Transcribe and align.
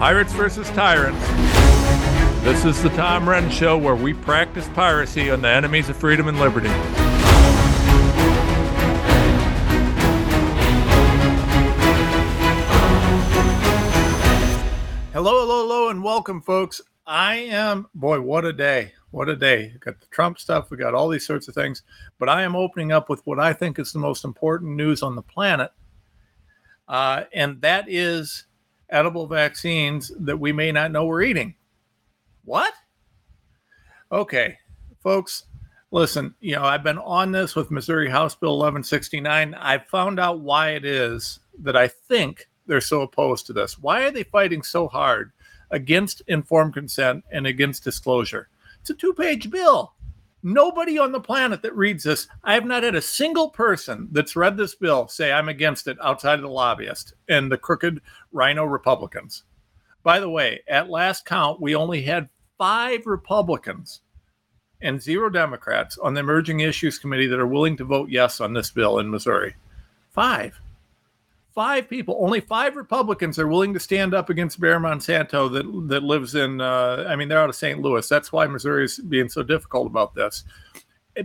Pirates 0.00 0.32
versus 0.32 0.66
Tyrants. 0.70 1.22
This 2.42 2.64
is 2.64 2.82
the 2.82 2.88
Tom 2.96 3.26
Renz 3.26 3.50
Show 3.50 3.76
where 3.76 3.94
we 3.94 4.14
practice 4.14 4.66
piracy 4.70 5.30
on 5.30 5.42
the 5.42 5.50
enemies 5.50 5.90
of 5.90 5.96
freedom 5.98 6.26
and 6.26 6.40
liberty. 6.40 6.70
Hello, 15.12 15.40
hello, 15.40 15.66
hello, 15.66 15.90
and 15.90 16.02
welcome, 16.02 16.40
folks. 16.40 16.80
I 17.06 17.34
am, 17.34 17.86
boy, 17.94 18.22
what 18.22 18.46
a 18.46 18.54
day. 18.54 18.94
What 19.10 19.28
a 19.28 19.36
day. 19.36 19.68
We've 19.70 19.80
got 19.80 20.00
the 20.00 20.06
Trump 20.06 20.38
stuff, 20.38 20.70
we 20.70 20.78
got 20.78 20.94
all 20.94 21.10
these 21.10 21.26
sorts 21.26 21.46
of 21.46 21.54
things, 21.54 21.82
but 22.18 22.30
I 22.30 22.40
am 22.40 22.56
opening 22.56 22.90
up 22.90 23.10
with 23.10 23.20
what 23.26 23.38
I 23.38 23.52
think 23.52 23.78
is 23.78 23.92
the 23.92 23.98
most 23.98 24.24
important 24.24 24.76
news 24.76 25.02
on 25.02 25.14
the 25.14 25.20
planet. 25.20 25.72
Uh, 26.88 27.24
and 27.34 27.60
that 27.60 27.84
is 27.86 28.46
edible 28.90 29.26
vaccines 29.26 30.12
that 30.18 30.38
we 30.38 30.52
may 30.52 30.72
not 30.72 30.92
know 30.92 31.06
we're 31.06 31.22
eating. 31.22 31.54
What? 32.44 32.72
Okay, 34.12 34.58
folks, 35.02 35.44
listen, 35.90 36.34
you 36.40 36.56
know, 36.56 36.64
I've 36.64 36.82
been 36.82 36.98
on 36.98 37.32
this 37.32 37.54
with 37.54 37.70
Missouri 37.70 38.10
House 38.10 38.34
Bill 38.34 38.58
1169. 38.58 39.54
I 39.54 39.78
found 39.78 40.18
out 40.18 40.40
why 40.40 40.70
it 40.70 40.84
is 40.84 41.40
that 41.60 41.76
I 41.76 41.88
think 41.88 42.48
they're 42.66 42.80
so 42.80 43.02
opposed 43.02 43.46
to 43.46 43.52
this. 43.52 43.78
Why 43.78 44.02
are 44.02 44.10
they 44.10 44.22
fighting 44.24 44.62
so 44.62 44.88
hard 44.88 45.32
against 45.70 46.22
informed 46.28 46.74
consent 46.74 47.24
and 47.30 47.46
against 47.46 47.84
disclosure? 47.84 48.48
It's 48.80 48.90
a 48.90 48.94
two 48.94 49.12
page 49.12 49.50
bill. 49.50 49.94
Nobody 50.42 50.98
on 50.98 51.12
the 51.12 51.20
planet 51.20 51.60
that 51.62 51.76
reads 51.76 52.04
this, 52.04 52.26
I 52.44 52.54
have 52.54 52.64
not 52.64 52.82
had 52.82 52.94
a 52.94 53.02
single 53.02 53.50
person 53.50 54.08
that's 54.10 54.36
read 54.36 54.56
this 54.56 54.74
bill 54.74 55.06
say 55.06 55.32
I'm 55.32 55.50
against 55.50 55.86
it 55.86 55.98
outside 56.02 56.36
of 56.36 56.42
the 56.42 56.48
lobbyist 56.48 57.12
and 57.28 57.52
the 57.52 57.58
crooked 57.58 58.00
RINO 58.32 58.64
Republicans. 58.64 59.44
By 60.02 60.20
the 60.20 60.30
way, 60.30 60.60
at 60.68 60.90
last 60.90 61.24
count, 61.26 61.60
we 61.60 61.74
only 61.74 62.02
had 62.02 62.28
five 62.58 63.06
Republicans 63.06 64.00
and 64.82 65.00
zero 65.00 65.28
Democrats 65.28 65.98
on 65.98 66.14
the 66.14 66.20
Emerging 66.20 66.60
Issues 66.60 66.98
Committee 66.98 67.26
that 67.26 67.40
are 67.40 67.46
willing 67.46 67.76
to 67.76 67.84
vote 67.84 68.08
yes 68.08 68.40
on 68.40 68.52
this 68.52 68.70
bill 68.70 68.98
in 68.98 69.10
Missouri. 69.10 69.54
Five. 70.10 70.60
Five 71.54 71.90
people, 71.90 72.16
only 72.20 72.40
five 72.40 72.76
Republicans 72.76 73.38
are 73.38 73.48
willing 73.48 73.74
to 73.74 73.80
stand 73.80 74.14
up 74.14 74.30
against 74.30 74.60
Bayer 74.60 74.78
Monsanto 74.78 75.52
that 75.52 75.88
that 75.88 76.04
lives 76.04 76.34
in. 76.36 76.60
Uh, 76.60 77.04
I 77.08 77.16
mean, 77.16 77.28
they're 77.28 77.40
out 77.40 77.48
of 77.48 77.56
St. 77.56 77.80
Louis. 77.80 78.08
That's 78.08 78.32
why 78.32 78.46
Missouri 78.46 78.84
is 78.84 78.98
being 78.98 79.28
so 79.28 79.42
difficult 79.42 79.86
about 79.86 80.14
this 80.14 80.44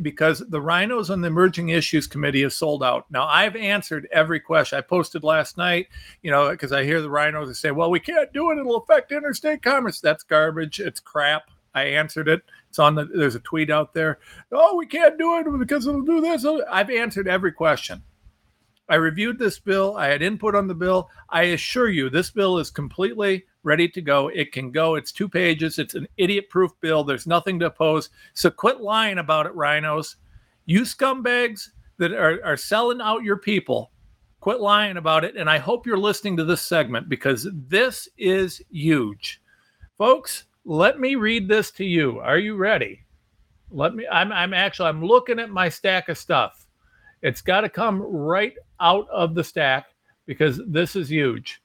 because 0.01 0.39
the 0.39 0.59
RINOs 0.59 1.09
on 1.09 1.21
the 1.21 1.27
emerging 1.27 1.69
issues 1.69 2.07
committee 2.07 2.41
have 2.41 2.53
sold 2.53 2.83
out. 2.83 3.05
Now 3.09 3.27
i've 3.27 3.55
answered 3.55 4.07
every 4.11 4.39
question. 4.39 4.77
I 4.77 4.81
posted 4.81 5.23
last 5.23 5.57
night 5.57 5.87
you 6.21 6.31
know 6.31 6.49
because 6.49 6.71
i 6.71 6.83
hear 6.83 7.01
the 7.01 7.09
RINOs 7.09 7.55
say 7.55 7.71
well 7.71 7.91
we 7.91 7.99
can't 7.99 8.31
do 8.33 8.51
it. 8.51 8.57
It'll 8.57 8.77
affect 8.77 9.11
interstate 9.11 9.61
commerce. 9.61 9.99
That's 9.99 10.23
garbage. 10.23 10.79
It's 10.79 10.99
crap. 10.99 11.49
I 11.73 11.83
answered 11.83 12.27
it. 12.27 12.41
It's 12.69 12.79
on 12.79 12.95
the 12.95 13.05
there's 13.05 13.35
a 13.35 13.39
tweet 13.41 13.69
out 13.69 13.93
there. 13.93 14.19
Oh 14.51 14.75
we 14.75 14.85
can't 14.85 15.17
do 15.17 15.37
it 15.37 15.59
because 15.59 15.87
it'll 15.87 16.01
do 16.01 16.21
this. 16.21 16.45
I've 16.69 16.89
answered 16.89 17.27
every 17.27 17.51
question. 17.51 18.03
I 18.87 18.95
reviewed 18.95 19.39
this 19.39 19.59
bill. 19.59 19.97
I 19.97 20.07
had 20.07 20.21
input 20.21 20.55
on 20.55 20.67
the 20.67 20.75
bill. 20.75 21.09
I 21.29 21.43
assure 21.43 21.89
you, 21.89 22.09
this 22.09 22.29
bill 22.29 22.59
is 22.59 22.69
completely 22.69 23.45
ready 23.65 23.89
to 23.89 24.01
go. 24.01 24.29
It 24.29 24.51
can 24.51 24.71
go. 24.71 24.95
It's 24.95 25.11
two 25.11 25.27
pages. 25.27 25.79
It's 25.79 25.95
an 25.95 26.07
idiot 26.17 26.49
proof 26.49 26.71
bill. 26.79 27.03
There's 27.03 27.27
nothing 27.27 27.59
to 27.59 27.65
oppose. 27.65 28.09
So 28.33 28.49
quit 28.49 28.79
lying 28.79 29.17
about 29.17 29.47
it, 29.47 29.55
RINOs. 29.55 30.15
You 30.65 30.81
scumbags 30.81 31.69
that 31.97 32.13
are, 32.13 32.39
are 32.45 32.57
selling 32.57 33.01
out 33.01 33.23
your 33.23 33.37
people, 33.37 33.91
quit 34.39 34.61
lying 34.61 34.97
about 34.97 35.23
it. 35.23 35.35
And 35.35 35.49
I 35.49 35.57
hope 35.57 35.85
you're 35.85 35.97
listening 35.97 36.37
to 36.37 36.43
this 36.45 36.61
segment 36.61 37.09
because 37.09 37.47
this 37.67 38.07
is 38.17 38.61
huge. 38.69 39.41
Folks, 39.97 40.45
let 40.63 40.99
me 40.99 41.15
read 41.15 41.47
this 41.47 41.71
to 41.71 41.85
you. 41.85 42.19
Are 42.19 42.37
you 42.37 42.55
ready? 42.55 43.03
Let 43.71 43.95
me, 43.95 44.05
I'm, 44.11 44.31
I'm 44.31 44.53
actually, 44.53 44.89
I'm 44.89 45.03
looking 45.03 45.39
at 45.39 45.49
my 45.49 45.69
stack 45.69 46.09
of 46.09 46.17
stuff. 46.17 46.65
It's 47.21 47.41
got 47.41 47.61
to 47.61 47.69
come 47.69 48.01
right 48.01 48.53
out 48.79 49.09
of 49.09 49.33
the 49.33 49.43
stack 49.43 49.87
because 50.27 50.61
this 50.67 50.95
is 50.95 51.09
huge. 51.09 51.61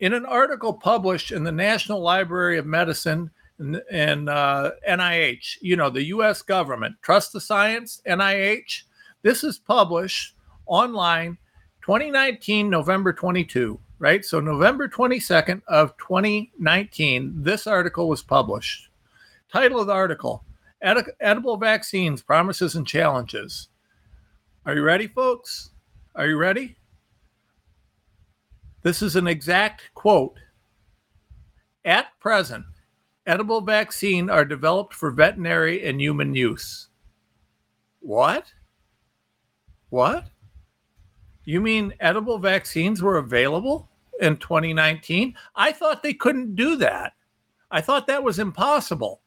In 0.00 0.12
an 0.12 0.26
article 0.26 0.74
published 0.74 1.30
in 1.30 1.44
the 1.44 1.52
National 1.52 2.00
Library 2.00 2.58
of 2.58 2.66
Medicine 2.66 3.30
and, 3.58 4.28
uh, 4.28 4.72
NIH, 4.88 5.58
you 5.60 5.76
know, 5.76 5.88
the 5.88 6.04
US 6.04 6.42
government, 6.42 6.96
Trust 7.02 7.32
the 7.32 7.40
Science, 7.40 8.02
NIH, 8.06 8.82
this 9.22 9.44
is 9.44 9.58
published 9.58 10.34
online 10.66 11.38
2019, 11.82 12.68
November 12.68 13.12
22, 13.12 13.78
right? 13.98 14.24
So 14.24 14.40
November 14.40 14.88
22nd 14.88 15.62
of 15.68 15.96
2019, 15.98 17.34
this 17.36 17.66
article 17.66 18.08
was 18.08 18.22
published. 18.22 18.88
Title 19.52 19.80
of 19.80 19.86
the 19.86 19.92
article 19.92 20.44
Ed- 20.82 21.12
Edible 21.20 21.56
Vaccines 21.56 22.22
Promises 22.22 22.74
and 22.74 22.86
Challenges. 22.86 23.68
Are 24.66 24.74
you 24.74 24.82
ready, 24.82 25.06
folks? 25.06 25.70
Are 26.14 26.26
you 26.26 26.36
ready? 26.36 26.76
This 28.84 29.00
is 29.00 29.16
an 29.16 29.26
exact 29.26 29.94
quote. 29.94 30.38
At 31.86 32.08
present, 32.20 32.66
edible 33.26 33.62
vaccine 33.62 34.28
are 34.28 34.44
developed 34.44 34.92
for 34.92 35.10
veterinary 35.10 35.86
and 35.86 35.98
human 35.98 36.34
use. 36.34 36.88
What? 38.00 38.52
What? 39.88 40.26
You 41.44 41.62
mean 41.62 41.94
edible 41.98 42.38
vaccines 42.38 43.00
were 43.00 43.16
available 43.16 43.88
in 44.20 44.36
2019? 44.36 45.34
I 45.56 45.72
thought 45.72 46.02
they 46.02 46.12
couldn't 46.12 46.54
do 46.54 46.76
that. 46.76 47.14
I 47.70 47.80
thought 47.80 48.06
that 48.08 48.22
was 48.22 48.38
impossible. 48.38 49.22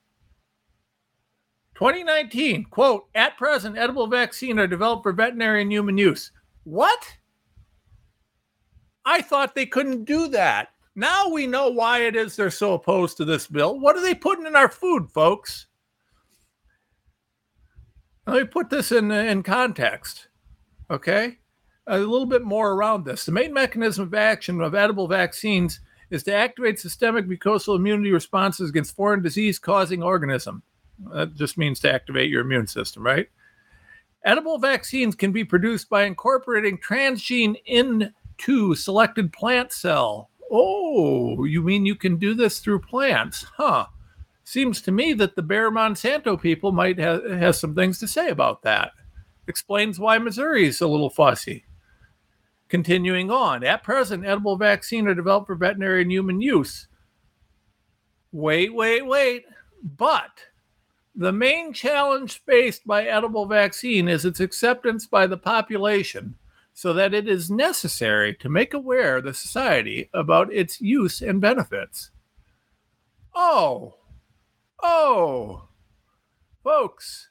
2019, 1.74 2.66
quote, 2.66 3.08
at 3.16 3.38
present, 3.38 3.76
edible 3.76 4.06
vaccine 4.06 4.60
are 4.60 4.68
developed 4.68 5.02
for 5.02 5.14
veterinary 5.14 5.64
and 5.64 5.72
human 5.72 5.98
use. 5.98 6.32
What? 6.64 7.18
I 9.08 9.22
thought 9.22 9.56
they 9.56 9.66
couldn't 9.66 10.04
do 10.04 10.28
that. 10.28 10.68
Now 10.94 11.30
we 11.30 11.48
know 11.48 11.70
why 11.70 12.00
it 12.00 12.16
is 12.18 12.36
they're 12.36 12.52
so 12.52 12.74
opposed 12.74 13.16
to 13.18 13.26
this 13.26 13.48
bill. 13.48 13.80
What 13.80 13.96
are 13.96 14.02
they 14.02 14.14
putting 14.14 14.46
in 14.46 14.56
our 14.56 14.68
food, 14.68 15.10
folks? 15.10 15.68
Let 18.26 18.42
me 18.42 18.44
put 18.44 18.70
this 18.70 18.92
in, 18.92 19.10
in 19.10 19.44
context. 19.44 20.28
Okay? 20.92 21.38
A 21.88 21.98
little 21.98 22.26
bit 22.26 22.44
more 22.44 22.74
around 22.74 23.06
this. 23.06 23.26
The 23.26 23.32
main 23.32 23.54
mechanism 23.54 24.04
of 24.04 24.14
action 24.14 24.60
of 24.60 24.76
edible 24.76 25.08
vaccines 25.08 25.80
is 26.10 26.24
to 26.24 26.34
activate 26.34 26.78
systemic 26.78 27.28
mucosal 27.28 27.78
immunity 27.78 28.12
responses 28.12 28.70
against 28.70 28.94
foreign 28.94 29.22
disease 29.22 29.58
causing 29.58 30.04
organism. 30.04 30.64
That 31.14 31.34
just 31.36 31.58
means 31.58 31.80
to 31.82 31.94
activate 31.94 32.30
your 32.30 32.42
immune 32.42 32.68
system, 32.68 33.06
right? 33.06 33.30
Edible 34.26 34.58
vaccines 34.58 35.16
can 35.16 35.32
be 35.32 35.46
produced 35.46 35.90
by 35.90 36.04
incorporating 36.04 36.78
transgene 36.78 37.56
into 38.38 38.76
selected 38.76 39.34
plant 39.34 39.72
cell. 39.72 40.30
Oh, 40.52 41.44
you 41.44 41.62
mean 41.62 41.86
you 41.86 41.96
can 41.96 42.18
do 42.18 42.34
this 42.34 42.60
through 42.60 42.80
plants? 42.80 43.46
Huh. 43.56 43.88
Seems 44.44 44.82
to 44.84 44.92
me 44.92 45.14
that 45.14 45.36
the 45.36 45.42
Bayer 45.42 45.70
Monsanto 45.72 46.42
people 46.42 46.72
might 46.72 46.98
have 46.98 47.56
some 47.56 47.76
things 47.76 48.00
to 48.00 48.08
say 48.08 48.30
about 48.30 48.62
that. 48.62 48.92
Explains 49.48 50.00
why 50.00 50.18
Missouri 50.18 50.66
is 50.68 50.80
a 50.80 50.88
little 50.88 51.10
fussy. 51.10 51.66
Continuing 52.70 53.30
on, 53.30 53.64
at 53.64 53.84
present, 53.84 54.26
edible 54.26 54.58
vaccines 54.58 55.08
are 55.08 55.16
developed 55.16 55.48
for 55.48 55.56
veterinary 55.56 56.02
and 56.02 56.12
human 56.12 56.42
use. 56.42 56.88
Wait, 58.32 58.74
wait, 58.74 59.06
wait. 59.06 59.46
But 59.84 60.32
the 61.16 61.32
main 61.32 61.74
challenge 61.74 62.42
faced 62.46 62.86
by 62.86 63.06
edible 63.06 63.46
vaccine 63.46 64.08
is 64.08 64.26
its 64.26 64.40
acceptance 64.40 65.08
by 65.08 65.28
the 65.28 65.38
population 65.38 66.36
so 66.78 66.94
that 66.94 67.12
it 67.12 67.28
is 67.28 67.50
necessary 67.50 68.36
to 68.36 68.48
make 68.48 68.72
aware 68.72 69.20
the 69.20 69.34
society 69.34 70.12
about 70.14 70.54
its 70.54 70.80
use 70.80 71.24
and 71.24 71.42
benefits. 71.42 72.12
Oh, 73.34 73.96
oh, 74.84 75.70
folks, 76.64 77.30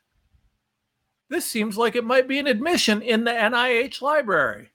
this 1.28 1.44
seems 1.44 1.78
like 1.78 1.94
it 1.94 2.04
might 2.04 2.26
be 2.26 2.40
an 2.40 2.48
admission 2.48 3.00
in 3.00 3.22
the 3.22 3.30
NIH 3.30 4.02
library. 4.02 4.70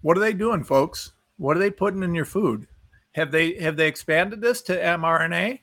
What 0.00 0.16
are 0.16 0.20
they 0.20 0.32
doing, 0.32 0.64
folks? 0.64 1.12
What 1.36 1.56
are 1.56 1.60
they 1.60 1.70
putting 1.70 2.02
in 2.02 2.12
your 2.12 2.24
food? 2.24 2.66
Have 3.12 3.30
they 3.30 3.54
have 3.60 3.76
they 3.76 3.86
expanded 3.86 4.40
this 4.40 4.62
to 4.62 4.76
mRNA? 4.76 5.60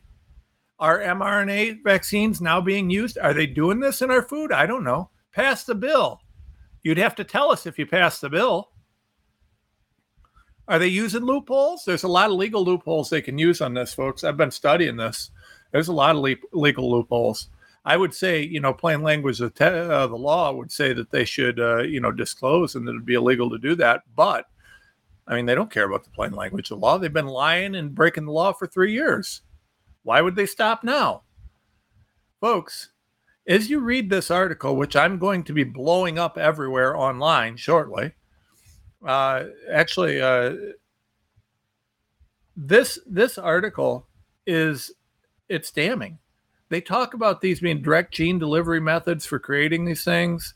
Are 0.80 1.00
mRNA 1.00 1.84
vaccines 1.84 2.40
now 2.40 2.62
being 2.62 2.90
used? 2.90 3.18
Are 3.18 3.34
they 3.34 3.48
doing 3.48 3.82
this 3.82 4.02
in 4.02 4.10
our 4.12 4.22
food? 4.22 4.54
I 4.54 4.66
don't 4.66 4.86
know. 4.86 5.10
Pass 5.34 5.64
the 5.64 5.76
bill. 5.76 6.22
You'd 6.84 6.98
have 6.98 7.16
to 7.16 7.24
tell 7.24 7.52
us 7.52 7.66
if 7.66 7.80
you 7.80 7.86
pass 7.86 8.20
the 8.20 8.30
bill. 8.30 8.70
Are 10.68 10.80
they 10.80 10.88
using 10.88 11.24
loopholes? 11.24 11.84
There's 11.86 12.04
a 12.04 12.08
lot 12.08 12.30
of 12.30 12.38
legal 12.38 12.64
loopholes 12.64 13.10
they 13.10 13.22
can 13.22 13.38
use 13.38 13.60
on 13.62 13.74
this, 13.74 13.94
folks. 13.94 14.24
I've 14.24 14.38
been 14.38 14.52
studying 14.52 14.96
this. 14.96 15.32
There's 15.72 15.90
a 15.90 15.94
lot 15.94 16.16
of 16.16 16.22
le- 16.22 16.36
legal 16.58 16.90
loopholes. 16.90 17.50
I 17.86 17.98
would 17.98 18.14
say, 18.14 18.42
you 18.42 18.62
know, 18.62 18.74
plain 18.74 19.02
language 19.02 19.42
of 19.42 19.54
te- 19.54 19.66
uh, 19.66 20.08
the 20.08 20.16
law 20.16 20.54
would 20.54 20.72
say 20.72 20.94
that 20.94 21.12
they 21.12 21.26
should, 21.26 21.60
uh, 21.60 21.80
you 21.80 22.00
know, 22.00 22.12
disclose 22.12 22.76
and 22.76 22.88
that 22.88 22.92
it'd 22.92 23.06
be 23.06 23.16
illegal 23.16 23.50
to 23.50 23.58
do 23.58 23.76
that. 23.76 24.04
But 24.16 24.46
I 25.28 25.36
mean, 25.36 25.46
they 25.46 25.56
don't 25.56 25.72
care 25.72 25.86
about 25.86 26.06
the 26.06 26.10
plain 26.12 26.32
language 26.32 26.72
of 26.72 26.80
the 26.80 26.86
law. 26.86 26.98
They've 26.98 27.12
been 27.12 27.28
lying 27.28 27.76
and 27.76 27.96
breaking 27.96 28.26
the 28.26 28.32
law 28.32 28.54
for 28.54 28.68
three 28.68 28.94
years. 28.94 29.42
Why 30.04 30.22
would 30.22 30.36
they 30.36 30.46
stop 30.46 30.84
now? 30.84 31.24
Folks, 32.40 32.90
as 33.48 33.70
you 33.70 33.80
read 33.80 34.10
this 34.10 34.32
article, 34.32 34.76
which 34.76 34.96
I'm 34.96 35.18
going 35.18 35.44
to 35.44 35.54
be 35.54 35.64
blowing 35.64 36.18
up 36.18 36.38
everywhere 36.38 36.96
online 36.96 37.58
shortly, 37.58 38.14
uh, 39.06 39.46
actually, 39.72 40.22
uh, 40.22 40.56
this 42.56 43.00
this 43.06 43.38
article 43.38 44.08
is 44.46 44.92
it's 45.50 45.72
damning. 45.72 46.20
They 46.70 46.82
talk 46.82 47.14
about 47.14 47.42
these 47.42 47.60
being 47.60 47.82
direct 47.82 48.14
gene 48.14 48.40
delivery 48.40 48.80
methods 48.80 49.26
for 49.26 49.40
creating 49.40 49.86
these 49.86 50.04
things. 50.04 50.54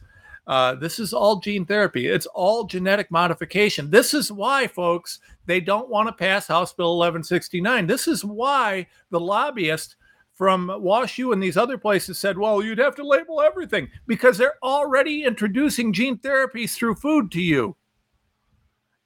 Uh, 0.47 0.75
this 0.75 0.97
is 0.97 1.11
all 1.11 1.41
gene 1.41 1.65
therapy. 1.65 2.07
It's 2.07 2.25
all 2.27 2.63
genetic 2.63 3.11
modification. 3.11 3.91
This 3.91 4.13
is 4.13 4.31
why, 4.31 4.67
folks, 4.67 5.19
they 5.45 5.59
don't 5.59 5.89
want 5.89 6.07
to 6.07 6.13
pass 6.13 6.47
House 6.47 6.71
Bill 6.73 6.97
1169. 6.97 7.85
This 7.85 8.07
is 8.07 8.23
why 8.23 8.87
the 9.09 9.19
lobbyist 9.19 9.96
from 10.37 10.67
WashU 10.67 11.33
and 11.33 11.41
these 11.41 11.57
other 11.57 11.79
places 11.79 12.19
said, 12.19 12.37
well, 12.37 12.63
you'd 12.63 12.77
have 12.77 12.95
to 12.95 13.07
label 13.07 13.41
everything 13.41 13.89
because 14.05 14.37
they're 14.37 14.63
already 14.63 15.23
introducing 15.23 15.91
gene 15.91 16.19
therapies 16.19 16.75
through 16.75 16.93
food 16.93 17.31
to 17.31 17.41
you. 17.41 17.75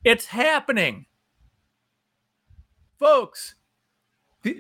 It's 0.04 0.25
happening. 0.25 1.06
Folks, 3.00 3.56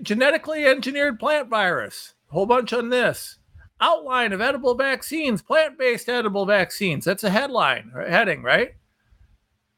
genetically 0.01 0.65
engineered 0.65 1.19
plant 1.19 1.49
virus, 1.49 2.13
whole 2.27 2.45
bunch 2.45 2.71
on 2.71 2.89
this. 2.89 3.37
Outline 3.81 4.31
of 4.31 4.39
edible 4.39 4.75
vaccines, 4.75 5.41
plant 5.41 5.77
based 5.77 6.07
edible 6.07 6.45
vaccines. 6.45 7.03
That's 7.03 7.23
a 7.23 7.29
headline, 7.31 7.91
or 7.93 8.03
heading, 8.03 8.43
right? 8.43 8.75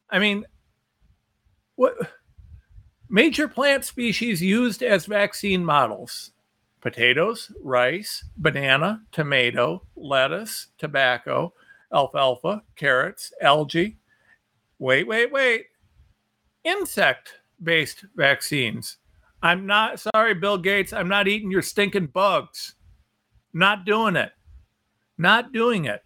I 0.09 0.19
mean, 0.19 0.45
what 1.75 1.95
major 3.09 3.47
plant 3.47 3.85
species 3.85 4.41
used 4.41 4.83
as 4.83 5.05
vaccine 5.05 5.65
models 5.65 6.32
potatoes, 6.83 7.49
rice, 7.63 8.25
banana, 8.35 9.01
tomato, 9.13 9.83
lettuce, 9.95 10.67
tobacco, 10.77 11.53
alfalfa, 11.93 12.61
carrots, 12.75 13.31
algae. 13.41 13.97
Wait, 14.79 15.07
wait, 15.07 15.31
wait. 15.31 15.67
Insect 16.65 17.35
based 17.63 18.03
vaccines. 18.17 18.97
I'm 19.41 19.65
not 19.65 20.01
sorry, 20.01 20.33
Bill 20.33 20.57
Gates. 20.57 20.91
I'm 20.91 21.07
not 21.07 21.29
eating 21.29 21.49
your 21.49 21.61
stinking 21.61 22.07
bugs. 22.07 22.75
Not 23.53 23.85
doing 23.85 24.17
it. 24.17 24.33
Not 25.17 25.53
doing 25.53 25.85
it. 25.85 26.03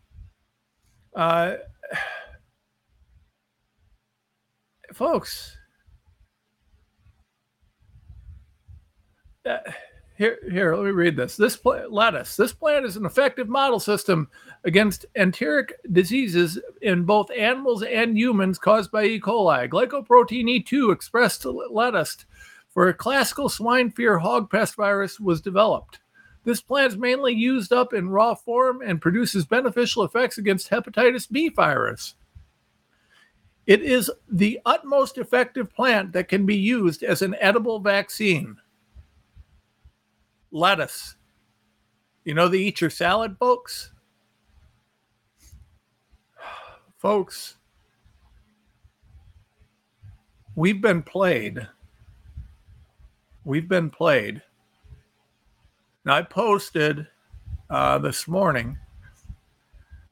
Uh, 1.15 1.56
folks, 4.94 5.57
uh, 9.44 9.57
here, 10.17 10.39
here, 10.49 10.75
let 10.75 10.85
me 10.85 10.91
read 10.91 11.15
this. 11.15 11.37
This 11.37 11.59
lettuce. 11.63 12.35
This 12.35 12.51
plant 12.51 12.85
is 12.85 12.97
an 12.97 13.05
effective 13.05 13.47
model 13.47 13.79
system 13.79 14.29
against 14.63 15.05
enteric 15.15 15.73
diseases 15.91 16.59
in 16.81 17.03
both 17.03 17.29
animals 17.31 17.83
and 17.83 18.17
humans 18.17 18.57
caused 18.57 18.91
by 18.91 19.03
E. 19.03 19.19
coli. 19.19 19.69
Glycoprotein 19.69 20.63
E2 20.65 20.91
expressed 20.91 21.45
lettuce 21.45 22.25
for 22.73 22.87
a 22.87 22.93
classical 22.93 23.47
swine 23.47 23.91
fever 23.91 24.17
hog 24.17 24.49
pest 24.49 24.75
virus 24.75 25.19
was 25.19 25.39
developed. 25.39 25.99
This 26.43 26.61
plant 26.61 26.93
is 26.93 26.97
mainly 26.97 27.33
used 27.33 27.71
up 27.71 27.93
in 27.93 28.09
raw 28.09 28.33
form 28.33 28.81
and 28.81 29.01
produces 29.01 29.45
beneficial 29.45 30.03
effects 30.03 30.39
against 30.39 30.69
hepatitis 30.69 31.29
B 31.29 31.49
virus. 31.49 32.15
It 33.67 33.83
is 33.83 34.09
the 34.31 34.59
utmost 34.65 35.17
effective 35.17 35.71
plant 35.71 36.13
that 36.13 36.29
can 36.29 36.45
be 36.45 36.55
used 36.55 37.03
as 37.03 37.21
an 37.21 37.35
edible 37.39 37.79
vaccine. 37.79 38.57
Lettuce. 40.51 41.15
You 42.23 42.33
know 42.33 42.47
the 42.47 42.59
eat 42.59 42.81
your 42.81 42.89
salad, 42.89 43.38
folks? 43.39 43.91
Folks, 46.97 47.57
we've 50.55 50.81
been 50.81 51.03
played. 51.03 51.67
We've 53.45 53.67
been 53.67 53.89
played 53.89 54.41
now, 56.07 56.15
I 56.15 56.21
posted 56.21 57.05
uh, 57.69 57.97
this 57.97 58.29
morning 58.29 58.77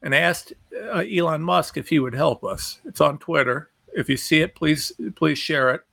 and 0.01 0.13
asked 0.13 0.51
uh, 0.93 1.05
Elon 1.09 1.41
Musk 1.41 1.77
if 1.77 1.87
he 1.87 1.99
would 1.99 2.13
help 2.13 2.43
us. 2.43 2.81
It's 2.83 2.99
on 2.99 3.17
Twitter. 3.17 3.69
If 3.93 4.09
you 4.09 4.17
see 4.17 4.41
it, 4.41 4.55
please 4.55 4.91
please 5.15 5.39
share 5.39 5.73
it. 5.73 5.83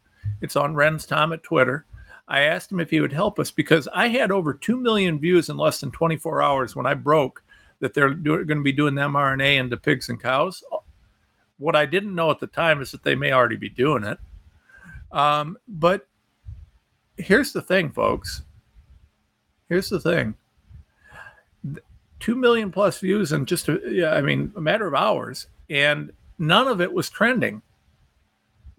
It's 0.40 0.56
on 0.56 0.74
Renz 0.74 1.06
Tom 1.06 1.32
at 1.32 1.44
Twitter. 1.44 1.86
I 2.28 2.42
asked 2.42 2.72
him 2.72 2.80
if 2.80 2.90
he 2.90 3.00
would 3.00 3.12
help 3.12 3.38
us 3.38 3.50
because 3.50 3.88
I 3.92 4.08
had 4.08 4.30
over 4.30 4.54
2 4.54 4.76
million 4.76 5.19
views 5.19 5.48
in 5.48 5.56
less 5.56 5.80
than 5.80 5.90
24 5.90 6.42
hours 6.42 6.76
when 6.76 6.86
I 6.86 6.94
broke 6.94 7.42
that 7.80 7.94
they're 7.94 8.14
going 8.14 8.46
to 8.46 8.62
be 8.62 8.72
doing 8.72 8.94
mRNA 8.94 9.56
into 9.56 9.76
pigs 9.76 10.08
and 10.08 10.22
cows. 10.22 10.62
What 11.58 11.76
I 11.76 11.84
didn't 11.84 12.14
know 12.14 12.30
at 12.30 12.38
the 12.38 12.46
time 12.46 12.80
is 12.80 12.92
that 12.92 13.02
they 13.02 13.14
may 13.14 13.32
already 13.32 13.56
be 13.56 13.69
doing 13.69 14.04
it. 14.04 14.19
Um, 15.10 15.58
but 15.69 16.06
here's 17.16 17.52
the 17.52 17.62
thing, 17.62 17.90
folks 17.90 18.42
here's 19.72 19.88
the 19.88 20.00
thing 20.00 20.34
2 22.20 22.36
million 22.36 22.70
plus 22.70 22.98
views 22.98 23.32
in 23.32 23.46
just 23.46 23.69
a, 23.69 23.80
yeah, 23.88 24.12
I 24.12 24.20
mean, 24.20 24.52
a 24.54 24.60
matter 24.60 24.86
of 24.86 24.94
hours, 24.94 25.46
and 25.70 26.12
none 26.38 26.69
of 26.69 26.80
it 26.80 26.92
was 26.92 27.08
trending. 27.08 27.62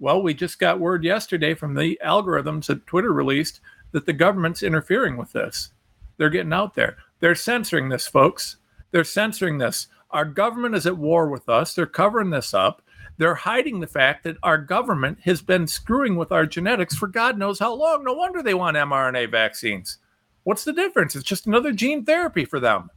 Well, 0.04 0.22
we 0.22 0.34
just 0.34 0.60
got 0.60 0.82
word 0.82 1.06
yesterday 1.06 1.54
from 1.54 1.76
the 1.76 1.98
algorithms 2.04 2.66
that 2.66 2.86
Twitter 2.86 3.14
released 3.14 3.62
that 3.94 4.06
the 4.06 4.12
government's 4.12 4.62
interfering 4.62 5.16
with 5.16 5.32
this. 5.32 5.72
They're 6.18 6.30
getting 6.30 6.52
out 6.52 6.74
there. 6.74 6.98
They're 7.22 7.36
censoring 7.36 7.88
this, 7.88 8.06
folks. 8.06 8.58
They're 8.92 9.06
censoring 9.06 9.60
this. 9.60 9.88
Our 10.12 10.26
government 10.26 10.76
is 10.76 10.86
at 10.86 10.98
war 10.98 11.30
with 11.30 11.48
us. 11.48 11.74
They're 11.74 11.86
covering 11.86 12.32
this 12.32 12.54
up. 12.54 12.82
They're 13.18 13.34
hiding 13.34 13.80
the 13.80 13.88
fact 13.88 14.26
that 14.26 14.36
our 14.44 14.58
government 14.58 15.20
has 15.22 15.42
been 15.42 15.68
screwing 15.68 16.18
with 16.18 16.34
our 16.34 16.46
genetics 16.46 16.98
for 16.98 17.08
God 17.08 17.38
knows 17.38 17.60
how 17.60 17.74
long. 17.74 18.04
No 18.04 18.12
wonder 18.12 18.44
they 18.44 18.54
want 18.54 18.76
mRNA 18.76 19.32
vaccines. 19.32 20.00
What's 20.44 20.66
the 20.66 20.74
difference? 20.74 21.16
It's 21.16 21.24
just 21.24 21.48
another 21.48 21.72
gene 21.72 22.04
therapy 22.04 22.44
for 22.44 22.60
them. 22.60 22.90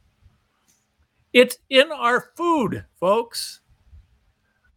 It's 1.33 1.59
in 1.71 1.93
our 1.93 2.33
food, 2.35 2.85
folks. 2.99 3.61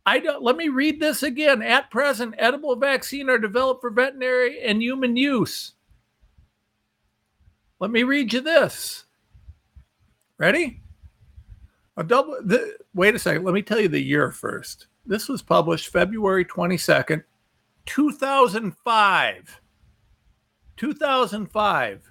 I 0.05 0.19
don't, 0.19 0.41
let 0.41 0.55
me 0.57 0.69
read 0.69 0.99
this 0.99 1.23
again. 1.23 1.61
At 1.61 1.91
present, 1.91 2.35
edible 2.37 2.75
vaccine 2.75 3.29
are 3.29 3.37
developed 3.37 3.81
for 3.81 3.89
veterinary 3.89 4.61
and 4.61 4.81
human 4.81 5.15
use. 5.15 5.73
Let 7.79 7.91
me 7.91 8.03
read 8.03 8.33
you 8.33 8.41
this. 8.41 9.05
Ready? 10.37 10.81
A 11.97 12.03
double. 12.03 12.37
The, 12.43 12.77
wait 12.93 13.15
a 13.15 13.19
second. 13.19 13.43
Let 13.43 13.53
me 13.53 13.61
tell 13.61 13.79
you 13.79 13.89
the 13.89 14.01
year 14.01 14.31
first. 14.31 14.87
This 15.05 15.27
was 15.27 15.41
published 15.41 15.89
February 15.89 16.45
22nd, 16.45 17.23
2005. 17.85 19.61
2005 20.77 22.09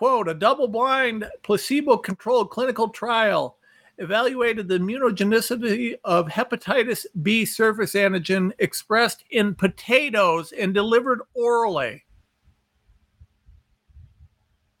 quote, 0.00 0.28
a 0.28 0.32
double 0.32 0.66
blind, 0.66 1.26
placebo 1.42 1.94
controlled 1.98 2.48
clinical 2.48 2.88
trial 2.88 3.58
evaluated 4.00 4.66
the 4.66 4.78
immunogenicity 4.78 5.94
of 6.04 6.26
hepatitis 6.26 7.06
B 7.22 7.44
surface 7.44 7.92
antigen 7.92 8.52
expressed 8.58 9.24
in 9.30 9.54
potatoes 9.54 10.52
and 10.52 10.74
delivered 10.74 11.20
orally. 11.34 12.04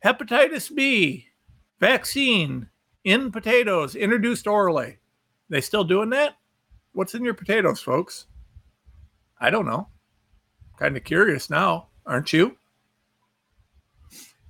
Hepatitis 0.04 0.74
B 0.74 1.26
vaccine 1.78 2.68
in 3.04 3.30
potatoes 3.30 3.94
introduced 3.94 4.46
orally. 4.46 4.96
They 5.48 5.60
still 5.60 5.84
doing 5.84 6.10
that? 6.10 6.36
What's 6.92 7.14
in 7.14 7.24
your 7.24 7.34
potatoes, 7.34 7.80
folks? 7.80 8.26
I 9.40 9.50
don't 9.50 9.66
know. 9.66 9.88
Kind 10.78 10.96
of 10.96 11.04
curious 11.04 11.50
now, 11.50 11.88
aren't 12.06 12.32
you? 12.32 12.56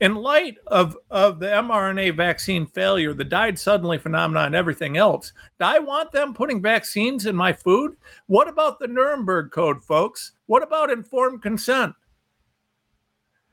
In 0.00 0.14
light 0.14 0.56
of, 0.66 0.96
of 1.10 1.40
the 1.40 1.46
mRNA 1.46 2.16
vaccine 2.16 2.66
failure, 2.66 3.12
the 3.12 3.24
died 3.24 3.58
suddenly 3.58 3.98
phenomenon, 3.98 4.46
and 4.46 4.54
everything 4.54 4.96
else, 4.96 5.32
do 5.58 5.66
I 5.66 5.78
want 5.78 6.10
them 6.10 6.32
putting 6.32 6.62
vaccines 6.62 7.26
in 7.26 7.36
my 7.36 7.52
food? 7.52 7.96
What 8.26 8.48
about 8.48 8.78
the 8.78 8.88
Nuremberg 8.88 9.50
Code, 9.50 9.84
folks? 9.84 10.32
What 10.46 10.62
about 10.62 10.90
informed 10.90 11.42
consent? 11.42 11.94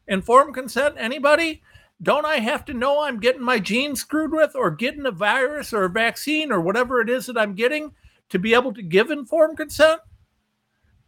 Informed 0.08 0.54
consent, 0.54 0.96
anybody? 0.98 1.62
Don't 2.02 2.26
I 2.26 2.38
have 2.38 2.64
to 2.66 2.74
know 2.74 3.02
I'm 3.02 3.20
getting 3.20 3.42
my 3.42 3.60
genes 3.60 4.00
screwed 4.00 4.32
with 4.32 4.56
or 4.56 4.72
getting 4.72 5.06
a 5.06 5.12
virus 5.12 5.74
or 5.74 5.84
a 5.84 5.90
vaccine 5.90 6.52
or 6.52 6.62
whatever 6.62 7.02
it 7.02 7.10
is 7.10 7.26
that 7.26 7.38
I'm 7.38 7.56
getting 7.56 7.92
to 8.30 8.40
be 8.40 8.54
able 8.54 8.74
to 8.74 8.82
give 8.82 9.12
informed 9.12 9.58
consent? 9.58 10.00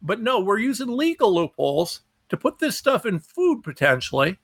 But 0.02 0.20
no, 0.20 0.40
we're 0.40 0.58
using 0.58 0.88
legal 0.88 1.34
loopholes 1.34 2.02
to 2.28 2.36
put 2.36 2.58
this 2.58 2.76
stuff 2.76 3.06
in 3.06 3.20
food 3.20 3.62
potentially 3.62 4.38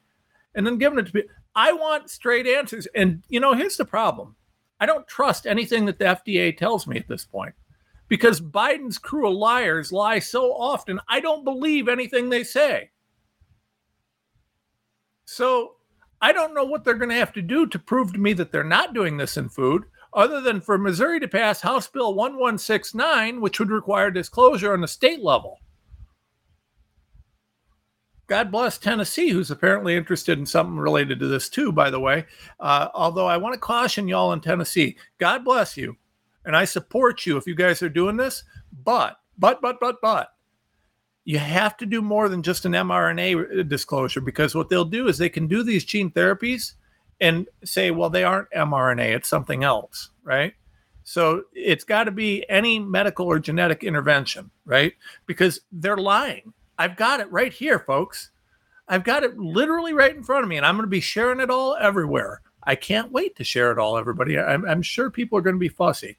and 0.57 0.67
then 0.67 0.79
giving 0.79 0.99
it 0.99 1.07
to 1.07 1.13
people. 1.13 1.31
I 1.55 1.73
want 1.73 2.11
straight 2.11 2.47
answers. 2.47 2.89
And, 2.95 3.23
you 3.29 3.39
know, 3.39 3.55
here's 3.55 3.77
the 3.77 3.85
problem 3.85 4.35
I 4.81 4.87
don't 4.87 5.07
trust 5.07 5.47
anything 5.47 5.85
that 5.87 6.01
the 6.01 6.07
FDA 6.07 6.57
tells 6.57 6.87
me 6.87 6.97
at 6.97 7.07
this 7.07 7.25
point 7.25 7.55
because 8.09 8.41
Biden's 8.41 8.99
crew 8.99 9.29
of 9.29 9.37
liars 9.37 9.93
lie 9.93 10.19
so 10.19 10.53
often, 10.53 11.01
I 11.09 11.21
don't 11.21 11.45
believe 11.45 11.89
anything 11.89 12.29
they 12.29 12.45
say. 12.45 12.91
So 15.25 15.73
I 16.21 16.33
don't 16.33 16.55
know 16.55 16.65
what 16.65 16.85
they're 16.85 16.95
going 16.95 17.11
to 17.11 17.17
have 17.17 17.33
to 17.35 17.43
do 17.43 17.67
to 17.67 17.79
prove 17.79 18.13
to 18.13 18.19
me 18.19 18.33
that 18.35 18.53
they're 18.53 18.65
not 18.65 18.95
doing 18.95 19.17
this 19.17 19.37
in 19.37 19.49
food, 19.49 19.85
other 20.15 20.41
than 20.41 20.61
for 20.61 20.79
Missouri 20.79 21.21
to 21.21 21.29
pass 21.29 21.61
House 21.61 21.89
Bill 21.89 22.15
1169, 22.15 23.41
which 23.41 23.59
would 23.59 23.71
require 23.71 24.11
disclosure 24.11 24.73
on 24.73 24.81
the 24.81 24.89
state 24.89 25.23
level. 25.23 25.59
God 28.27 28.51
bless 28.51 28.79
Tennessee, 28.79 29.31
who's 29.31 29.51
apparently 29.51 29.95
interested 29.95 30.39
in 30.39 30.47
something 30.47 30.77
related 30.77 31.21
to 31.21 31.29
this 31.29 31.49
too, 31.49 31.71
by 31.71 31.91
the 31.91 32.01
way. 32.01 32.27
Uh, 32.59 32.89
although 32.95 33.27
I 33.27 33.37
want 33.37 33.55
to 33.55 33.61
caution 33.61 34.09
y'all 34.09 34.33
in 34.33 34.41
Tennessee, 34.41 34.97
God 35.19 35.45
bless 35.45 35.77
you. 35.77 35.97
And 36.45 36.57
I 36.57 36.65
support 36.65 37.27
you 37.27 37.37
if 37.37 37.47
you 37.47 37.55
guys 37.55 37.83
are 37.83 37.89
doing 37.89 38.17
this. 38.17 38.45
But, 38.85 39.19
but, 39.39 39.61
but, 39.61 39.79
but, 39.81 39.97
but, 40.01 40.33
you 41.25 41.39
have 41.39 41.77
to 41.79 41.87
do 41.87 42.01
more 42.01 42.29
than 42.29 42.43
just 42.43 42.65
an 42.65 42.73
mRNA 42.73 43.69
disclosure 43.69 44.21
because 44.21 44.55
what 44.55 44.69
they'll 44.69 44.85
do 44.85 45.09
is 45.09 45.19
they 45.19 45.29
can 45.29 45.49
do 45.49 45.65
these 45.65 45.85
gene 45.85 46.11
therapies 46.11 46.75
and 47.21 47.49
say, 47.65 47.91
well, 47.91 48.11
they 48.11 48.23
aren't 48.23 48.51
mRNA, 48.51 49.17
it's 49.17 49.29
something 49.29 49.65
else, 49.65 50.11
right? 50.23 50.55
So 51.03 51.45
it's 51.53 51.85
got 51.85 52.05
to 52.05 52.11
be 52.13 52.49
any 52.49 52.79
medical 52.79 53.27
or 53.27 53.39
genetic 53.39 53.83
intervention, 53.83 54.51
right? 54.65 54.93
Because 55.27 55.61
they're 55.73 55.97
lying. 55.97 56.53
I've 56.79 56.97
got 56.97 57.21
it 57.21 57.31
right 57.31 57.53
here, 57.53 57.79
folks. 57.79 58.31
I've 58.89 59.05
got 59.05 59.25
it 59.25 59.39
literally 59.39 59.93
right 59.93 60.15
in 60.15 60.23
front 60.23 60.45
of 60.45 60.49
me, 60.49 60.57
and 60.57 60.67
I'm 60.67 60.77
going 60.77 60.87
to 60.87 60.91
be 60.91 61.01
sharing 61.01 61.41
it 61.41 61.51
all 61.51 61.77
everywhere. 61.81 62.41
I 62.63 62.75
can't 62.75 63.13
wait 63.13 63.37
to 63.37 63.45
share 63.45 63.73
it 63.73 63.79
all, 63.79 63.97
everybody. 63.97 64.39
I'm, 64.39 64.65
I'm 64.65 64.83
sure 64.83 65.11
people 65.11 65.39
are 65.39 65.43
going 65.43 65.57
to 65.57 65.61
be 65.61 65.69
fussy. 65.69 66.19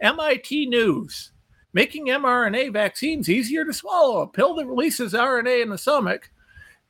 MIT 0.00 0.66
News 0.66 1.32
making 1.72 2.06
mRNA 2.06 2.72
vaccines 2.72 3.28
easier 3.28 3.64
to 3.64 3.72
swallow. 3.72 4.22
A 4.22 4.26
pill 4.26 4.54
that 4.54 4.66
releases 4.66 5.12
RNA 5.12 5.62
in 5.62 5.70
the 5.70 5.78
stomach 5.78 6.30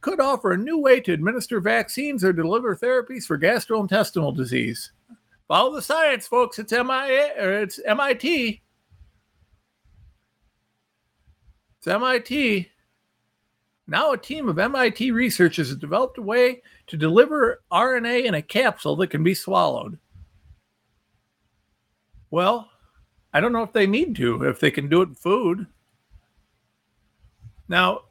could 0.01 0.21
offer 0.21 0.53
a 0.53 0.59
new 0.59 0.79
way 0.79 1.01
to 1.01 1.13
administer 1.13 1.61
vaccines 1.61 2.23
or 2.23 2.33
deliver 2.33 2.77
therapies 2.77 3.25
for 3.25 3.39
gastrointestinal 3.39 4.35
disease. 4.35 4.93
Follow 5.49 5.75
the 5.75 5.83
science, 5.83 6.27
folks. 6.27 6.59
It's 6.59 6.73
MIA 6.73 7.33
or 7.39 7.53
it's 7.63 7.81
MIT. 7.85 8.63
It's 11.79 11.87
MIT. 11.87 12.71
Now, 13.91 14.13
a 14.13 14.19
team 14.19 14.51
of 14.51 14.59
MIT 14.59 15.13
researchers 15.13 15.69
has 15.69 15.77
developed 15.79 16.19
a 16.19 16.23
way 16.23 16.61
to 16.89 16.97
deliver 16.99 17.63
RNA 17.73 18.25
in 18.25 18.35
a 18.35 18.43
capsule 18.43 18.97
that 18.97 19.09
can 19.09 19.25
be 19.25 19.33
swallowed. 19.33 19.99
Well, 22.31 22.69
I 23.33 23.41
don't 23.41 23.55
know 23.55 23.63
if 23.63 23.73
they 23.73 23.87
need 23.87 24.15
to, 24.17 24.43
if 24.43 24.61
they 24.61 24.71
can 24.71 24.91
do 24.91 25.01
it 25.01 25.09
in 25.09 25.15
food. 25.15 25.67
Now, 27.67 28.03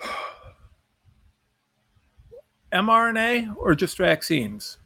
mRNA 2.72 3.56
or 3.58 3.74
just 3.74 3.98
vaccines? 3.98 4.78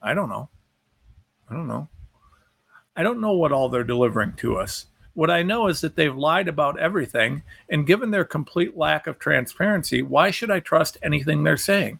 I 0.00 0.14
don't 0.14 0.28
know. 0.28 0.48
I 1.50 1.54
don't 1.54 1.66
know. 1.66 1.88
I 2.94 3.02
don't 3.02 3.20
know 3.20 3.32
what 3.32 3.50
all 3.50 3.68
they're 3.68 3.82
delivering 3.82 4.34
to 4.34 4.58
us. 4.58 4.86
What 5.18 5.32
I 5.32 5.42
know 5.42 5.66
is 5.66 5.80
that 5.80 5.96
they've 5.96 6.16
lied 6.16 6.46
about 6.46 6.78
everything, 6.78 7.42
and 7.68 7.88
given 7.88 8.12
their 8.12 8.24
complete 8.24 8.76
lack 8.76 9.08
of 9.08 9.18
transparency, 9.18 10.00
why 10.00 10.30
should 10.30 10.48
I 10.48 10.60
trust 10.60 10.96
anything 11.02 11.42
they're 11.42 11.56
saying? 11.56 11.98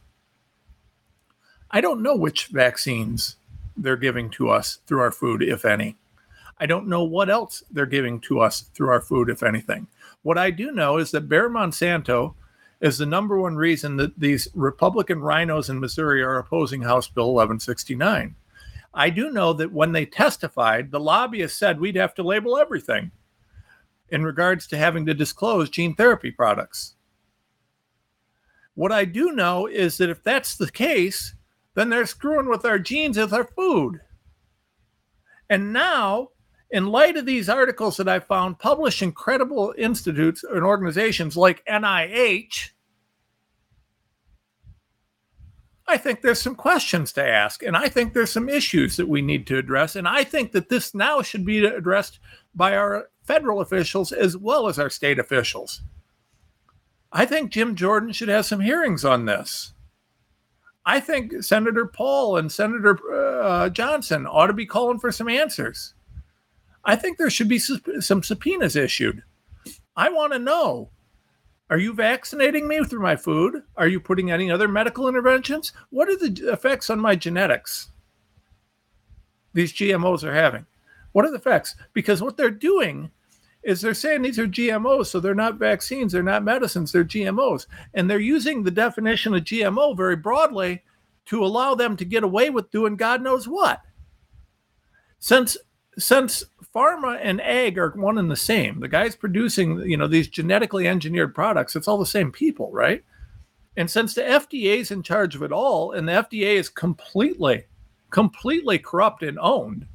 I 1.68 1.80
don't 1.80 2.00
know 2.00 2.14
which 2.14 2.46
vaccines 2.46 3.34
they're 3.76 3.96
giving 3.96 4.30
to 4.30 4.50
us 4.50 4.78
through 4.86 5.00
our 5.00 5.10
food, 5.10 5.42
if 5.42 5.64
any. 5.64 5.96
I 6.60 6.66
don't 6.66 6.86
know 6.86 7.02
what 7.02 7.28
else 7.28 7.64
they're 7.72 7.86
giving 7.86 8.20
to 8.20 8.38
us 8.38 8.60
through 8.72 8.90
our 8.90 9.00
food, 9.00 9.28
if 9.28 9.42
anything. 9.42 9.88
What 10.22 10.38
I 10.38 10.52
do 10.52 10.70
know 10.70 10.96
is 10.98 11.10
that 11.10 11.28
Bayer 11.28 11.50
Monsanto 11.50 12.34
is 12.80 12.98
the 12.98 13.06
number 13.06 13.36
one 13.36 13.56
reason 13.56 13.96
that 13.96 14.20
these 14.20 14.46
Republican 14.54 15.22
RINOs 15.22 15.68
in 15.68 15.80
Missouri 15.80 16.22
are 16.22 16.38
opposing 16.38 16.82
House 16.82 17.08
Bill 17.08 17.34
1169. 17.34 18.36
I 18.98 19.10
do 19.10 19.30
know 19.30 19.52
that 19.52 19.72
when 19.72 19.92
they 19.92 20.04
testified, 20.04 20.90
the 20.90 20.98
lobbyists 20.98 21.56
said 21.56 21.78
we'd 21.78 21.94
have 21.94 22.14
to 22.14 22.24
label 22.24 22.58
everything 22.58 23.12
in 24.08 24.24
regards 24.24 24.66
to 24.66 24.76
having 24.76 25.06
to 25.06 25.14
disclose 25.14 25.70
gene 25.70 25.94
therapy 25.94 26.32
products. 26.32 26.96
What 28.74 28.90
I 28.90 29.04
do 29.04 29.30
know 29.30 29.68
is 29.68 29.98
that 29.98 30.10
if 30.10 30.24
that's 30.24 30.56
the 30.56 30.68
case, 30.68 31.36
then 31.74 31.90
they're 31.90 32.06
screwing 32.06 32.48
with 32.48 32.64
our 32.64 32.80
genes 32.80 33.16
with 33.16 33.32
our 33.32 33.44
food. 33.44 34.00
And 35.48 35.72
now, 35.72 36.30
in 36.72 36.88
light 36.88 37.16
of 37.16 37.24
these 37.24 37.48
articles 37.48 37.98
that 37.98 38.08
I 38.08 38.18
found 38.18 38.58
published 38.58 39.02
in 39.02 39.12
credible 39.12 39.74
institutes 39.78 40.42
and 40.42 40.64
organizations 40.64 41.36
like 41.36 41.64
NIH, 41.66 42.70
I 45.90 45.96
think 45.96 46.20
there's 46.20 46.40
some 46.40 46.54
questions 46.54 47.14
to 47.14 47.26
ask, 47.26 47.62
and 47.62 47.74
I 47.74 47.88
think 47.88 48.12
there's 48.12 48.30
some 48.30 48.50
issues 48.50 48.96
that 48.98 49.08
we 49.08 49.22
need 49.22 49.46
to 49.46 49.56
address. 49.56 49.96
And 49.96 50.06
I 50.06 50.22
think 50.22 50.52
that 50.52 50.68
this 50.68 50.94
now 50.94 51.22
should 51.22 51.46
be 51.46 51.64
addressed 51.64 52.20
by 52.54 52.76
our 52.76 53.08
federal 53.22 53.62
officials 53.62 54.12
as 54.12 54.36
well 54.36 54.68
as 54.68 54.78
our 54.78 54.90
state 54.90 55.18
officials. 55.18 55.80
I 57.10 57.24
think 57.24 57.50
Jim 57.50 57.74
Jordan 57.74 58.12
should 58.12 58.28
have 58.28 58.44
some 58.44 58.60
hearings 58.60 59.02
on 59.02 59.24
this. 59.24 59.72
I 60.84 61.00
think 61.00 61.42
Senator 61.42 61.86
Paul 61.86 62.36
and 62.36 62.52
Senator 62.52 62.98
uh, 63.42 63.70
Johnson 63.70 64.26
ought 64.26 64.48
to 64.48 64.52
be 64.52 64.66
calling 64.66 64.98
for 64.98 65.10
some 65.10 65.28
answers. 65.28 65.94
I 66.84 66.96
think 66.96 67.16
there 67.16 67.30
should 67.30 67.48
be 67.48 67.58
some 67.58 68.22
subpoenas 68.22 68.76
issued. 68.76 69.22
I 69.96 70.10
want 70.10 70.34
to 70.34 70.38
know 70.38 70.90
are 71.70 71.78
you 71.78 71.92
vaccinating 71.92 72.66
me 72.66 72.82
through 72.84 73.02
my 73.02 73.16
food? 73.16 73.62
Are 73.76 73.88
you 73.88 74.00
putting 74.00 74.30
any 74.30 74.50
other 74.50 74.68
medical 74.68 75.08
interventions? 75.08 75.72
What 75.90 76.08
are 76.08 76.16
the 76.16 76.50
effects 76.52 76.88
on 76.90 76.98
my 76.98 77.14
genetics 77.14 77.90
these 79.52 79.72
GMOs 79.72 80.22
are 80.24 80.34
having? 80.34 80.64
What 81.12 81.24
are 81.24 81.30
the 81.30 81.36
effects? 81.36 81.74
Because 81.92 82.22
what 82.22 82.36
they're 82.36 82.50
doing 82.50 83.10
is 83.62 83.80
they're 83.80 83.94
saying 83.94 84.22
these 84.22 84.38
are 84.38 84.46
GMOs, 84.46 85.06
so 85.06 85.20
they're 85.20 85.34
not 85.34 85.56
vaccines, 85.56 86.12
they're 86.12 86.22
not 86.22 86.44
medicines, 86.44 86.92
they're 86.92 87.04
GMOs. 87.04 87.66
And 87.94 88.08
they're 88.08 88.18
using 88.18 88.62
the 88.62 88.70
definition 88.70 89.34
of 89.34 89.44
GMO 89.44 89.96
very 89.96 90.16
broadly 90.16 90.82
to 91.26 91.44
allow 91.44 91.74
them 91.74 91.96
to 91.96 92.04
get 92.04 92.24
away 92.24 92.50
with 92.50 92.70
doing 92.70 92.96
God 92.96 93.20
knows 93.20 93.46
what. 93.46 93.80
Since 95.18 95.56
since 95.98 96.44
pharma 96.74 97.18
and 97.22 97.40
ag 97.40 97.78
are 97.78 97.90
one 97.90 98.18
and 98.18 98.30
the 98.30 98.36
same. 98.36 98.80
The 98.80 98.88
guys 98.88 99.16
producing, 99.16 99.80
you 99.80 99.96
know, 99.96 100.06
these 100.06 100.28
genetically 100.28 100.86
engineered 100.86 101.34
products, 101.34 101.76
it's 101.76 101.88
all 101.88 101.98
the 101.98 102.06
same 102.06 102.30
people, 102.30 102.70
right? 102.72 103.04
And 103.76 103.90
since 103.90 104.14
the 104.14 104.22
FDA 104.22 104.78
is 104.78 104.90
in 104.90 105.02
charge 105.02 105.34
of 105.34 105.42
it 105.42 105.52
all, 105.52 105.92
and 105.92 106.08
the 106.08 106.12
FDA 106.12 106.56
is 106.56 106.68
completely, 106.68 107.64
completely 108.10 108.78
corrupt 108.78 109.22
and 109.22 109.38
owned, 109.38 109.86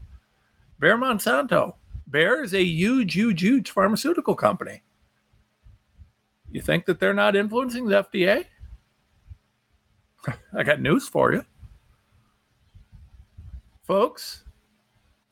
Bayer 0.79 0.97
Monsanto, 0.97 1.75
Bayer 2.09 2.43
is 2.43 2.53
a 2.53 2.63
huge, 2.63 3.13
huge, 3.13 3.41
huge 3.41 3.71
pharmaceutical 3.71 4.35
company. 4.35 4.83
You 6.51 6.61
think 6.61 6.85
that 6.85 6.99
they're 6.99 7.13
not 7.13 7.35
influencing 7.35 7.87
the 7.87 8.03
FDA? 8.03 8.45
I 10.53 10.63
got 10.63 10.79
news 10.79 11.07
for 11.07 11.33
you. 11.33 11.43
Folks, 13.81 14.43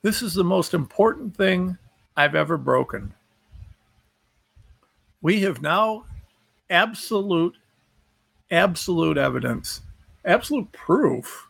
this 0.02 0.20
is 0.20 0.34
the 0.34 0.44
most 0.44 0.74
important 0.74 1.36
thing 1.36 1.78
I've 2.16 2.34
ever 2.34 2.58
broken. 2.58 3.14
We 5.20 5.40
have 5.42 5.62
now 5.62 6.04
absolute, 6.68 7.56
absolute 8.50 9.16
evidence, 9.16 9.82
absolute 10.24 10.70
proof 10.72 11.48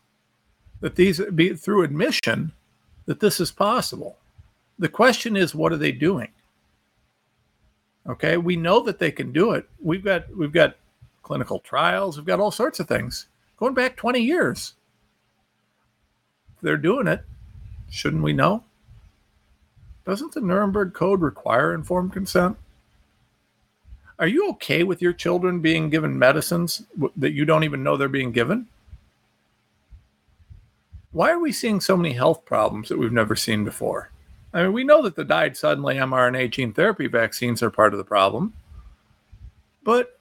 that 0.81 0.97
these 0.97 1.21
be 1.35 1.55
through 1.55 1.85
admission 1.85 2.53
that 3.07 3.21
this 3.21 3.41
is 3.41 3.51
possible. 3.51 4.19
The 4.79 4.89
question 4.89 5.37
is, 5.37 5.55
what 5.55 5.73
are 5.73 5.79
they 5.79 5.93
doing? 5.93 6.29
Okay, 8.07 8.37
we 8.37 8.57
know 8.57 8.81
that 8.81 8.99
they 8.99 9.11
can 9.11 9.33
do 9.33 9.53
it. 9.53 9.69
We've 9.81 10.05
got 10.05 10.35
we've 10.37 10.53
got 10.53 10.77
clinical 11.23 11.61
trials, 11.61 12.17
we've 12.17 12.27
got 12.27 12.41
all 12.41 12.51
sorts 12.51 12.81
of 12.81 12.89
things 12.89 13.27
going 13.57 13.75
back 13.75 13.97
20 13.97 14.21
years. 14.21 14.75
They're 16.63 16.77
doing 16.77 17.07
it. 17.07 17.25
Shouldn't 17.93 18.23
we 18.23 18.33
know? 18.33 18.65
Doesn't 20.07 20.33
the 20.33 20.41
Nuremberg 20.41 20.95
Code 20.95 21.21
require 21.21 21.75
informed 21.75 22.15
consent? 22.15 22.57
Are 24.19 24.27
you 24.27 24.49
okay 24.53 24.83
with 24.83 25.03
your 25.03 25.13
children 25.13 25.61
being 25.61 25.91
given 25.91 26.19
medicines 26.19 26.85
that 27.17 27.33
you 27.33 27.45
don't 27.45 27.65
even 27.65 27.83
know 27.83 27.99
they're 27.99 28.09
being 28.09 28.33
given? 28.33 28.67
Why 31.11 31.31
are 31.33 31.39
we 31.39 31.53
seeing 31.53 31.83
so 31.83 31.95
many 31.95 32.15
health 32.15 32.47
problems 32.47 32.89
that 32.89 32.99
we've 32.99 33.13
never 33.13 33.37
seen 33.37 33.63
before? 33.63 34.11
I 34.55 34.63
mean, 34.63 34.73
we 34.73 34.85
know 34.85 35.03
that 35.03 35.15
the 35.15 35.25
died 35.25 35.55
suddenly 35.59 35.97
mRNA 35.97 36.51
gene 36.51 36.73
therapy 36.73 37.09
vaccines 37.09 37.63
are 37.63 37.71
part 37.71 37.93
of 37.93 37.99
the 37.99 38.05
problem. 38.05 38.55
But 39.85 40.19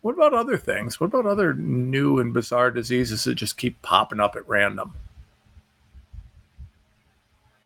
what 0.00 0.14
about 0.14 0.32
other 0.32 0.56
things? 0.56 0.98
What 0.98 1.08
about 1.08 1.26
other 1.26 1.52
new 1.52 2.18
and 2.18 2.32
bizarre 2.32 2.70
diseases 2.70 3.24
that 3.24 3.34
just 3.34 3.58
keep 3.58 3.82
popping 3.82 4.20
up 4.20 4.36
at 4.36 4.48
random? 4.48 4.94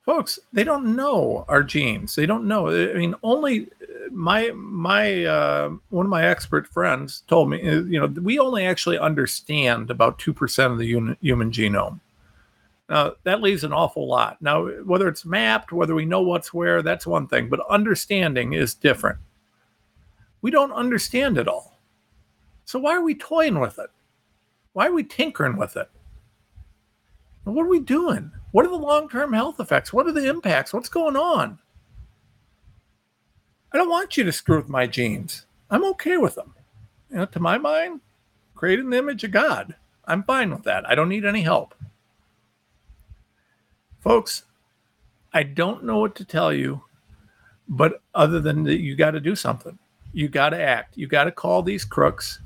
Folks 0.08 0.38
they 0.54 0.64
don't 0.64 0.96
know 0.96 1.44
our 1.48 1.62
genes. 1.62 2.14
They 2.14 2.24
don't 2.24 2.48
know. 2.48 2.68
I 2.68 2.94
mean 2.94 3.14
only 3.22 3.68
my 4.10 4.50
my 4.52 5.24
uh, 5.26 5.68
one 5.90 6.06
of 6.06 6.10
my 6.10 6.24
expert 6.24 6.66
friends 6.66 7.24
told 7.28 7.50
me 7.50 7.60
uh, 7.60 7.82
you 7.82 8.00
know 8.00 8.06
we 8.06 8.38
only 8.38 8.64
actually 8.64 8.98
understand 8.98 9.90
about 9.90 10.18
2% 10.18 10.72
of 10.72 10.78
the 10.78 10.86
human, 10.86 11.16
human 11.20 11.50
genome. 11.50 12.00
Now 12.88 13.16
that 13.24 13.42
leaves 13.42 13.64
an 13.64 13.74
awful 13.74 14.08
lot. 14.08 14.40
Now 14.40 14.66
whether 14.84 15.08
it's 15.08 15.26
mapped 15.26 15.72
whether 15.72 15.94
we 15.94 16.06
know 16.06 16.22
what's 16.22 16.54
where 16.54 16.80
that's 16.80 17.06
one 17.06 17.28
thing 17.28 17.50
but 17.50 17.60
understanding 17.68 18.54
is 18.54 18.72
different. 18.72 19.18
We 20.40 20.50
don't 20.50 20.72
understand 20.72 21.36
it 21.36 21.48
all. 21.48 21.78
So 22.64 22.78
why 22.78 22.92
are 22.96 23.02
we 23.02 23.14
toying 23.14 23.60
with 23.60 23.78
it? 23.78 23.90
Why 24.72 24.86
are 24.86 24.92
we 24.92 25.04
tinkering 25.04 25.58
with 25.58 25.76
it 25.76 25.90
what 27.54 27.66
are 27.66 27.70
we 27.70 27.80
doing 27.80 28.30
what 28.52 28.64
are 28.64 28.70
the 28.70 28.74
long-term 28.74 29.32
health 29.32 29.60
effects 29.60 29.92
what 29.92 30.06
are 30.06 30.12
the 30.12 30.28
impacts 30.28 30.72
what's 30.72 30.88
going 30.88 31.16
on 31.16 31.58
I 33.72 33.76
don't 33.76 33.90
want 33.90 34.16
you 34.16 34.24
to 34.24 34.32
screw 34.32 34.56
with 34.56 34.68
my 34.68 34.86
genes. 34.86 35.44
I'm 35.70 35.84
okay 35.84 36.16
with 36.16 36.34
them. 36.34 36.54
You 37.10 37.18
know, 37.18 37.26
to 37.26 37.40
my 37.40 37.58
mind, 37.58 38.00
created 38.54 38.84
in 38.84 38.90
the 38.90 38.98
image 38.98 39.24
of 39.24 39.30
God. 39.30 39.74
I'm 40.06 40.22
fine 40.22 40.50
with 40.50 40.62
that. 40.64 40.88
I 40.88 40.94
don't 40.94 41.10
need 41.10 41.26
any 41.26 41.42
help. 41.42 41.74
Folks, 44.00 44.44
I 45.34 45.42
don't 45.42 45.84
know 45.84 45.98
what 45.98 46.14
to 46.16 46.24
tell 46.24 46.52
you, 46.52 46.82
but 47.68 48.00
other 48.14 48.40
than 48.40 48.62
that, 48.64 48.80
you 48.80 48.96
got 48.96 49.10
to 49.10 49.20
do 49.20 49.36
something. 49.36 49.78
You 50.12 50.28
got 50.28 50.50
to 50.50 50.60
act. 50.60 50.96
You 50.96 51.06
got 51.06 51.24
to 51.24 51.32
call 51.32 51.62
these 51.62 51.84
crooks, 51.84 52.40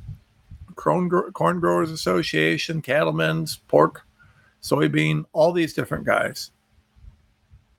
Corn, 0.74 1.08
Corn 1.08 1.60
Growers 1.60 1.92
Association, 1.92 2.82
cattlemen's, 2.82 3.56
pork, 3.68 4.04
soybean, 4.62 5.24
all 5.32 5.52
these 5.52 5.74
different 5.74 6.04
guys. 6.04 6.50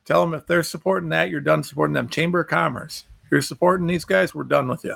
Tell 0.06 0.22
them 0.22 0.34
if 0.34 0.46
they're 0.46 0.64
supporting 0.64 1.10
that, 1.10 1.30
you're 1.30 1.40
done 1.40 1.64
supporting 1.64 1.94
them. 1.94 2.10
Chamber 2.10 2.42
of 2.42 2.50
Commerce, 2.50 3.06
you're 3.32 3.42
supporting 3.42 3.88
these 3.88 4.06
guys, 4.06 4.36
we're 4.36 4.44
done 4.44 4.68
with 4.68 4.84
you. 4.84 4.96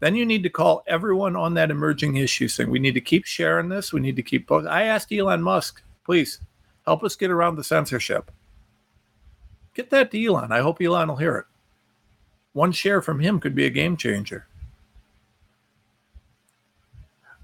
Then 0.00 0.14
you 0.14 0.26
need 0.26 0.42
to 0.42 0.50
call 0.50 0.82
everyone 0.86 1.36
on 1.36 1.54
that 1.54 1.70
emerging 1.70 2.16
issue 2.16 2.48
saying 2.48 2.68
we 2.68 2.78
need 2.78 2.94
to 2.94 3.00
keep 3.00 3.24
sharing 3.24 3.68
this. 3.68 3.92
We 3.92 4.00
need 4.00 4.16
to 4.16 4.22
keep. 4.22 4.50
I 4.50 4.82
asked 4.84 5.12
Elon 5.12 5.42
Musk, 5.42 5.82
please 6.04 6.40
help 6.84 7.02
us 7.04 7.16
get 7.16 7.30
around 7.30 7.56
the 7.56 7.64
censorship. 7.64 8.30
Get 9.74 9.90
that 9.90 10.10
to 10.10 10.24
Elon. 10.24 10.52
I 10.52 10.60
hope 10.60 10.80
Elon 10.80 11.08
will 11.08 11.16
hear 11.16 11.36
it. 11.36 11.46
One 12.52 12.70
share 12.70 13.02
from 13.02 13.20
him 13.20 13.40
could 13.40 13.54
be 13.54 13.66
a 13.66 13.70
game 13.70 13.96
changer. 13.96 14.46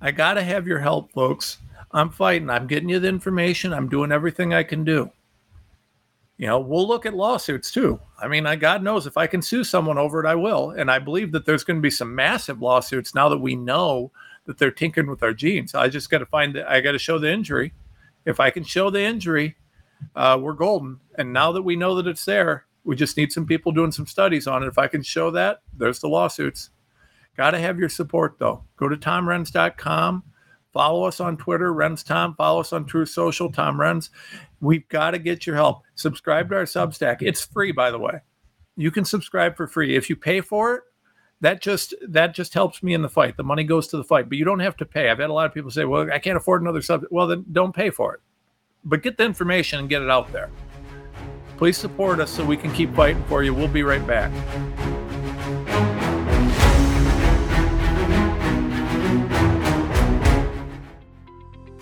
I 0.01 0.11
got 0.13 0.35
to 0.35 0.43
have 0.43 0.67
your 0.67 0.79
help, 0.79 1.13
folks. 1.13 1.59
I'm 1.93 2.11
fighting. 2.11 2.51
I'm 2.51 2.67
getting 2.67 2.89
you 2.89 2.99
the 2.99 3.09
information. 3.09 3.73
I'm 3.73 3.89
doing 3.89 4.13
everything 4.13 4.55
I 4.55 4.63
can 4.63 4.85
do 4.85 5.11
you 6.41 6.47
know, 6.47 6.59
we'll 6.59 6.89
look 6.89 7.05
at 7.05 7.13
lawsuits 7.13 7.71
too. 7.71 8.01
I 8.19 8.27
mean, 8.27 8.47
I, 8.47 8.57
God 8.57 8.83
knows 8.83 9.07
if 9.07 9.19
I 9.19 9.27
can 9.27 9.43
sue 9.43 9.63
someone 9.63 9.99
over 9.99 10.25
it, 10.25 10.27
I 10.27 10.35
will. 10.37 10.71
And 10.71 10.91
I 10.91 10.99
believe 10.99 11.33
that 11.33 11.45
there's 11.45 11.65
going 11.65 11.77
to 11.77 11.83
be 11.83 11.91
some 11.91 12.15
massive 12.15 12.63
lawsuits 12.63 13.15
now 13.15 13.29
that 13.29 13.37
we 13.37 13.55
know 13.55 14.11
that 14.47 14.57
they're 14.57 14.71
tinkering 14.71 15.11
with 15.11 15.23
our 15.23 15.35
genes. 15.35 15.75
I 15.75 15.89
just 15.91 16.09
got 16.09 16.19
to 16.19 16.27
find 16.27 16.55
that 16.55 16.67
I 16.67 16.81
got 16.81 16.93
to 16.93 16.99
show 16.99 17.19
the 17.19 17.31
injury. 17.31 17.75
If 18.25 18.41
I 18.41 18.49
can 18.49 18.65
show 18.65 18.89
the 18.89 19.03
injury, 19.03 19.55
uh, 20.17 20.39
we're 20.41 20.55
golden. 20.55 20.99
And 21.19 21.31
now 21.31 21.53
that 21.53 21.61
we 21.61 21.77
know 21.77 21.95
that 21.97 22.07
it's 22.07 22.25
there, 22.25 22.65
we 22.85 22.97
just 22.97 23.19
need 23.19 23.33
some 23.33 23.45
people 23.45 23.71
doing 23.71 23.93
some 23.93 24.07
studies 24.07 24.47
on 24.47 24.63
it. 24.63 24.67
If 24.67 24.79
I 24.79 24.87
can 24.87 25.03
show 25.03 25.31
that, 25.33 25.61
there's 25.77 26.01
the 26.01 26.09
lawsuits. 26.09 26.71
Got 27.37 27.51
to 27.51 27.59
have 27.59 27.79
your 27.79 27.91
support 27.91 28.37
though. 28.39 28.65
Go 28.79 28.89
to 28.89 28.97
tomrenz.com. 28.97 30.23
Follow 30.73 31.05
us 31.05 31.21
on 31.21 31.37
Twitter, 31.37 31.73
Renz 31.73 32.05
Tom. 32.05 32.35
Follow 32.37 32.61
us 32.61 32.73
on 32.73 32.85
Truth 32.85 33.09
Social, 33.09 33.51
Tom 33.51 33.77
Renz. 33.77 34.11
We've 34.61 34.89
got 34.89 35.13
to 35.13 35.19
get 35.19 35.47
your 35.47 35.57
help. 35.57 35.83
Subscribe 35.95 36.49
to 36.51 36.57
our 36.57 36.65
Substack. 36.65 37.19
It's 37.21 37.45
free, 37.45 37.73
by 37.73 37.91
the 37.91 37.99
way. 37.99 38.21
You 38.77 38.91
can 38.91 39.05
subscribe 39.05 39.57
for 39.57 39.67
free. 39.67 39.97
If 39.97 40.09
you 40.09 40.17
pay 40.17 40.41
for 40.41 40.77
it, 40.77 40.83
that 41.41 41.61
just 41.63 41.95
that 42.09 42.35
just 42.35 42.55
helps 42.55 42.83
me 42.83 42.95
in 42.95 43.03
the 43.03 43.09
fight. 43.09 43.37
The 43.37 43.43
money 43.43 43.65
goes 43.65 43.89
to 43.89 43.97
the 43.97 44.05
fight, 44.05 44.29
but 44.29 44.39
you 44.39 44.45
don't 44.45 44.61
have 44.61 44.77
to 44.77 44.87
pay. 44.87 45.11
I've 45.11 45.19
had 45.19 45.31
a 45.31 45.33
lot 45.33 45.47
of 45.47 45.55
people 45.55 45.71
say, 45.71 45.85
"Well, 45.85 46.13
I 46.13 46.19
can't 46.19 46.37
afford 46.37 46.63
another 46.63 46.83
sub." 46.83 47.05
Well, 47.11 47.27
then 47.27 47.47
don't 47.51 47.75
pay 47.75 47.91
for 47.91 48.15
it. 48.15 48.21
But 48.85 49.03
get 49.03 49.17
the 49.17 49.25
information 49.25 49.81
and 49.81 49.89
get 49.89 50.03
it 50.03 50.11
out 50.11 50.31
there. 50.33 50.51
Please 51.57 51.77
support 51.77 52.21
us 52.21 52.31
so 52.31 52.45
we 52.45 52.57
can 52.57 52.73
keep 52.73 52.95
fighting 52.95 53.23
for 53.25 53.43
you. 53.43 53.55
We'll 53.55 53.69
be 53.69 53.83
right 53.83 54.07
back. 54.07 54.31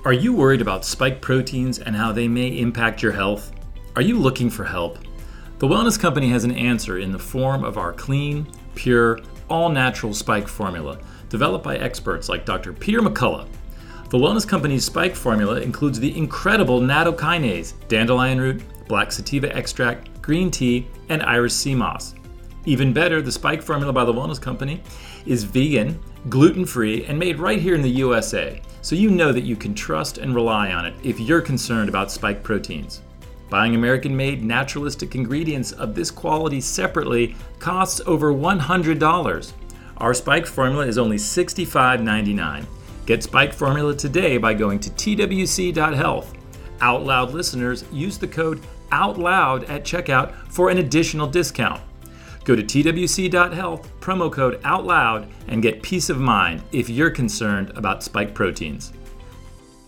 Are 0.04 0.12
you 0.12 0.32
worried 0.32 0.61
about 0.61 0.84
spike 0.84 1.20
proteins 1.20 1.80
and 1.80 1.94
how 1.94 2.12
they 2.12 2.28
may 2.28 2.61
impact 2.61 3.02
your 3.02 3.11
health? 3.11 3.50
Are 3.96 4.02
you 4.02 4.16
looking 4.16 4.48
for 4.48 4.62
help? 4.62 4.98
The 5.58 5.66
Wellness 5.66 5.98
Company 5.98 6.30
has 6.30 6.44
an 6.44 6.52
answer 6.52 6.98
in 6.98 7.11
the 7.11 7.18
form 7.18 7.64
of 7.64 7.78
our 7.78 7.92
clean, 7.92 8.46
pure, 8.76 9.18
all 9.50 9.68
natural 9.68 10.14
spike 10.14 10.46
formula, 10.46 11.00
developed 11.28 11.64
by 11.64 11.78
experts 11.78 12.28
like 12.28 12.46
Dr. 12.46 12.72
Peter 12.72 13.00
McCullough. 13.00 13.48
The 14.11 14.18
Wellness 14.18 14.46
Company's 14.46 14.84
spike 14.84 15.16
formula 15.16 15.61
includes 15.61 15.98
the 15.98 16.16
incredible 16.16 16.80
nattokinase, 16.80 17.74
dandelion 17.88 18.40
root, 18.40 18.62
black 18.87 19.11
sativa 19.11 19.54
extract, 19.54 20.22
green 20.22 20.48
tea, 20.48 20.87
and 21.08 21.24
Irish 21.24 21.54
sea 21.54 21.74
moss. 21.74 22.14
Even 22.66 22.92
better, 22.92 23.20
the 23.20 23.32
spike 23.32 23.62
formula 23.62 23.92
by 23.92 24.04
the 24.04 24.14
Wellness 24.14 24.40
Company 24.40 24.80
is 25.26 25.42
vegan, 25.42 25.98
gluten 26.28 26.64
free, 26.64 27.04
and 27.04 27.18
made 27.18 27.38
right 27.38 27.60
here 27.60 27.74
in 27.74 27.82
the 27.82 27.88
USA 27.88 28.60
so 28.82 28.94
you 28.94 29.10
know 29.10 29.32
that 29.32 29.44
you 29.44 29.56
can 29.56 29.74
trust 29.74 30.18
and 30.18 30.34
rely 30.34 30.72
on 30.72 30.86
it 30.86 30.94
if 31.02 31.20
you're 31.20 31.40
concerned 31.40 31.88
about 31.88 32.10
spike 32.10 32.42
proteins. 32.42 33.02
Buying 33.50 33.74
American 33.74 34.16
made 34.16 34.44
naturalistic 34.44 35.14
ingredients 35.14 35.72
of 35.72 35.94
this 35.94 36.10
quality 36.10 36.60
separately 36.60 37.34
costs 37.58 38.00
over 38.06 38.32
$100. 38.32 39.52
Our 39.96 40.14
Spike 40.14 40.46
formula 40.46 40.86
is 40.86 40.98
only 40.98 41.16
$65.99. 41.16 42.66
Get 43.06 43.22
Spike 43.22 43.52
formula 43.54 43.94
today 43.94 44.36
by 44.36 44.52
going 44.52 44.78
to 44.80 44.90
twc.health. 44.90 46.34
Out 46.80 47.04
Loud 47.04 47.32
listeners 47.32 47.84
use 47.90 48.18
the 48.18 48.28
code 48.28 48.60
OUTLOUD 48.92 49.68
at 49.68 49.84
checkout 49.84 50.34
for 50.48 50.70
an 50.70 50.78
additional 50.78 51.26
discount. 51.26 51.80
Go 52.48 52.56
to 52.56 52.62
twc.health, 52.62 54.00
promo 54.00 54.32
code 54.32 54.58
OUTLOUD, 54.64 55.28
and 55.48 55.61
get 55.61 55.82
peace 55.82 56.08
of 56.08 56.18
mind 56.18 56.62
if 56.72 56.88
you're 56.88 57.11
concerned 57.11 57.70
about 57.76 58.02
spike 58.02 58.32
proteins. 58.32 58.94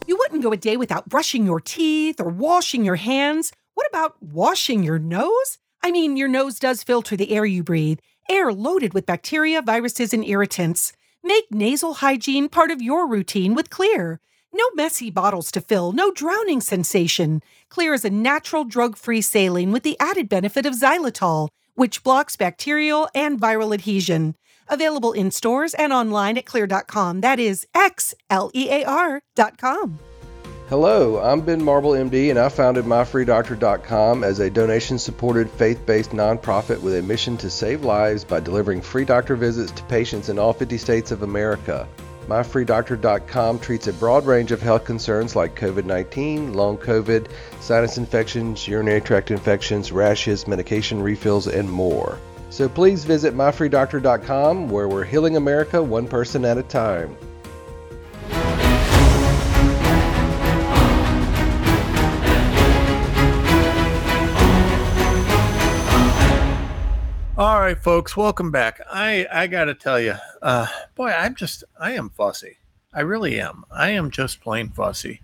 You 0.06 0.18
wouldn't 0.18 0.42
go 0.42 0.52
a 0.52 0.58
day 0.58 0.76
without 0.76 1.08
brushing 1.08 1.46
your 1.46 1.60
teeth 1.60 2.20
or 2.20 2.28
washing 2.28 2.84
your 2.84 2.96
hands. 2.96 3.50
What 3.72 3.86
about 3.88 4.22
washing 4.22 4.82
your 4.82 4.98
nose? 4.98 5.56
I 5.82 5.90
mean, 5.90 6.18
your 6.18 6.28
nose 6.28 6.58
does 6.58 6.82
filter 6.82 7.16
the 7.16 7.32
air 7.32 7.46
you 7.46 7.62
breathe, 7.62 7.98
air 8.28 8.52
loaded 8.52 8.92
with 8.92 9.06
bacteria, 9.06 9.62
viruses, 9.62 10.12
and 10.12 10.22
irritants. 10.22 10.92
Make 11.24 11.50
nasal 11.50 11.94
hygiene 11.94 12.50
part 12.50 12.70
of 12.70 12.82
your 12.82 13.08
routine 13.08 13.54
with 13.54 13.70
Xlear. 13.70 14.18
No 14.52 14.68
messy 14.74 15.10
bottles 15.10 15.50
to 15.52 15.62
fill, 15.62 15.92
no 15.92 16.12
drowning 16.12 16.60
sensation. 16.60 17.40
Xlear 17.70 17.94
is 17.94 18.04
a 18.04 18.10
natural 18.10 18.64
drug 18.64 18.98
free 18.98 19.22
saline 19.22 19.72
with 19.72 19.82
the 19.82 19.96
added 19.98 20.28
benefit 20.28 20.66
of 20.66 20.74
xylitol 20.74 21.48
which 21.74 22.02
blocks 22.02 22.36
bacterial 22.36 23.08
and 23.14 23.40
viral 23.40 23.74
adhesion. 23.74 24.34
Available 24.68 25.12
in 25.12 25.30
stores 25.30 25.74
and 25.74 25.92
online 25.92 26.38
at 26.38 26.46
xlear.com. 26.46 27.20
That 27.20 27.40
is 27.40 27.66
X 27.74 28.14
L 28.30 28.50
E 28.54 28.68
A 28.70 28.84
R.com. 28.84 29.98
Hello, 30.70 31.18
I'm 31.18 31.40
Ben 31.40 31.64
Marble, 31.64 31.90
MD, 31.94 32.30
and 32.30 32.38
I 32.38 32.48
founded 32.48 32.84
MyFreeDoctor.com 32.84 34.22
as 34.22 34.38
a 34.38 34.48
donation 34.48 35.00
supported 35.00 35.50
faith 35.50 35.84
based 35.84 36.10
nonprofit 36.10 36.80
with 36.80 36.94
a 36.94 37.02
mission 37.02 37.36
to 37.38 37.50
save 37.50 37.82
lives 37.84 38.22
by 38.22 38.38
delivering 38.38 38.80
free 38.80 39.04
doctor 39.04 39.34
visits 39.34 39.72
to 39.72 39.82
patients 39.86 40.28
in 40.28 40.38
all 40.38 40.52
50 40.52 40.78
states 40.78 41.10
of 41.10 41.24
America. 41.24 41.88
MyFreeDoctor.com 42.28 43.58
treats 43.58 43.88
a 43.88 43.92
broad 43.94 44.24
range 44.24 44.52
of 44.52 44.62
health 44.62 44.84
concerns 44.84 45.34
like 45.34 45.58
COVID 45.58 45.86
19, 45.86 46.52
long 46.52 46.78
COVID, 46.78 47.28
sinus 47.70 47.98
infections, 47.98 48.66
urinary 48.66 49.00
tract 49.00 49.30
infections, 49.30 49.92
rashes, 49.92 50.48
medication 50.48 51.00
refills, 51.00 51.46
and 51.46 51.70
more. 51.70 52.18
So 52.50 52.68
please 52.68 53.04
visit 53.04 53.32
MyFreeDoctor.com 53.32 54.68
where 54.68 54.88
we're 54.88 55.04
healing 55.04 55.36
America 55.36 55.80
one 55.80 56.08
person 56.08 56.44
at 56.44 56.58
a 56.58 56.64
time. 56.64 57.16
All 67.38 67.60
right, 67.60 67.78
folks, 67.80 68.16
welcome 68.16 68.50
back. 68.50 68.80
I 68.90 69.28
I 69.32 69.46
got 69.46 69.66
to 69.66 69.76
tell 69.76 70.00
you, 70.00 70.16
uh, 70.42 70.66
boy, 70.96 71.10
I'm 71.10 71.36
just 71.36 71.62
I 71.78 71.92
am 71.92 72.10
fussy. 72.10 72.56
I 72.92 73.02
really 73.02 73.38
am. 73.40 73.64
I 73.70 73.90
am 73.90 74.10
just 74.10 74.40
plain 74.40 74.70
fussy. 74.70 75.20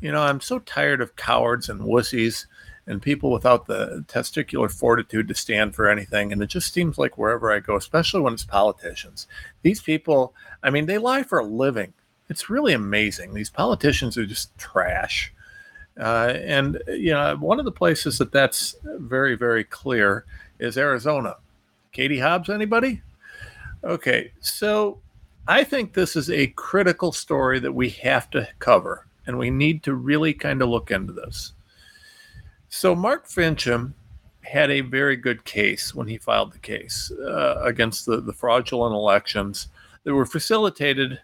You 0.00 0.12
know, 0.12 0.22
I'm 0.22 0.40
so 0.40 0.58
tired 0.60 1.00
of 1.00 1.16
cowards 1.16 1.68
and 1.68 1.80
wussies 1.80 2.46
and 2.86 3.02
people 3.02 3.30
without 3.30 3.66
the 3.66 4.04
testicular 4.08 4.70
fortitude 4.70 5.28
to 5.28 5.34
stand 5.34 5.74
for 5.74 5.88
anything. 5.88 6.32
And 6.32 6.42
it 6.42 6.46
just 6.46 6.72
seems 6.72 6.96
like 6.98 7.18
wherever 7.18 7.52
I 7.52 7.60
go, 7.60 7.76
especially 7.76 8.20
when 8.20 8.32
it's 8.32 8.44
politicians, 8.44 9.26
these 9.62 9.82
people, 9.82 10.34
I 10.62 10.70
mean, 10.70 10.86
they 10.86 10.98
lie 10.98 11.22
for 11.22 11.38
a 11.38 11.44
living. 11.44 11.92
It's 12.30 12.48
really 12.48 12.72
amazing. 12.72 13.34
These 13.34 13.50
politicians 13.50 14.16
are 14.16 14.26
just 14.26 14.56
trash. 14.56 15.32
Uh, 15.98 16.32
and 16.36 16.80
you 16.88 17.12
know, 17.12 17.36
one 17.36 17.58
of 17.58 17.64
the 17.64 17.72
places 17.72 18.18
that 18.18 18.32
that's 18.32 18.76
very, 18.84 19.34
very 19.34 19.64
clear 19.64 20.24
is 20.58 20.78
Arizona. 20.78 21.36
Katie 21.92 22.20
Hobbs, 22.20 22.48
anybody? 22.48 23.02
Okay, 23.82 24.32
so 24.40 24.98
I 25.48 25.64
think 25.64 25.92
this 25.92 26.14
is 26.14 26.30
a 26.30 26.48
critical 26.48 27.10
story 27.10 27.58
that 27.60 27.72
we 27.72 27.90
have 27.90 28.30
to 28.30 28.48
cover, 28.60 29.06
and 29.28 29.38
we 29.38 29.50
need 29.50 29.82
to 29.84 29.94
really 29.94 30.32
kind 30.32 30.62
of 30.62 30.70
look 30.70 30.90
into 30.90 31.12
this. 31.12 31.52
So, 32.68 32.94
Mark 32.94 33.28
Finchem 33.28 33.92
had 34.40 34.70
a 34.70 34.80
very 34.80 35.16
good 35.16 35.44
case 35.44 35.94
when 35.94 36.08
he 36.08 36.16
filed 36.16 36.52
the 36.52 36.58
case 36.58 37.12
uh, 37.12 37.60
against 37.62 38.06
the, 38.06 38.20
the 38.22 38.32
fraudulent 38.32 38.94
elections 38.94 39.68
that 40.04 40.14
were 40.14 40.26
facilitated 40.26 41.20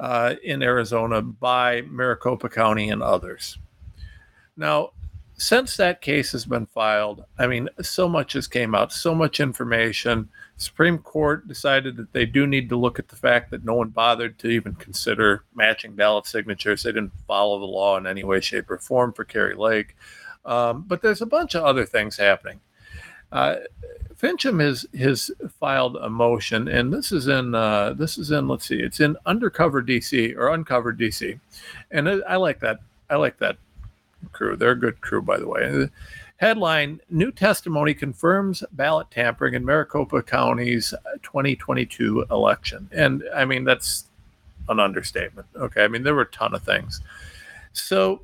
uh, 0.00 0.34
in 0.42 0.62
Arizona 0.62 1.22
by 1.22 1.82
Maricopa 1.82 2.48
County 2.48 2.90
and 2.90 3.02
others. 3.02 3.58
Now, 4.56 4.90
since 5.38 5.76
that 5.76 6.00
case 6.00 6.32
has 6.32 6.44
been 6.44 6.66
filed, 6.66 7.24
I 7.38 7.46
mean, 7.46 7.68
so 7.80 8.08
much 8.08 8.32
has 8.32 8.48
came 8.48 8.74
out, 8.74 8.92
so 8.92 9.14
much 9.14 9.38
information. 9.38 10.28
Supreme 10.56 10.98
Court 10.98 11.46
decided 11.46 11.96
that 11.96 12.12
they 12.12 12.26
do 12.26 12.44
need 12.44 12.68
to 12.70 12.76
look 12.76 12.98
at 12.98 13.06
the 13.06 13.14
fact 13.14 13.52
that 13.52 13.64
no 13.64 13.74
one 13.74 13.90
bothered 13.90 14.36
to 14.40 14.48
even 14.48 14.74
consider 14.74 15.44
matching 15.54 15.94
ballot 15.94 16.26
signatures. 16.26 16.82
They 16.82 16.90
didn't 16.90 17.12
follow 17.28 17.60
the 17.60 17.66
law 17.66 17.96
in 17.96 18.06
any 18.08 18.24
way, 18.24 18.40
shape, 18.40 18.68
or 18.68 18.78
form 18.78 19.12
for 19.12 19.24
Kari 19.24 19.54
Lake. 19.54 19.94
Um, 20.44 20.84
but 20.88 21.02
there's 21.02 21.22
a 21.22 21.26
bunch 21.26 21.54
of 21.54 21.62
other 21.62 21.86
things 21.86 22.16
happening. 22.16 22.60
Uh, 23.30 23.56
Finchem 24.20 24.60
has 24.60 24.86
has 24.98 25.30
filed 25.60 25.96
a 25.98 26.10
motion, 26.10 26.66
and 26.66 26.92
this 26.92 27.12
is 27.12 27.28
in 27.28 27.54
uh, 27.54 27.92
this 27.92 28.18
is 28.18 28.32
in 28.32 28.48
let's 28.48 28.66
see, 28.66 28.80
it's 28.80 28.98
in 28.98 29.16
undercover 29.24 29.82
DC 29.82 30.34
or 30.36 30.48
uncovered 30.48 30.98
DC, 30.98 31.38
and 31.92 32.08
I 32.08 32.36
like 32.36 32.58
that. 32.60 32.78
I 33.08 33.16
like 33.16 33.38
that 33.38 33.58
crew. 34.32 34.56
They're 34.56 34.72
a 34.72 34.78
good 34.78 35.00
crew, 35.00 35.22
by 35.22 35.38
the 35.38 35.48
way. 35.48 35.88
Headline 36.38 37.00
New 37.10 37.32
testimony 37.32 37.94
confirms 37.94 38.62
ballot 38.72 39.10
tampering 39.10 39.54
in 39.54 39.64
Maricopa 39.64 40.22
County's 40.22 40.94
2022 41.22 42.26
election. 42.30 42.88
And 42.92 43.24
I 43.34 43.44
mean, 43.44 43.64
that's 43.64 44.04
an 44.68 44.78
understatement. 44.78 45.48
Okay. 45.56 45.82
I 45.82 45.88
mean, 45.88 46.04
there 46.04 46.14
were 46.14 46.22
a 46.22 46.30
ton 46.30 46.54
of 46.54 46.62
things. 46.62 47.00
So, 47.72 48.22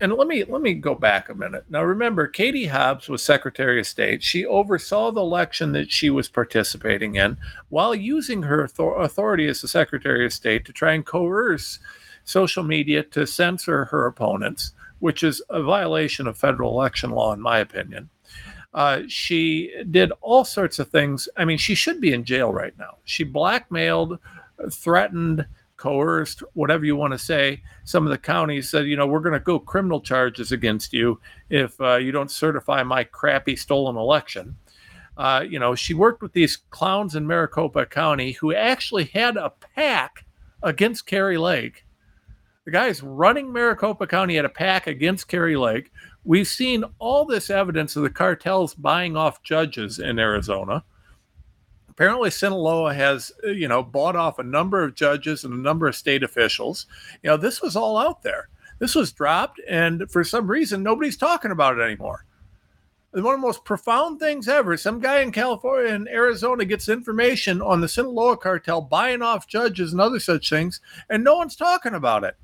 and 0.00 0.12
let 0.12 0.26
me 0.26 0.44
let 0.44 0.60
me 0.60 0.74
go 0.74 0.94
back 0.94 1.28
a 1.28 1.34
minute. 1.34 1.64
Now 1.70 1.82
remember, 1.82 2.26
Katie 2.26 2.66
Hobbs 2.66 3.08
was 3.08 3.22
Secretary 3.22 3.78
of 3.78 3.86
State. 3.86 4.22
She 4.22 4.44
oversaw 4.44 5.12
the 5.12 5.20
election 5.20 5.72
that 5.72 5.92
she 5.92 6.10
was 6.10 6.28
participating 6.28 7.14
in 7.14 7.36
while 7.68 7.94
using 7.94 8.42
her 8.42 8.64
authority 8.64 9.46
as 9.46 9.62
the 9.62 9.68
Secretary 9.68 10.26
of 10.26 10.32
State 10.32 10.64
to 10.64 10.72
try 10.72 10.92
and 10.92 11.06
coerce 11.06 11.78
social 12.24 12.62
media 12.62 13.02
to 13.02 13.26
censor 13.26 13.86
her 13.86 14.06
opponents, 14.06 14.72
which 15.00 15.22
is 15.22 15.42
a 15.50 15.62
violation 15.62 16.26
of 16.26 16.38
federal 16.38 16.72
election 16.72 17.10
law, 17.10 17.32
in 17.32 17.40
my 17.40 17.58
opinion. 17.58 18.08
Uh, 18.74 19.02
she 19.06 19.72
did 19.90 20.12
all 20.20 20.44
sorts 20.44 20.78
of 20.78 20.88
things. 20.88 21.28
I 21.36 21.44
mean, 21.44 21.58
she 21.58 21.74
should 21.74 22.00
be 22.00 22.12
in 22.12 22.24
jail 22.24 22.52
right 22.52 22.76
now. 22.78 22.96
She 23.04 23.24
blackmailed, 23.24 24.18
threatened, 24.70 25.46
coerced, 25.76 26.44
whatever 26.54 26.84
you 26.84 26.96
want 26.96 27.12
to 27.12 27.18
say. 27.18 27.60
Some 27.84 28.06
of 28.06 28.10
the 28.10 28.18
counties 28.18 28.70
said, 28.70 28.86
you 28.86 28.96
know, 28.96 29.06
we're 29.06 29.20
going 29.20 29.32
to 29.32 29.40
go 29.40 29.58
criminal 29.58 30.00
charges 30.00 30.52
against 30.52 30.92
you 30.92 31.20
if 31.50 31.78
uh, 31.80 31.96
you 31.96 32.12
don't 32.12 32.30
certify 32.30 32.82
my 32.82 33.04
crappy 33.04 33.56
stolen 33.56 33.96
election. 33.96 34.56
Uh, 35.16 35.44
you 35.46 35.58
know, 35.58 35.74
she 35.74 35.92
worked 35.92 36.22
with 36.22 36.32
these 36.32 36.56
clowns 36.70 37.14
in 37.14 37.26
Maricopa 37.26 37.84
County 37.84 38.32
who 38.32 38.54
actually 38.54 39.04
had 39.06 39.36
a 39.36 39.52
pack 39.74 40.24
against 40.62 41.06
Kari 41.06 41.36
Lake 41.36 41.84
the 42.64 42.70
guy's 42.70 43.02
running 43.02 43.52
Maricopa 43.52 44.06
County 44.06 44.38
at 44.38 44.44
a 44.44 44.48
pack 44.48 44.86
against 44.86 45.28
Kari 45.28 45.56
Lake. 45.56 45.90
We've 46.24 46.46
seen 46.46 46.84
all 46.98 47.24
this 47.24 47.50
evidence 47.50 47.96
of 47.96 48.04
the 48.04 48.10
cartels 48.10 48.74
buying 48.74 49.16
off 49.16 49.42
judges 49.42 49.98
in 49.98 50.18
Arizona. 50.18 50.84
Apparently, 51.88 52.30
Sinaloa 52.30 52.94
has, 52.94 53.32
uh, 53.44 53.48
you 53.48 53.68
know, 53.68 53.82
bought 53.82 54.16
off 54.16 54.38
a 54.38 54.44
number 54.44 54.82
of 54.82 54.94
judges 54.94 55.44
and 55.44 55.52
a 55.52 55.58
number 55.58 55.88
of 55.88 55.96
state 55.96 56.22
officials. 56.22 56.86
You 57.22 57.30
know, 57.30 57.36
this 57.36 57.60
was 57.60 57.76
all 57.76 57.98
out 57.98 58.22
there. 58.22 58.48
This 58.78 58.94
was 58.94 59.12
dropped, 59.12 59.60
and 59.68 60.10
for 60.10 60.24
some 60.24 60.50
reason, 60.50 60.82
nobody's 60.82 61.16
talking 61.16 61.50
about 61.50 61.78
it 61.78 61.82
anymore. 61.82 62.24
One 63.10 63.34
of 63.34 63.40
the 63.40 63.46
most 63.46 63.64
profound 63.66 64.20
things 64.20 64.48
ever. 64.48 64.76
Some 64.76 65.00
guy 65.00 65.20
in 65.20 65.32
California 65.32 65.92
and 65.92 66.08
Arizona 66.08 66.64
gets 66.64 66.88
information 66.88 67.60
on 67.60 67.82
the 67.82 67.88
Sinaloa 67.88 68.38
cartel 68.38 68.80
buying 68.80 69.20
off 69.20 69.46
judges 69.46 69.92
and 69.92 70.00
other 70.00 70.18
such 70.18 70.48
things, 70.48 70.80
and 71.10 71.22
no 71.22 71.36
one's 71.36 71.56
talking 71.56 71.92
about 71.92 72.24
it. 72.24 72.36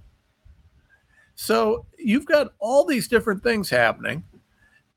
So 1.41 1.87
you've 1.97 2.27
got 2.27 2.53
all 2.59 2.85
these 2.85 3.07
different 3.07 3.45
things 3.45 3.71
happening, 3.71 4.25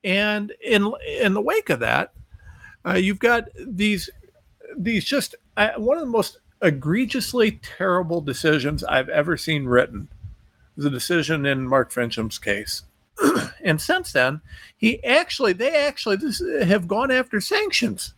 and 0.04 0.52
in 0.60 0.92
in 1.08 1.36
the 1.36 1.42
wake 1.42 1.70
of 1.70 1.82
that, 1.82 2.14
uh, 2.84 2.96
you've 2.96 3.20
got 3.20 3.44
these 3.56 4.10
these 4.76 5.06
just 5.06 5.36
uh, 5.56 5.74
one 5.78 5.98
of 5.98 6.02
the 6.02 6.10
most 6.10 6.40
egregiously 6.64 7.60
terrible 7.62 8.22
decisions 8.22 8.84
I've 8.84 9.08
ever 9.10 9.38
seen 9.38 9.66
written. 9.66 10.10
The 10.76 10.90
decision 10.90 11.46
in 11.46 11.68
Mark 11.68 11.92
Finchem's 11.92 12.40
case. 12.40 12.84
and 13.64 13.80
since 13.80 14.12
then, 14.12 14.42
he 14.76 15.04
actually, 15.04 15.54
they 15.54 15.76
actually 15.76 16.16
this, 16.16 16.42
have 16.64 16.88
gone 16.88 17.12
after 17.12 17.40
sanctions. 17.40 18.16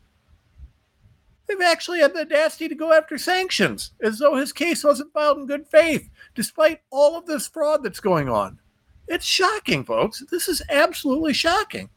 They've 1.48 1.60
actually 1.60 2.00
had 2.00 2.14
the 2.14 2.22
audacity 2.22 2.70
to 2.70 2.76
go 2.76 2.94
after 2.94 3.18
sanctions 3.18 3.92
as 4.02 4.20
though 4.20 4.38
his 4.38 4.54
case 4.54 4.84
wasn't 4.84 5.12
filed 5.12 5.40
in 5.40 5.46
good 5.46 5.68
faith, 5.68 6.10
despite 6.36 6.82
all 6.92 7.18
of 7.18 7.26
this 7.26 7.48
fraud 7.48 7.84
that's 7.84 8.00
going 8.00 8.30
on. 8.30 8.60
It's 9.08 9.26
shocking, 9.26 9.84
folks. 9.84 10.24
This 10.32 10.48
is 10.48 10.62
absolutely 10.70 11.34
shocking. 11.34 11.90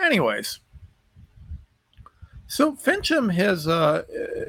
Anyways, 0.00 0.60
so 2.46 2.72
Finchem 2.72 3.32
has 3.32 3.66
uh, 3.66 4.02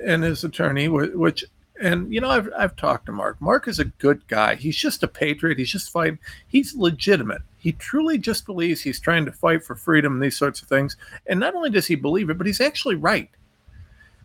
and 0.06 0.24
his 0.24 0.44
attorney, 0.44 0.88
which 0.88 1.44
and 1.82 2.14
you 2.14 2.22
know 2.22 2.30
I've 2.30 2.50
I've 2.58 2.76
talked 2.76 3.08
to 3.08 3.12
Mark. 3.12 3.42
Mark 3.42 3.68
is 3.68 3.80
a 3.80 3.86
good 3.86 4.28
guy. 4.28 4.56
He's 4.56 4.78
just 4.78 5.04
a 5.04 5.08
patriot. 5.08 5.58
He's 5.58 5.72
just 5.72 5.92
fighting. 5.92 6.20
He's 6.48 6.76
legitimate. 6.76 7.42
He 7.58 7.74
truly 7.74 8.18
just 8.18 8.46
believes 8.46 8.82
he's 8.82 9.00
trying 9.00 9.26
to 9.26 9.32
fight 9.32 9.64
for 9.64 9.76
freedom 9.76 10.14
and 10.14 10.22
these 10.22 10.38
sorts 10.38 10.62
of 10.62 10.68
things. 10.68 10.98
And 11.28 11.40
not 11.40 11.56
only 11.56 11.70
does 11.70 11.88
he 11.88 11.96
believe 11.96 12.30
it, 12.30 12.38
but 12.38 12.48
he's 12.48 12.62
actually 12.62 12.96
right. 12.96 13.30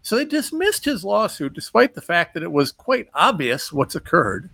So 0.06 0.14
they 0.14 0.24
dismissed 0.24 0.84
his 0.84 1.02
lawsuit 1.02 1.52
despite 1.52 1.94
the 1.94 2.00
fact 2.00 2.34
that 2.34 2.44
it 2.44 2.52
was 2.52 2.70
quite 2.70 3.08
obvious 3.12 3.72
what's 3.72 3.96
occurred. 3.96 4.50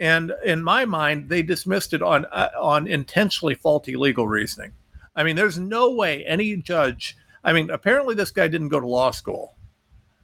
And 0.00 0.32
in 0.44 0.64
my 0.64 0.84
mind, 0.84 1.28
they 1.28 1.42
dismissed 1.42 1.94
it 1.94 2.02
on 2.02 2.24
uh, 2.24 2.48
on 2.60 2.88
intentionally 2.88 3.54
faulty 3.54 3.94
legal 3.94 4.26
reasoning. 4.26 4.72
I 5.14 5.22
mean, 5.22 5.36
there's 5.36 5.60
no 5.60 5.92
way 5.92 6.24
any 6.26 6.56
judge. 6.56 7.16
I 7.44 7.52
mean, 7.52 7.70
apparently 7.70 8.16
this 8.16 8.32
guy 8.32 8.48
didn't 8.48 8.70
go 8.70 8.80
to 8.80 8.86
law 8.88 9.12
school. 9.12 9.54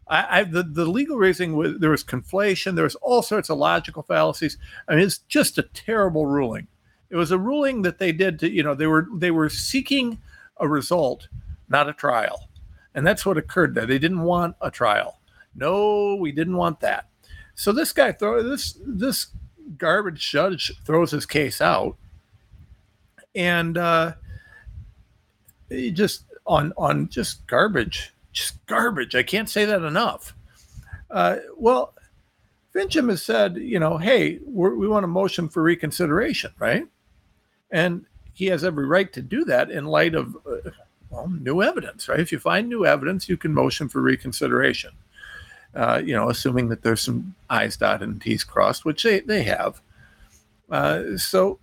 I, 0.09 0.41
I, 0.41 0.43
the, 0.43 0.65
the 0.65 0.87
legal 0.87 1.17
reasoning 1.17 1.55
was 1.55 1.79
there 1.79 1.91
was 1.91 2.03
conflation, 2.03 2.75
there 2.75 2.83
was 2.83 2.97
all 2.97 3.23
sorts 3.23 3.49
of 3.51 3.59
logical 3.59 4.03
fallacies. 4.03 4.59
I 4.89 4.97
mean, 4.97 5.05
it's 5.05 5.19
just 5.19 5.59
a 5.59 5.63
terrible 5.63 6.27
ruling. 6.27 6.67
It 7.09 7.15
was 7.15 7.31
a 7.31 7.39
ruling 7.39 7.83
that 7.83 8.01
they 8.01 8.11
did 8.11 8.41
to, 8.41 8.51
you 8.51 8.65
know, 8.65 8.75
they 8.75 8.89
were 8.89 9.07
they 9.15 9.31
were 9.31 9.49
seeking 9.49 10.19
a 10.57 10.67
result, 10.67 11.29
not 11.69 11.89
a 11.89 11.93
trial. 11.93 12.49
And 12.97 13.07
that's 13.07 13.25
what 13.25 13.39
occurred 13.39 13.77
there. 13.77 13.87
They 13.87 14.01
didn't 14.01 14.23
want 14.23 14.57
a 14.61 14.71
trial. 14.71 15.21
No, 15.55 16.17
we 16.17 16.33
didn't 16.33 16.57
want 16.57 16.81
that. 16.81 17.09
So 17.55 17.71
this 17.71 17.93
guy 17.93 18.11
throw 18.11 18.43
this 18.43 18.77
this 18.85 19.29
garbage 19.79 20.31
judge 20.31 20.73
throws 20.85 21.11
his 21.11 21.27
case 21.27 21.61
out 21.61 21.97
and 23.35 23.77
uh 23.77 24.13
he 25.69 25.91
just 25.91 26.23
on 26.47 26.73
on 26.77 27.09
just 27.09 27.47
garbage 27.47 28.13
just 28.37 28.65
garbage. 28.67 29.15
I 29.15 29.23
can't 29.23 29.49
say 29.49 29.65
that 29.65 29.83
enough. 29.83 30.35
Uh, 31.11 31.37
well, 31.57 31.95
Finchem 32.75 33.09
has 33.09 33.23
said, 33.23 33.57
you 33.57 33.81
know, 33.81 33.97
hey, 33.97 34.39
we 34.47 34.87
want 34.87 35.05
a 35.05 35.09
motion 35.09 35.49
for 35.49 35.63
reconsideration, 35.63 36.53
right? 36.59 36.87
And 37.71 38.05
he 38.35 38.47
has 38.47 38.63
every 38.63 38.87
right 38.87 39.11
to 39.15 39.23
do 39.23 39.45
that 39.47 39.71
in 39.71 39.87
light 39.87 40.15
of 40.15 40.37
uh, 40.47 40.71
well, 41.11 41.29
new 41.29 41.63
evidence, 41.63 42.09
right? 42.09 42.21
If 42.21 42.33
you 42.33 42.39
find 42.39 42.69
new 42.69 42.85
evidence, 42.85 43.29
you 43.29 43.37
can 43.37 43.55
motion 43.55 43.89
for 43.89 44.01
reconsideration. 44.01 44.93
Uh, 45.75 46.01
you 46.03 46.15
know, 46.15 46.31
assuming 46.31 46.69
that 46.69 46.83
there's 46.83 47.03
some 47.03 47.35
I's 47.51 47.77
dotted 47.77 48.09
and 48.09 48.21
T's 48.21 48.45
crossed, 48.45 48.85
which 48.85 49.03
they, 49.03 49.21
they 49.21 49.43
have. 49.43 49.81
Uh, 50.71 51.17
so 51.17 51.59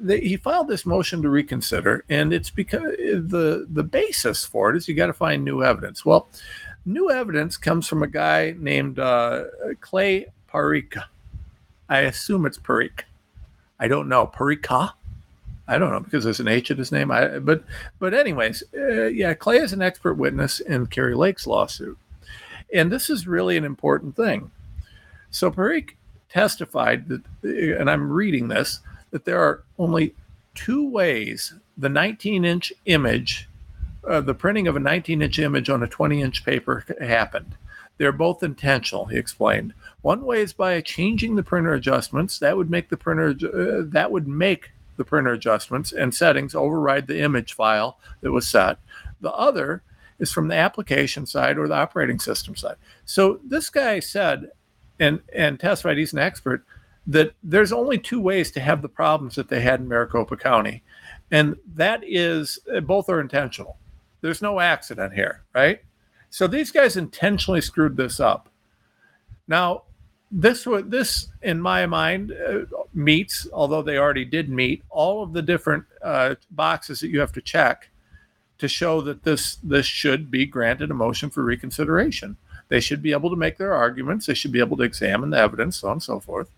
they, 0.00 0.20
he 0.20 0.36
filed 0.36 0.68
this 0.68 0.86
motion 0.86 1.22
to 1.22 1.30
reconsider, 1.30 2.04
and 2.08 2.32
it's 2.32 2.50
because 2.50 2.82
the 2.82 3.66
the 3.70 3.82
basis 3.82 4.44
for 4.44 4.70
it 4.70 4.76
is 4.76 4.88
you 4.88 4.94
got 4.94 5.06
to 5.06 5.12
find 5.12 5.44
new 5.44 5.62
evidence. 5.62 6.04
Well, 6.04 6.28
new 6.84 7.10
evidence 7.10 7.56
comes 7.56 7.86
from 7.86 8.02
a 8.02 8.06
guy 8.06 8.54
named 8.58 8.98
uh, 8.98 9.44
Clay 9.80 10.26
Parika. 10.52 11.04
I 11.88 12.00
assume 12.00 12.46
it's 12.46 12.58
Parika. 12.58 13.04
I 13.78 13.88
don't 13.88 14.08
know 14.08 14.26
Parika. 14.26 14.92
I 15.70 15.78
don't 15.78 15.92
know 15.92 16.00
because 16.00 16.24
there's 16.24 16.40
an 16.40 16.48
H 16.48 16.72
in 16.72 16.78
his 16.78 16.90
name. 16.90 17.12
I 17.12 17.38
but 17.38 17.62
but 18.00 18.12
anyways, 18.12 18.64
uh, 18.76 19.04
yeah, 19.06 19.34
Clay 19.34 19.58
is 19.58 19.72
an 19.72 19.82
expert 19.82 20.14
witness 20.14 20.58
in 20.58 20.88
Kari 20.88 21.14
Lake's 21.14 21.46
lawsuit, 21.46 21.96
and 22.74 22.90
this 22.90 23.08
is 23.08 23.28
really 23.28 23.56
an 23.56 23.64
important 23.64 24.16
thing. 24.16 24.50
So 25.30 25.48
Parikh 25.48 25.90
testified 26.28 27.06
that, 27.08 27.22
and 27.78 27.88
I'm 27.88 28.10
reading 28.10 28.48
this 28.48 28.80
that 29.12 29.24
there 29.24 29.40
are 29.40 29.62
only 29.78 30.12
two 30.56 30.88
ways 30.88 31.54
the 31.78 31.88
19 31.88 32.44
inch 32.44 32.72
image, 32.86 33.48
uh, 34.06 34.20
the 34.20 34.34
printing 34.34 34.66
of 34.66 34.74
a 34.74 34.80
19 34.80 35.22
inch 35.22 35.38
image 35.38 35.70
on 35.70 35.84
a 35.84 35.88
20 35.88 36.20
inch 36.20 36.44
paper 36.44 36.84
happened. 37.00 37.56
They're 37.96 38.10
both 38.10 38.42
intentional, 38.42 39.04
he 39.04 39.18
explained. 39.18 39.72
One 40.02 40.24
way 40.24 40.40
is 40.40 40.52
by 40.52 40.80
changing 40.80 41.36
the 41.36 41.44
printer 41.44 41.74
adjustments. 41.74 42.40
That 42.40 42.56
would 42.56 42.70
make 42.70 42.88
the 42.88 42.96
printer 42.96 43.28
uh, 43.30 43.84
that 43.92 44.10
would 44.10 44.26
make 44.26 44.70
the 45.00 45.04
printer 45.06 45.32
adjustments 45.32 45.92
and 45.92 46.14
settings 46.14 46.54
override 46.54 47.06
the 47.06 47.20
image 47.20 47.54
file 47.54 47.98
that 48.20 48.32
was 48.32 48.46
set. 48.46 48.76
The 49.22 49.32
other 49.32 49.82
is 50.18 50.30
from 50.30 50.48
the 50.48 50.56
application 50.56 51.24
side 51.24 51.56
or 51.56 51.66
the 51.66 51.74
operating 51.74 52.18
system 52.18 52.54
side. 52.54 52.76
So 53.06 53.40
this 53.42 53.70
guy 53.70 54.00
said 54.00 54.50
and 54.98 55.20
and 55.34 55.58
testified 55.58 55.96
he's 55.96 56.12
an 56.12 56.18
expert 56.18 56.66
that 57.06 57.32
there's 57.42 57.72
only 57.72 57.96
two 57.96 58.20
ways 58.20 58.50
to 58.50 58.60
have 58.60 58.82
the 58.82 58.90
problems 58.90 59.36
that 59.36 59.48
they 59.48 59.62
had 59.62 59.80
in 59.80 59.88
Maricopa 59.88 60.36
County. 60.36 60.82
And 61.30 61.56
that 61.74 62.02
is 62.06 62.58
both 62.82 63.08
are 63.08 63.22
intentional. 63.22 63.78
There's 64.20 64.42
no 64.42 64.60
accident 64.60 65.14
here, 65.14 65.44
right? 65.54 65.80
So 66.28 66.46
these 66.46 66.70
guys 66.70 66.98
intentionally 66.98 67.62
screwed 67.62 67.96
this 67.96 68.20
up. 68.20 68.50
Now, 69.48 69.84
this 70.30 70.66
was 70.66 70.84
this 70.88 71.28
in 71.40 71.58
my 71.58 71.86
mind 71.86 72.32
uh, 72.32 72.66
meets, 72.94 73.46
although 73.52 73.82
they 73.82 73.98
already 73.98 74.24
did 74.24 74.48
meet 74.48 74.82
all 74.90 75.22
of 75.22 75.32
the 75.32 75.42
different 75.42 75.84
uh, 76.02 76.34
boxes 76.50 77.00
that 77.00 77.08
you 77.08 77.20
have 77.20 77.32
to 77.32 77.40
check 77.40 77.88
to 78.58 78.68
show 78.68 79.00
that 79.00 79.22
this 79.22 79.56
this 79.62 79.86
should 79.86 80.30
be 80.30 80.46
granted 80.46 80.90
a 80.90 80.94
motion 80.94 81.30
for 81.30 81.42
reconsideration. 81.42 82.36
They 82.68 82.80
should 82.80 83.02
be 83.02 83.12
able 83.12 83.30
to 83.30 83.36
make 83.36 83.58
their 83.58 83.74
arguments. 83.74 84.26
They 84.26 84.34
should 84.34 84.52
be 84.52 84.60
able 84.60 84.76
to 84.76 84.84
examine 84.84 85.30
the 85.30 85.38
evidence, 85.38 85.78
so 85.78 85.88
on 85.88 85.94
and 85.94 86.02
so 86.02 86.20
forth, 86.20 86.48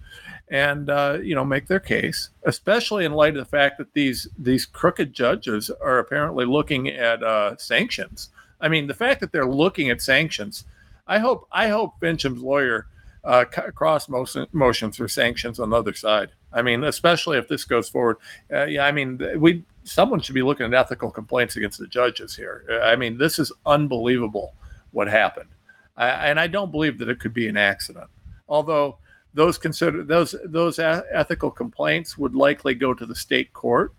and 0.49 0.91
uh, 0.91 1.19
you 1.23 1.35
know 1.35 1.45
make 1.45 1.69
their 1.69 1.81
case. 1.81 2.31
Especially 2.45 3.05
in 3.05 3.13
light 3.13 3.37
of 3.37 3.45
the 3.45 3.57
fact 3.57 3.79
that 3.79 3.95
these 3.95 4.29
these 4.39 4.67
crooked 4.67 5.15
judges 5.15 5.71
are 5.81 5.99
apparently 5.99 6.45
looking 6.45 6.89
at 6.89 7.23
uh, 7.23 7.57
sanctions. 7.57 8.31
I 8.61 8.69
mean, 8.69 8.87
the 8.87 8.95
fact 8.95 9.21
that 9.21 9.33
they're 9.33 9.47
looking 9.47 9.91
at 9.91 10.03
sanctions. 10.03 10.65
I 11.07 11.19
hope 11.19 11.49
I 11.51 11.69
hope 11.69 11.99
Finchem's 11.99 12.43
lawyer 12.43 12.87
uh, 13.25 13.45
cross 13.45 14.09
motion, 14.09 14.47
motions 14.53 14.97
for 14.97 15.09
sanctions 15.09 15.61
on 15.61 15.71
the 15.71 15.77
other 15.77 15.95
side. 15.95 16.31
I 16.53 16.63
mean, 16.63 16.85
especially 16.85 17.39
if 17.39 17.49
this 17.49 17.65
goes 17.65 17.89
forward. 17.89 18.17
Uh, 18.53 18.65
yeah, 18.65 18.85
I 18.85 18.93
mean, 18.93 19.21
we 19.39 19.65
someone 19.85 20.21
should 20.21 20.35
be 20.35 20.43
looking 20.43 20.67
at 20.67 20.75
ethical 20.75 21.11
complaints 21.11 21.57
against 21.57 21.79
the 21.79 21.87
judges 21.87 22.37
here. 22.37 22.65
Uh, 22.71 22.81
I 22.81 22.97
mean, 22.97 23.19
this 23.19 23.39
is 23.39 23.53
unbelievable 23.67 24.55
what 24.91 25.09
happened. 25.09 25.49
I, 25.97 26.09
and 26.09 26.41
I 26.41 26.47
don't 26.47 26.73
believe 26.73 26.99
that 26.99 27.09
it 27.09 27.21
could 27.21 27.35
be 27.35 27.49
an 27.49 27.57
accident. 27.57 28.09
Although 28.49 28.99
those 29.35 29.57
consider 29.59 30.03
those 30.03 30.35
those 30.45 30.79
a- 30.79 31.05
ethical 31.11 31.51
complaints 31.51 32.19
would 32.19 32.35
likely 32.35 32.75
go 32.75 32.93
to 32.93 33.07
the 33.07 33.15
state 33.15 33.53
court, 33.53 33.95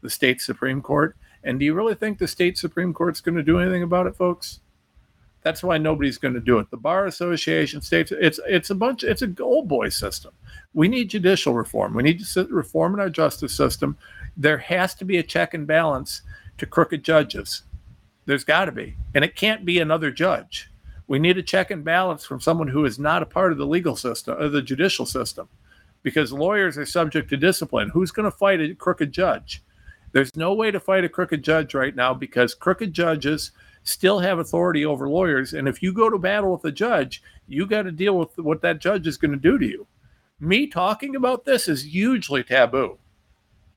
the 0.00 0.10
state 0.10 0.40
supreme 0.40 0.80
court. 0.80 1.16
And 1.44 1.60
do 1.60 1.64
you 1.64 1.74
really 1.74 1.94
think 1.94 2.18
the 2.18 2.26
state 2.26 2.58
supreme 2.58 2.92
court's 2.92 3.20
going 3.20 3.36
to 3.36 3.42
do 3.42 3.60
anything 3.60 3.84
about 3.84 4.06
it, 4.06 4.16
folks? 4.16 4.60
That's 5.46 5.62
why 5.62 5.78
nobody's 5.78 6.18
going 6.18 6.34
to 6.34 6.40
do 6.40 6.58
it. 6.58 6.72
The 6.72 6.76
bar 6.76 7.06
association 7.06 7.80
states 7.80 8.10
it's 8.10 8.40
it's 8.48 8.70
a 8.70 8.74
bunch 8.74 9.04
it's 9.04 9.22
a 9.22 9.32
old 9.40 9.68
boy 9.68 9.90
system. 9.90 10.32
We 10.74 10.88
need 10.88 11.08
judicial 11.08 11.54
reform. 11.54 11.94
We 11.94 12.02
need 12.02 12.18
to 12.18 12.44
reform 12.46 12.94
in 12.94 13.00
our 13.00 13.08
justice 13.08 13.54
system. 13.56 13.96
There 14.36 14.58
has 14.58 14.96
to 14.96 15.04
be 15.04 15.18
a 15.18 15.22
check 15.22 15.54
and 15.54 15.64
balance 15.64 16.22
to 16.58 16.66
crooked 16.66 17.04
judges. 17.04 17.62
There's 18.24 18.42
got 18.42 18.64
to 18.64 18.72
be, 18.72 18.96
and 19.14 19.24
it 19.24 19.36
can't 19.36 19.64
be 19.64 19.78
another 19.78 20.10
judge. 20.10 20.68
We 21.06 21.20
need 21.20 21.38
a 21.38 21.44
check 21.44 21.70
and 21.70 21.84
balance 21.84 22.24
from 22.24 22.40
someone 22.40 22.66
who 22.66 22.84
is 22.84 22.98
not 22.98 23.22
a 23.22 23.26
part 23.26 23.52
of 23.52 23.58
the 23.58 23.66
legal 23.68 23.94
system 23.94 24.42
or 24.42 24.48
the 24.48 24.62
judicial 24.62 25.06
system 25.06 25.48
because 26.02 26.32
lawyers 26.32 26.76
are 26.76 26.84
subject 26.84 27.30
to 27.30 27.36
discipline. 27.36 27.90
Who's 27.90 28.10
going 28.10 28.28
to 28.28 28.36
fight 28.36 28.60
a 28.60 28.74
crooked 28.74 29.12
judge? 29.12 29.62
There's 30.10 30.34
no 30.34 30.54
way 30.54 30.72
to 30.72 30.80
fight 30.80 31.04
a 31.04 31.08
crooked 31.08 31.44
judge 31.44 31.72
right 31.72 31.94
now 31.94 32.14
because 32.14 32.52
crooked 32.52 32.92
judges 32.92 33.52
still 33.86 34.18
have 34.18 34.38
authority 34.38 34.84
over 34.84 35.08
lawyers. 35.08 35.52
And 35.52 35.68
if 35.68 35.82
you 35.82 35.92
go 35.92 36.10
to 36.10 36.18
battle 36.18 36.52
with 36.52 36.64
a 36.64 36.72
judge, 36.72 37.22
you 37.46 37.66
got 37.66 37.82
to 37.82 37.92
deal 37.92 38.18
with 38.18 38.36
what 38.38 38.62
that 38.62 38.80
judge 38.80 39.06
is 39.06 39.16
going 39.16 39.32
to 39.32 39.36
do 39.36 39.58
to 39.58 39.66
you. 39.66 39.86
Me 40.38 40.66
talking 40.66 41.16
about 41.16 41.44
this 41.44 41.68
is 41.68 41.84
hugely 41.84 42.42
taboo. 42.42 42.98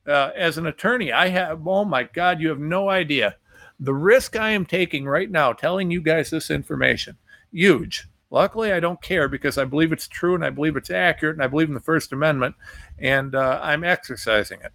Uh, 0.07 0.31
as 0.35 0.57
an 0.57 0.65
attorney, 0.65 1.11
I 1.11 1.27
have, 1.29 1.65
oh 1.67 1.85
my 1.85 2.03
God, 2.03 2.41
you 2.41 2.49
have 2.49 2.59
no 2.59 2.89
idea 2.89 3.35
the 3.79 3.93
risk 3.93 4.35
I 4.35 4.51
am 4.51 4.65
taking 4.65 5.05
right 5.05 5.31
now, 5.31 5.53
telling 5.53 5.89
you 5.89 6.01
guys 6.01 6.29
this 6.29 6.51
information, 6.51 7.17
huge. 7.51 8.07
Luckily, 8.29 8.71
I 8.73 8.79
don't 8.79 9.01
care 9.01 9.27
because 9.27 9.57
I 9.57 9.65
believe 9.65 9.91
it's 9.91 10.07
true 10.07 10.35
and 10.35 10.45
I 10.45 10.49
believe 10.49 10.75
it's 10.75 10.91
accurate 10.91 11.35
and 11.35 11.43
I 11.43 11.47
believe 11.47 11.69
in 11.69 11.73
the 11.73 11.79
First 11.79 12.11
Amendment 12.11 12.55
and 12.99 13.33
uh, 13.33 13.59
I'm 13.63 13.83
exercising 13.83 14.59
it. 14.61 14.71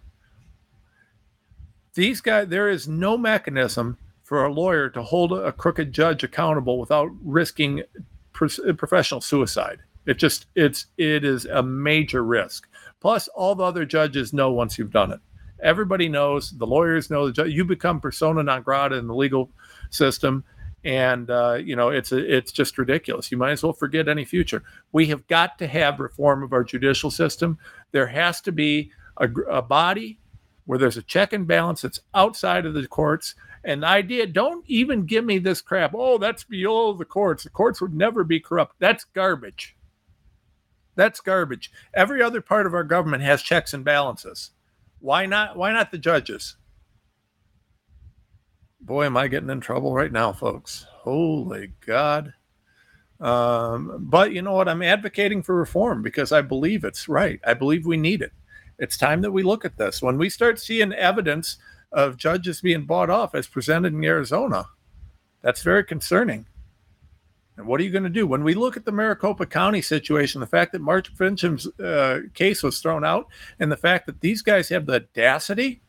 These 1.93 2.19
guys, 2.19 2.47
there 2.49 2.69
is 2.69 2.87
no 2.87 3.17
mechanism 3.17 3.97
for 4.25 4.43
a 4.43 4.51
lawyer 4.51 4.89
to 4.89 5.03
hold 5.03 5.31
a 5.31 5.51
crooked 5.51 5.93
judge 5.93 6.23
accountable 6.23 6.79
without 6.79 7.09
risking 7.23 7.83
professional 8.33 9.21
suicide. 9.21 9.79
It 10.07 10.17
just, 10.17 10.47
it's, 10.55 10.87
it 10.97 11.23
is 11.23 11.45
a 11.45 11.61
major 11.61 12.23
risk. 12.23 12.67
Plus, 12.99 13.27
all 13.29 13.53
the 13.53 13.63
other 13.63 13.85
judges 13.85 14.33
know 14.33 14.51
once 14.51 14.79
you've 14.79 14.91
done 14.91 15.11
it. 15.11 15.19
Everybody 15.61 16.09
knows. 16.09 16.51
The 16.57 16.65
lawyers 16.65 17.11
know. 17.11 17.29
The 17.29 17.43
you 17.43 17.63
become 17.63 18.01
persona 18.01 18.43
non 18.43 18.61
grata 18.63 18.95
in 18.95 19.07
the 19.07 19.15
legal 19.15 19.51
system, 19.89 20.43
and 20.83 21.29
uh, 21.29 21.59
you 21.63 21.75
know 21.77 21.89
it's 21.89 22.11
a, 22.11 22.35
it's 22.35 22.51
just 22.51 22.77
ridiculous. 22.77 23.31
You 23.31 23.37
might 23.37 23.51
as 23.51 23.63
well 23.63 23.71
forget 23.71 24.09
any 24.09 24.25
future. 24.25 24.63
We 24.91 25.05
have 25.07 25.25
got 25.27 25.57
to 25.59 25.67
have 25.67 26.01
reform 26.01 26.43
of 26.43 26.51
our 26.51 26.63
judicial 26.63 27.09
system. 27.09 27.57
There 27.93 28.07
has 28.07 28.41
to 28.41 28.51
be 28.51 28.91
a, 29.17 29.29
a 29.49 29.61
body 29.61 30.19
where 30.65 30.77
there's 30.77 30.97
a 30.97 31.03
check 31.03 31.31
and 31.31 31.47
balance 31.47 31.81
that's 31.81 32.01
outside 32.13 32.65
of 32.65 32.73
the 32.73 32.85
courts. 32.87 33.35
And 33.65 33.81
the 33.81 33.87
idea, 33.87 34.27
don't 34.27 34.63
even 34.67 35.07
give 35.07 35.25
me 35.25 35.39
this 35.39 35.59
crap. 35.59 35.93
Oh, 35.95 36.19
that's 36.19 36.43
below 36.43 36.93
the 36.93 37.03
courts. 37.03 37.43
The 37.43 37.49
courts 37.49 37.81
would 37.81 37.95
never 37.95 38.23
be 38.23 38.39
corrupt. 38.39 38.75
That's 38.77 39.05
garbage. 39.05 39.75
That's 40.95 41.19
garbage. 41.19 41.71
Every 41.91 42.21
other 42.21 42.41
part 42.41 42.67
of 42.67 42.75
our 42.75 42.83
government 42.83 43.23
has 43.23 43.41
checks 43.41 43.73
and 43.73 43.83
balances. 43.83 44.51
Why 44.99 45.25
not? 45.25 45.57
Why 45.57 45.73
not 45.73 45.91
the 45.91 45.97
judges? 45.97 46.57
Boy, 48.79 49.05
am 49.05 49.17
I 49.17 49.27
getting 49.27 49.49
in 49.49 49.61
trouble 49.61 49.95
right 49.95 50.11
now, 50.11 50.31
folks. 50.31 50.85
Holy 50.91 51.73
God. 51.85 52.35
Um, 53.19 53.97
but 53.99 54.31
you 54.31 54.43
know 54.43 54.53
what? 54.53 54.69
I'm 54.69 54.83
advocating 54.83 55.41
for 55.41 55.55
reform 55.55 56.03
because 56.03 56.31
I 56.31 56.41
believe 56.41 56.83
it's 56.83 57.09
right. 57.09 57.39
I 57.43 57.55
believe 57.55 57.87
we 57.87 57.97
need 57.97 58.21
it. 58.21 58.31
It's 58.77 58.95
time 58.95 59.21
that 59.21 59.31
we 59.31 59.41
look 59.41 59.65
at 59.65 59.77
this. 59.77 60.03
When 60.03 60.19
we 60.19 60.29
start 60.29 60.59
seeing 60.59 60.93
evidence 60.93 61.57
of 61.95 62.17
judges 62.17 62.59
being 62.61 62.85
bought 62.85 63.09
off 63.09 63.33
as 63.33 63.47
presented 63.47 63.93
in 63.93 64.03
Arizona, 64.03 64.65
that's 65.41 65.63
very 65.63 65.83
concerning. 65.83 66.45
And 67.57 67.65
what 67.65 67.79
are 67.79 67.83
you 67.83 67.89
going 67.89 68.03
to 68.03 68.09
do? 68.09 68.27
When 68.27 68.43
we 68.43 68.53
look 68.53 68.75
at 68.75 68.83
the 68.83 68.91
Maricopa 68.91 69.45
County 69.45 69.81
situation, 69.81 70.41
the 70.41 70.47
fact 70.47 70.73
that 70.73 70.81
Mark 70.81 71.07
Finchem's 71.07 71.67
uh, 71.79 72.23
case 72.33 72.61
was 72.61 72.79
thrown 72.81 73.05
out, 73.05 73.27
and 73.59 73.71
the 73.71 73.77
fact 73.77 74.07
that 74.07 74.19
these 74.19 74.41
guys 74.41 74.67
have 74.69 74.85
the 74.85 74.95
audacity, 74.95 75.81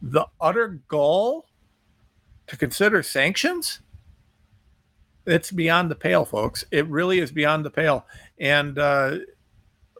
the 0.00 0.26
utter 0.40 0.80
gall 0.88 1.44
to 2.46 2.56
consider 2.56 3.02
sanctions, 3.02 3.80
it's 5.26 5.50
beyond 5.50 5.90
the 5.90 5.94
pale, 5.94 6.24
folks. 6.24 6.64
It 6.70 6.88
really 6.88 7.18
is 7.18 7.30
beyond 7.30 7.66
the 7.66 7.70
pale. 7.70 8.06
And 8.38 8.78
uh, 8.78 9.18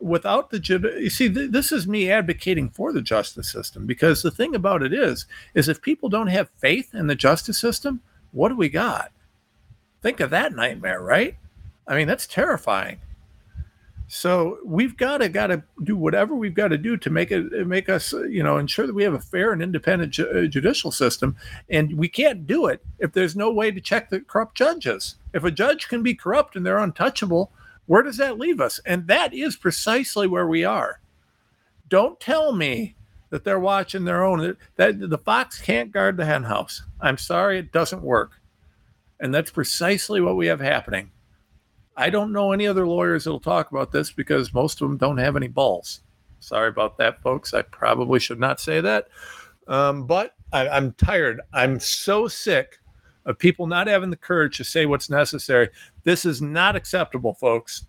without 0.00 0.50
the 0.50 0.58
you 1.00 1.10
see, 1.10 1.32
th- 1.32 1.50
this 1.50 1.72
is 1.72 1.86
me 1.86 2.10
advocating 2.10 2.70
for 2.70 2.92
the 2.92 3.02
justice 3.02 3.50
system 3.50 3.86
because 3.86 4.22
the 4.22 4.30
thing 4.30 4.54
about 4.54 4.82
it 4.82 4.92
is, 4.92 5.26
is 5.54 5.68
if 5.68 5.80
people 5.80 6.08
don't 6.08 6.26
have 6.28 6.50
faith 6.58 6.94
in 6.94 7.06
the 7.06 7.14
justice 7.14 7.58
system, 7.58 8.00
what 8.32 8.48
do 8.48 8.56
we 8.56 8.68
got? 8.68 9.12
Think 10.02 10.20
of 10.20 10.30
that 10.30 10.54
nightmare, 10.54 11.00
right? 11.00 11.36
I 11.86 11.96
mean, 11.96 12.08
that's 12.08 12.26
terrifying. 12.26 12.98
So 14.06 14.58
we've 14.64 14.96
got 14.96 15.18
to 15.18 15.28
got 15.28 15.46
to 15.48 15.62
do 15.82 15.96
whatever 15.96 16.34
we've 16.34 16.54
got 16.54 16.68
to 16.68 16.78
do 16.78 16.96
to 16.98 17.10
make 17.10 17.30
it 17.30 17.66
make 17.66 17.88
us, 17.88 18.12
you 18.12 18.42
know, 18.42 18.58
ensure 18.58 18.86
that 18.86 18.94
we 18.94 19.02
have 19.02 19.14
a 19.14 19.18
fair 19.18 19.52
and 19.52 19.62
independent 19.62 20.12
ju- 20.12 20.28
uh, 20.28 20.46
judicial 20.46 20.92
system. 20.92 21.36
And 21.70 21.96
we 21.96 22.08
can't 22.08 22.46
do 22.46 22.66
it 22.66 22.84
if 22.98 23.12
there's 23.12 23.34
no 23.34 23.50
way 23.50 23.70
to 23.70 23.80
check 23.80 24.10
the 24.10 24.20
corrupt 24.20 24.56
judges. 24.56 25.16
If 25.32 25.44
a 25.44 25.50
judge 25.50 25.88
can 25.88 26.02
be 26.02 26.14
corrupt 26.14 26.54
and 26.54 26.66
they're 26.66 26.78
untouchable, 26.78 27.50
where 27.86 28.02
does 28.02 28.16
that 28.16 28.38
leave 28.38 28.60
us? 28.60 28.80
And 28.86 29.06
that 29.08 29.34
is 29.34 29.56
precisely 29.56 30.26
where 30.26 30.46
we 30.46 30.64
are. 30.64 31.00
Don't 31.88 32.18
tell 32.18 32.52
me 32.52 32.96
that 33.30 33.44
they're 33.44 33.60
watching 33.60 34.04
their 34.04 34.24
own. 34.24 34.56
That 34.76 35.10
the 35.10 35.18
fox 35.18 35.60
can't 35.60 35.92
guard 35.92 36.16
the 36.16 36.24
henhouse. 36.24 36.82
I'm 37.00 37.18
sorry, 37.18 37.58
it 37.58 37.72
doesn't 37.72 38.02
work. 38.02 38.40
And 39.20 39.34
that's 39.34 39.50
precisely 39.50 40.20
what 40.20 40.36
we 40.36 40.46
have 40.46 40.60
happening. 40.60 41.10
I 41.96 42.10
don't 42.10 42.32
know 42.32 42.52
any 42.52 42.66
other 42.66 42.86
lawyers 42.86 43.24
that'll 43.24 43.40
talk 43.40 43.70
about 43.70 43.92
this 43.92 44.10
because 44.10 44.52
most 44.52 44.80
of 44.80 44.88
them 44.88 44.98
don't 44.98 45.18
have 45.18 45.36
any 45.36 45.48
balls. 45.48 46.00
Sorry 46.40 46.68
about 46.68 46.98
that, 46.98 47.22
folks. 47.22 47.54
I 47.54 47.62
probably 47.62 48.18
should 48.18 48.40
not 48.40 48.60
say 48.60 48.80
that. 48.80 49.08
Um, 49.68 50.06
but 50.06 50.34
I, 50.52 50.68
I'm 50.68 50.92
tired. 50.92 51.40
I'm 51.52 51.80
so 51.80 52.28
sick 52.28 52.80
of 53.26 53.38
people 53.38 53.66
not 53.66 53.86
having 53.86 54.10
the 54.10 54.16
courage 54.16 54.56
to 54.58 54.64
say 54.64 54.86
what's 54.86 55.10
necessary. 55.10 55.68
This 56.04 56.24
is 56.24 56.42
not 56.42 56.76
acceptable, 56.76 57.34
folks. 57.34 57.86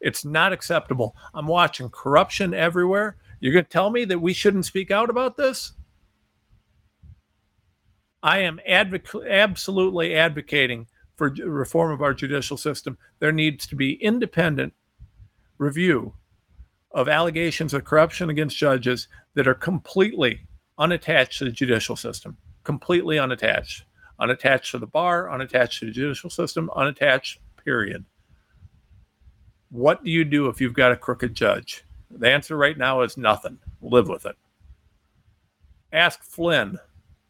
It's 0.00 0.24
not 0.24 0.52
acceptable. 0.52 1.14
I'm 1.34 1.46
watching 1.46 1.88
corruption 1.90 2.54
everywhere. 2.54 3.16
You're 3.40 3.52
going 3.52 3.64
to 3.64 3.70
tell 3.70 3.90
me 3.90 4.04
that 4.06 4.18
we 4.18 4.32
shouldn't 4.32 4.66
speak 4.66 4.90
out 4.90 5.10
about 5.10 5.36
this? 5.36 5.72
I 8.22 8.38
am 8.38 8.60
advoc- 8.68 9.28
absolutely 9.28 10.14
advocating 10.14 10.86
for 11.16 11.30
reform 11.44 11.92
of 11.92 12.02
our 12.02 12.14
judicial 12.14 12.56
system. 12.56 12.96
There 13.18 13.32
needs 13.32 13.66
to 13.66 13.76
be 13.76 13.94
independent 13.94 14.72
review 15.58 16.14
of 16.92 17.08
allegations 17.08 17.74
of 17.74 17.84
corruption 17.84 18.30
against 18.30 18.56
judges 18.56 19.08
that 19.34 19.48
are 19.48 19.54
completely 19.54 20.40
unattached 20.78 21.38
to 21.38 21.44
the 21.44 21.50
judicial 21.50 21.96
system, 21.96 22.36
completely 22.64 23.18
unattached, 23.18 23.84
unattached 24.22 24.70
to 24.70 24.78
the 24.78 24.86
bar, 24.86 25.30
unattached 25.30 25.80
to 25.80 25.86
the 25.86 25.92
judicial 25.92 26.30
system, 26.30 26.70
unattached, 26.76 27.40
period. 27.64 28.04
What 29.70 30.04
do 30.04 30.10
you 30.10 30.24
do 30.24 30.48
if 30.48 30.60
you've 30.60 30.74
got 30.74 30.92
a 30.92 30.96
crooked 30.96 31.34
judge? 31.34 31.84
The 32.10 32.30
answer 32.30 32.56
right 32.56 32.76
now 32.76 33.02
is 33.02 33.16
nothing. 33.16 33.58
Live 33.80 34.08
with 34.08 34.26
it. 34.26 34.36
Ask 35.92 36.22
Flynn. 36.22 36.78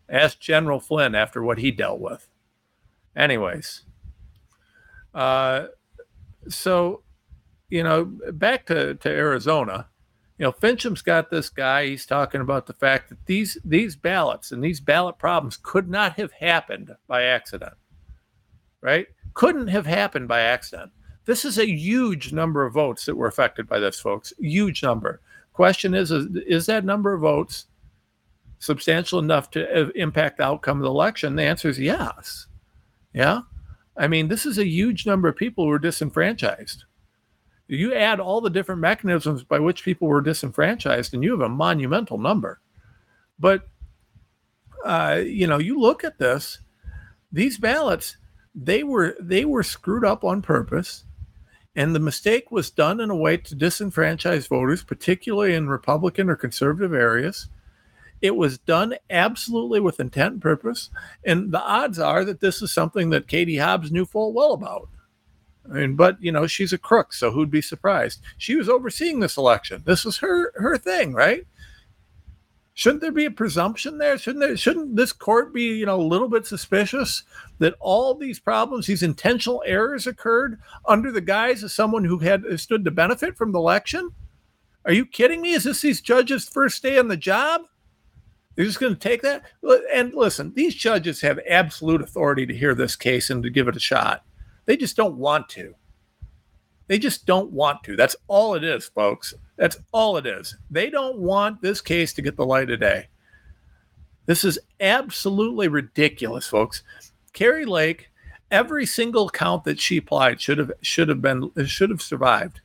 Ask 0.09 0.41
General 0.41 0.81
Flynn 0.81 1.15
after 1.15 1.43
what 1.43 1.59
he 1.59 1.71
dealt 1.71 2.01
with. 2.01 2.29
Anyways, 3.17 3.83
uh, 5.15 5.67
so 6.49 7.03
you 7.73 7.83
know, 7.83 8.05
back 8.33 8.67
to, 8.67 8.97
to 8.97 9.09
Arizona, 9.09 9.89
you 10.43 10.49
know, 10.49 10.53
Finchem's 10.53 11.03
got 11.03 11.31
this 11.31 11.49
guy. 11.49 11.87
He's 11.87 12.05
talking 12.05 12.41
about 12.41 12.67
the 12.67 12.73
fact 12.73 13.11
that 13.11 13.27
these 13.27 13.57
these 13.65 13.95
ballots 13.95 14.51
and 14.51 14.61
these 14.61 14.81
ballot 14.81 15.17
problems 15.17 15.57
could 15.57 15.89
not 15.89 16.15
have 16.15 16.33
happened 16.33 16.91
by 17.07 17.23
accident, 17.23 17.75
right? 18.81 19.07
Couldn't 19.35 19.69
have 19.69 19.87
happened 19.87 20.27
by 20.27 20.41
accident. 20.41 20.91
This 21.27 21.45
is 21.45 21.59
a 21.59 21.71
huge 21.71 22.33
number 22.33 22.67
of 22.67 22.75
votes 22.75 23.07
that 23.07 23.15
were 23.15 23.29
affected 23.29 23.69
by 23.69 23.79
this, 23.79 24.01
folks. 24.01 24.33
Huge 24.41 24.83
number. 24.83 25.21
Question 25.53 25.95
is, 25.95 26.11
is, 26.11 26.27
is 26.45 26.67
that 26.67 26.85
number 26.85 27.15
of 27.15 27.21
votes 27.21 27.67
substantial 28.59 29.21
enough 29.21 29.49
to 29.53 29.83
uh, 29.83 29.91
impact 29.95 30.39
the 30.39 30.45
outcome 30.45 30.79
of 30.79 30.83
the 30.83 30.91
election? 30.91 31.37
The 31.37 31.45
answer 31.45 31.69
is 31.69 31.79
yes. 31.79 32.49
Yeah. 33.15 33.43
I 33.97 34.09
mean, 34.09 34.27
this 34.27 34.45
is 34.45 34.59
a 34.59 34.67
huge 34.67 35.07
number 35.07 35.29
of 35.29 35.37
people 35.37 35.67
who 35.67 35.71
are 35.71 35.79
disenfranchised 35.79 36.85
you 37.77 37.95
add 37.95 38.21
all 38.21 38.41
the 38.41 38.51
different 38.51 38.81
mechanisms 38.81 39.43
by 39.43 39.59
which 39.59 39.85
people 39.85 40.09
were 40.09 40.21
disenfranchised, 40.21 41.15
and 41.15 41.23
you 41.23 41.31
have 41.33 41.41
a 41.41 41.49
monumental 41.49 42.19
number. 42.19 42.61
But 43.39 43.69
uh, 44.85 45.23
you 45.25 45.47
know, 45.47 45.59
you 45.59 45.79
look 45.79 46.05
at 46.05 46.19
this; 46.19 46.59
these 47.31 47.59
ballots 47.59 48.17
they 48.55 48.83
were 48.83 49.17
they 49.21 49.45
were 49.45 49.63
screwed 49.63 50.05
up 50.05 50.25
on 50.25 50.43
purpose, 50.43 51.05
and 51.75 51.95
the 51.95 52.01
mistake 52.01 52.51
was 52.51 52.71
done 52.71 53.01
in 53.01 53.11
a 53.11 53.17
way 53.17 53.37
to 53.39 53.57
disenfranchise 53.57 54.49
voters, 54.49 54.83
particularly 54.83 55.55
in 55.55 55.69
Republican 55.69 56.29
or 56.29 56.37
conservative 56.37 56.93
areas. 56.93 57.49
It 58.21 58.37
was 58.37 58.59
done 58.59 58.95
absolutely 59.11 59.81
with 59.81 59.99
intent 59.99 60.35
and 60.35 60.43
purpose, 60.43 60.91
and 61.25 61.53
the 61.53 61.63
odds 61.63 61.99
are 61.99 62.25
that 62.25 62.41
this 62.41 62.63
is 62.63 62.73
something 62.73 63.11
that 63.11 63.27
Katie 63.27 63.59
Hobbs 63.59 63.91
knew 63.91 64.05
full 64.05 64.33
well 64.33 64.53
about. 64.53 64.89
I 65.71 65.75
mean, 65.75 65.97
but 65.97 66.23
you 66.23 66.33
know, 66.33 66.47
she's 66.47 66.73
a 66.73 66.79
crook, 66.79 67.13
so 67.13 67.31
who'd 67.31 67.51
be 67.51 67.63
surprised? 67.63 68.21
She 68.37 68.57
was 68.57 68.69
overseeing 68.69 69.21
this 69.21 69.37
election. 69.37 69.83
This 69.87 70.05
was 70.05 70.19
her 70.19 70.53
her 70.57 70.77
thing, 70.77 71.13
right? 71.13 71.47
Shouldn't 72.75 73.03
there 73.03 73.13
be 73.13 73.27
a 73.27 73.31
presumption 73.31 73.99
there? 73.99 74.17
Shouldn't 74.17 74.41
there 74.41 74.57
shouldn't 74.57 74.97
this 74.97 75.13
court 75.13 75.53
be, 75.53 75.63
you 75.63 75.87
know, 75.87 76.01
a 76.01 76.03
little 76.03 76.29
bit 76.29 76.47
suspicious 76.47 77.23
that 77.59 77.75
all 77.81 78.15
these 78.15 78.41
problems, 78.41 78.87
these 78.87 79.03
intentional 79.03 79.63
errors 79.67 80.07
occurred 80.07 80.59
under 80.87 81.13
the 81.13 81.21
guise 81.21 81.63
of 81.63 81.71
someone 81.71 82.05
who 82.05 82.19
had 82.19 82.45
stood 82.59 82.85
to 82.85 82.91
benefit 82.91 83.37
from 83.37 83.53
the 83.53 83.59
election? 83.59 84.11
Are 84.85 84.93
you 84.93 85.07
kidding 85.07 85.43
me? 85.43 85.53
Is 85.53 85.65
this 85.65 85.83
these 85.83 86.01
judges' 86.01 86.49
first 86.49 86.83
day 86.83 86.99
on 86.99 87.09
the 87.09 87.17
job? 87.17 87.63
They're 88.55 88.65
just 88.65 88.81
going 88.81 88.95
to 88.95 88.99
take 88.99 89.23
that? 89.23 89.45
And 89.93 90.13
listen, 90.15 90.53
these 90.55 90.75
judges 90.75 91.21
have 91.21 91.39
absolute 91.49 92.03
authority 92.03 92.47
to 92.47 92.55
hear 92.55 92.75
this 92.75 92.97
case 92.97 93.31
and 93.31 93.43
to 93.43 93.51
give 93.51 93.69
it 93.69 93.77
a 93.77 93.81
shot. 93.81 94.25
They 94.65 94.77
just 94.77 94.97
don't 94.97 95.17
want 95.17 95.49
to. 95.51 95.75
They 96.87 96.99
just 96.99 97.27
don't 97.27 97.51
want 97.51 97.85
to. 97.85 97.97
That's 97.97 98.17
all 98.29 98.55
it 98.55 98.65
is, 98.65 98.87
folks. 98.87 99.35
That's 99.57 99.79
all 99.93 100.17
it 100.17 100.27
is. 100.27 100.57
They 100.71 100.91
don't 100.91 101.19
want 101.19 101.63
this 101.63 101.81
case 101.81 102.13
to 102.15 102.23
get 102.23 102.37
the 102.37 102.45
light 102.45 102.71
of 102.71 102.81
day. 102.81 103.09
This 104.27 104.45
is 104.45 104.59
absolutely 104.81 105.69
ridiculous, 105.69 106.47
folks. 106.47 106.83
Kari 107.33 107.65
Lake, 107.65 108.11
every 108.51 108.87
single 108.87 109.29
count 109.31 109.65
that 109.65 109.81
she 109.81 109.97
applied 109.97 110.41
should 110.41 110.59
have 110.59 110.73
should 110.81 111.09
have 111.09 111.23
been 111.23 111.51
should 111.65 111.91
have 111.91 112.03
survived. 112.03 112.61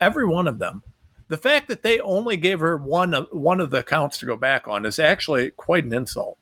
Every 0.00 0.24
one 0.24 0.46
of 0.46 0.58
them. 0.58 0.82
The 1.28 1.36
fact 1.36 1.68
that 1.68 1.82
they 1.82 2.00
only 2.00 2.36
gave 2.36 2.60
her 2.60 2.76
one 2.76 3.12
of 3.14 3.28
one 3.32 3.60
of 3.60 3.70
the 3.70 3.82
counts 3.82 4.18
to 4.18 4.26
go 4.26 4.36
back 4.36 4.68
on 4.68 4.86
is 4.86 4.98
actually 4.98 5.50
quite 5.50 5.84
an 5.84 5.92
insult. 5.92 6.38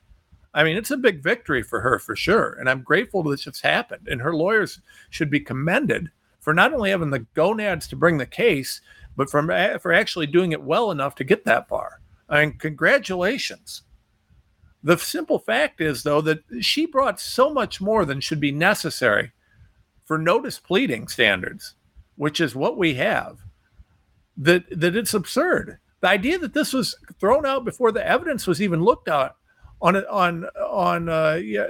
I 0.55 0.65
mean, 0.65 0.77
it's 0.77 0.91
a 0.91 0.97
big 0.97 1.23
victory 1.23 1.62
for 1.62 1.81
her 1.81 1.99
for 1.99 2.15
sure. 2.15 2.57
And 2.59 2.69
I'm 2.69 2.83
grateful 2.83 3.23
that 3.25 3.47
it's 3.47 3.61
happened. 3.61 4.07
And 4.09 4.21
her 4.21 4.35
lawyers 4.35 4.81
should 5.11 5.31
be 5.31 5.41
commended 5.41 6.11
for 6.41 6.53
not 6.53 6.75
only 6.75 6.91
having 6.91 7.11
the 7.11 7.27
gonads 7.35 7.88
to 7.88 7.97
bring 7.97 8.19
the 8.19 8.27
case, 8.27 8.81
but 9.17 9.31
for, 9.31 9.51
eh, 9.51 9.79
for 9.79 9.93
actually 9.93 10.27
doing 10.27 10.53
it 10.53 10.62
well 10.62 10.91
enough 10.91 11.15
to 11.17 11.25
get 11.25 11.45
that 11.45 11.69
far. 11.69 12.01
I 12.29 12.45
mean, 12.45 12.59
congratulations. 12.59 13.83
The 14.83 14.99
simple 14.99 15.38
fact 15.38 15.81
is, 15.81 16.03
though, 16.03 16.21
that 16.23 16.43
she 16.61 16.87
brought 16.87 17.21
so 17.21 17.53
much 17.53 17.81
more 17.81 18.05
than 18.05 18.21
should 18.21 18.41
be 18.41 18.53
necessary 18.53 19.33
for 20.05 20.19
notice 20.19 20.59
pleading 20.59 21.09
standards, 21.09 21.75
which 22.17 22.41
is 22.41 22.57
what 22.57 22.77
we 22.77 22.95
have, 22.95 23.38
that, 24.37 24.65
that 24.71 24.97
it's 24.97 25.15
absurd. 25.15 25.79
The 26.01 26.09
idea 26.09 26.38
that 26.38 26.53
this 26.53 26.73
was 26.73 26.97
thrown 27.21 27.47
out 27.47 27.65
before 27.65 27.93
the 27.93 28.05
evidence 28.05 28.47
was 28.47 28.61
even 28.61 28.83
looked 28.83 29.09
at 29.09 29.37
on 29.83 29.97
on 29.97 30.45
on 30.57 31.09
uh, 31.09 31.35
yeah, 31.42 31.66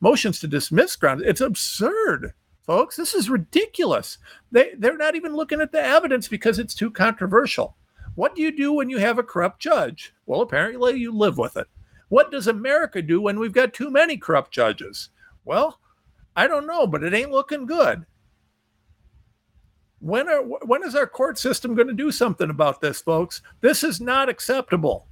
motions 0.00 0.40
to 0.40 0.48
dismiss 0.48 0.96
grounds. 0.96 1.22
It's 1.26 1.40
absurd, 1.40 2.32
folks. 2.64 2.96
This 2.96 3.12
is 3.12 3.28
ridiculous. 3.28 4.18
They 4.52 4.72
they're 4.78 4.96
not 4.96 5.16
even 5.16 5.34
looking 5.34 5.60
at 5.60 5.72
the 5.72 5.82
evidence 5.82 6.28
because 6.28 6.58
it's 6.58 6.74
too 6.74 6.90
controversial. 6.90 7.76
What 8.14 8.34
do 8.34 8.42
you 8.42 8.56
do 8.56 8.72
when 8.72 8.88
you 8.88 8.98
have 8.98 9.18
a 9.18 9.24
corrupt 9.24 9.60
judge? 9.60 10.14
Well, 10.26 10.40
apparently 10.40 10.96
you 10.96 11.12
live 11.12 11.38
with 11.38 11.56
it. 11.56 11.66
What 12.08 12.30
does 12.30 12.46
America 12.46 13.02
do 13.02 13.20
when 13.20 13.38
we've 13.38 13.52
got 13.52 13.74
too 13.74 13.90
many 13.90 14.16
corrupt 14.16 14.52
judges? 14.52 15.10
Well, 15.44 15.80
I 16.36 16.46
don't 16.46 16.66
know, 16.66 16.86
but 16.86 17.02
it 17.02 17.14
ain't 17.14 17.30
looking 17.30 17.66
good. 17.66 18.06
When 19.98 20.28
are 20.28 20.42
when 20.42 20.84
is 20.84 20.94
our 20.94 21.06
court 21.06 21.38
system 21.38 21.74
going 21.74 21.88
to 21.88 21.94
do 21.94 22.12
something 22.12 22.48
about 22.48 22.80
this, 22.80 23.00
folks? 23.00 23.42
This 23.60 23.82
is 23.82 24.00
not 24.00 24.28
acceptable 24.28 25.08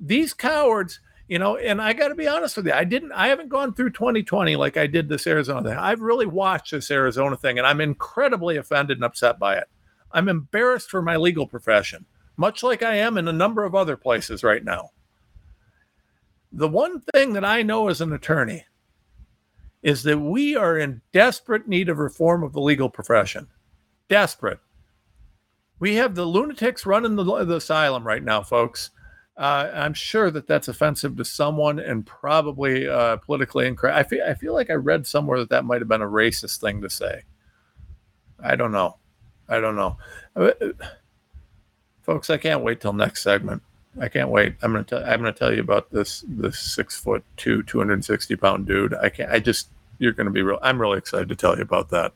these 0.00 0.34
cowards, 0.34 1.00
you 1.28 1.38
know, 1.38 1.56
and 1.56 1.80
I 1.80 1.92
got 1.92 2.08
to 2.08 2.14
be 2.14 2.28
honest 2.28 2.56
with 2.56 2.66
you, 2.66 2.72
I 2.72 2.84
didn't, 2.84 3.12
I 3.12 3.28
haven't 3.28 3.48
gone 3.48 3.72
through 3.72 3.90
2020 3.90 4.56
like 4.56 4.76
I 4.76 4.86
did 4.86 5.08
this 5.08 5.26
Arizona 5.26 5.70
thing. 5.70 5.78
I've 5.78 6.02
really 6.02 6.26
watched 6.26 6.72
this 6.72 6.90
Arizona 6.90 7.36
thing 7.36 7.58
and 7.58 7.66
I'm 7.66 7.80
incredibly 7.80 8.56
offended 8.58 8.98
and 8.98 9.04
upset 9.04 9.38
by 9.38 9.56
it. 9.56 9.64
I'm 10.12 10.28
embarrassed 10.28 10.90
for 10.90 11.02
my 11.02 11.16
legal 11.16 11.46
profession, 11.46 12.04
much 12.36 12.62
like 12.62 12.82
I 12.82 12.96
am 12.96 13.16
in 13.16 13.26
a 13.26 13.32
number 13.32 13.64
of 13.64 13.74
other 13.74 13.96
places 13.96 14.44
right 14.44 14.62
now. 14.62 14.90
The 16.52 16.68
one 16.68 17.00
thing 17.00 17.32
that 17.32 17.44
I 17.44 17.62
know 17.62 17.88
as 17.88 18.00
an 18.00 18.12
attorney 18.12 18.64
is 19.82 20.02
that 20.04 20.18
we 20.18 20.56
are 20.56 20.78
in 20.78 21.00
desperate 21.12 21.66
need 21.66 21.88
of 21.88 21.98
reform 21.98 22.42
of 22.42 22.52
the 22.52 22.60
legal 22.60 22.88
profession. 22.88 23.46
Desperate. 24.08 24.60
We 25.78 25.94
have 25.96 26.14
the 26.14 26.24
lunatics 26.24 26.86
running 26.86 27.16
the, 27.16 27.44
the 27.44 27.56
asylum 27.56 28.06
right 28.06 28.22
now, 28.22 28.42
folks. 28.42 28.90
Uh, 29.36 29.68
I'm 29.74 29.94
sure 29.94 30.30
that 30.30 30.46
that's 30.46 30.68
offensive 30.68 31.16
to 31.16 31.24
someone 31.24 31.80
and 31.80 32.06
probably 32.06 32.88
uh, 32.88 33.16
politically 33.16 33.66
incorrect. 33.66 33.96
I 33.96 34.02
feel, 34.04 34.24
I 34.24 34.34
feel 34.34 34.54
like 34.54 34.70
I 34.70 34.74
read 34.74 35.06
somewhere 35.06 35.40
that 35.40 35.50
that 35.50 35.64
might 35.64 35.80
have 35.80 35.88
been 35.88 36.02
a 36.02 36.06
racist 36.06 36.60
thing 36.60 36.80
to 36.82 36.90
say. 36.90 37.22
I 38.42 38.54
don't 38.54 38.70
know. 38.72 38.98
I 39.48 39.58
don't 39.60 39.76
know. 39.76 39.96
Uh, 40.36 40.50
folks, 42.02 42.30
I 42.30 42.36
can't 42.36 42.62
wait 42.62 42.80
till 42.80 42.92
next 42.92 43.22
segment. 43.22 43.62
I 44.00 44.08
can't 44.08 44.28
wait. 44.30 44.54
I'm 44.62 44.72
gonna 44.72 44.84
tell. 44.84 45.04
I'm 45.04 45.20
gonna 45.20 45.32
tell 45.32 45.54
you 45.54 45.60
about 45.60 45.90
this 45.90 46.24
this 46.26 46.58
six 46.58 46.98
foot 46.98 47.24
two, 47.36 47.62
260 47.62 48.36
pound 48.36 48.66
dude. 48.66 48.94
I 48.94 49.08
can't. 49.08 49.30
I 49.30 49.38
just. 49.38 49.68
You're 49.98 50.12
gonna 50.12 50.30
be 50.30 50.42
real. 50.42 50.58
I'm 50.62 50.80
really 50.80 50.98
excited 50.98 51.28
to 51.28 51.36
tell 51.36 51.56
you 51.56 51.62
about 51.62 51.90
that. 51.90 52.12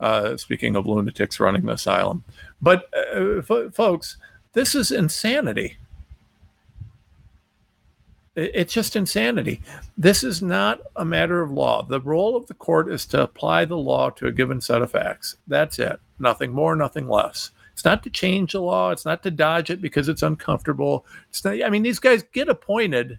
Uh, 0.00 0.36
speaking 0.36 0.76
of 0.76 0.86
lunatics 0.86 1.40
running 1.40 1.66
the 1.66 1.72
asylum, 1.72 2.24
but 2.60 2.88
uh, 2.96 3.38
f- 3.38 3.74
folks, 3.74 4.16
this 4.52 4.74
is 4.74 4.90
insanity. 4.90 5.76
It's 8.38 8.72
just 8.72 8.94
insanity. 8.94 9.60
This 9.96 10.22
is 10.22 10.40
not 10.42 10.80
a 10.94 11.04
matter 11.04 11.42
of 11.42 11.50
law. 11.50 11.82
The 11.82 12.00
role 12.00 12.36
of 12.36 12.46
the 12.46 12.54
court 12.54 12.92
is 12.92 13.04
to 13.06 13.22
apply 13.22 13.64
the 13.64 13.76
law 13.76 14.10
to 14.10 14.28
a 14.28 14.32
given 14.32 14.60
set 14.60 14.80
of 14.80 14.92
facts. 14.92 15.36
That's 15.48 15.80
it. 15.80 15.98
Nothing 16.20 16.52
more, 16.52 16.76
nothing 16.76 17.08
less. 17.08 17.50
It's 17.72 17.84
not 17.84 18.04
to 18.04 18.10
change 18.10 18.52
the 18.52 18.60
law. 18.60 18.90
It's 18.92 19.04
not 19.04 19.24
to 19.24 19.32
dodge 19.32 19.70
it 19.70 19.82
because 19.82 20.08
it's 20.08 20.22
uncomfortable. 20.22 21.04
It's 21.30 21.44
not, 21.44 21.62
I 21.62 21.68
mean, 21.68 21.82
these 21.82 21.98
guys 21.98 22.22
get 22.32 22.48
appointed. 22.48 23.18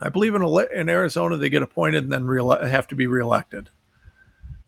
I 0.00 0.08
believe 0.08 0.34
in, 0.34 0.42
in 0.74 0.88
Arizona, 0.88 1.36
they 1.36 1.48
get 1.48 1.62
appointed 1.62 2.02
and 2.04 2.12
then 2.12 2.68
have 2.68 2.88
to 2.88 2.96
be 2.96 3.06
reelected. 3.06 3.70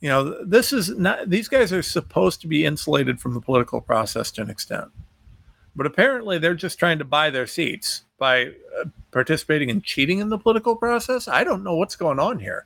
You 0.01 0.09
know, 0.09 0.45
this 0.45 0.73
is 0.73 0.91
not, 0.91 1.31
these 1.31 1.49
guys 1.49 1.73
are 1.73 1.83
supposed 1.83 2.41
to 2.43 2.47
be 2.47 2.65
insulated 2.65 3.21
from 3.21 3.35
the 3.35 3.41
political 3.41 3.81
process 3.81 4.31
to 4.33 4.43
an 4.43 4.51
extent. 4.51 4.91
But 5.75 5.87
apparently, 5.87 6.39
they're 6.39 6.55
just 6.55 6.79
trying 6.79 6.99
to 6.99 7.05
buy 7.05 7.31
their 7.31 7.49
seats 7.49 8.03
by 8.25 8.47
uh, 8.47 8.87
participating 9.11 9.69
in 9.69 9.83
cheating 9.83 10.19
in 10.19 10.31
the 10.31 10.39
political 10.39 10.77
process. 10.77 11.29
I 11.29 11.45
don't 11.45 11.63
know 11.63 11.77
what's 11.77 11.95
going 11.95 12.19
on 12.19 12.39
here, 12.39 12.65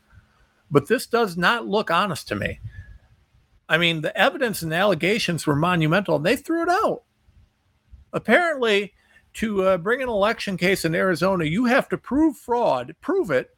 but 0.71 0.87
this 0.87 1.05
does 1.05 1.37
not 1.37 1.67
look 1.67 1.91
honest 1.91 2.29
to 2.29 2.37
me. 2.37 2.61
I 3.69 3.77
mean, 3.77 4.01
the 4.01 4.17
evidence 4.17 4.63
and 4.63 4.71
the 4.71 4.77
allegations 4.77 5.49
were 5.49 5.57
monumental, 5.57 6.15
and 6.15 6.25
they 6.25 6.37
threw 6.37 6.63
it 6.63 6.69
out. 6.69 7.03
Apparently, 8.13 8.93
to 9.35 9.65
uh, 9.65 9.79
bring 9.79 10.01
an 10.01 10.09
election 10.09 10.57
case 10.57 10.85
in 10.85 10.95
Arizona, 10.95 11.45
you 11.45 11.65
have 11.65 11.89
to 11.89 11.99
prove 11.99 12.37
fraud, 12.37 12.95
prove 13.01 13.33
it 13.33 13.51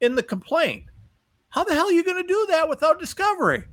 in 0.00 0.14
the 0.14 0.22
complaint. 0.22 0.84
How 1.48 1.64
the 1.64 1.74
hell 1.74 1.86
are 1.86 1.92
you 1.92 2.04
going 2.04 2.22
to 2.22 2.28
do 2.28 2.46
that 2.50 2.68
without 2.68 3.00
discovery? 3.00 3.64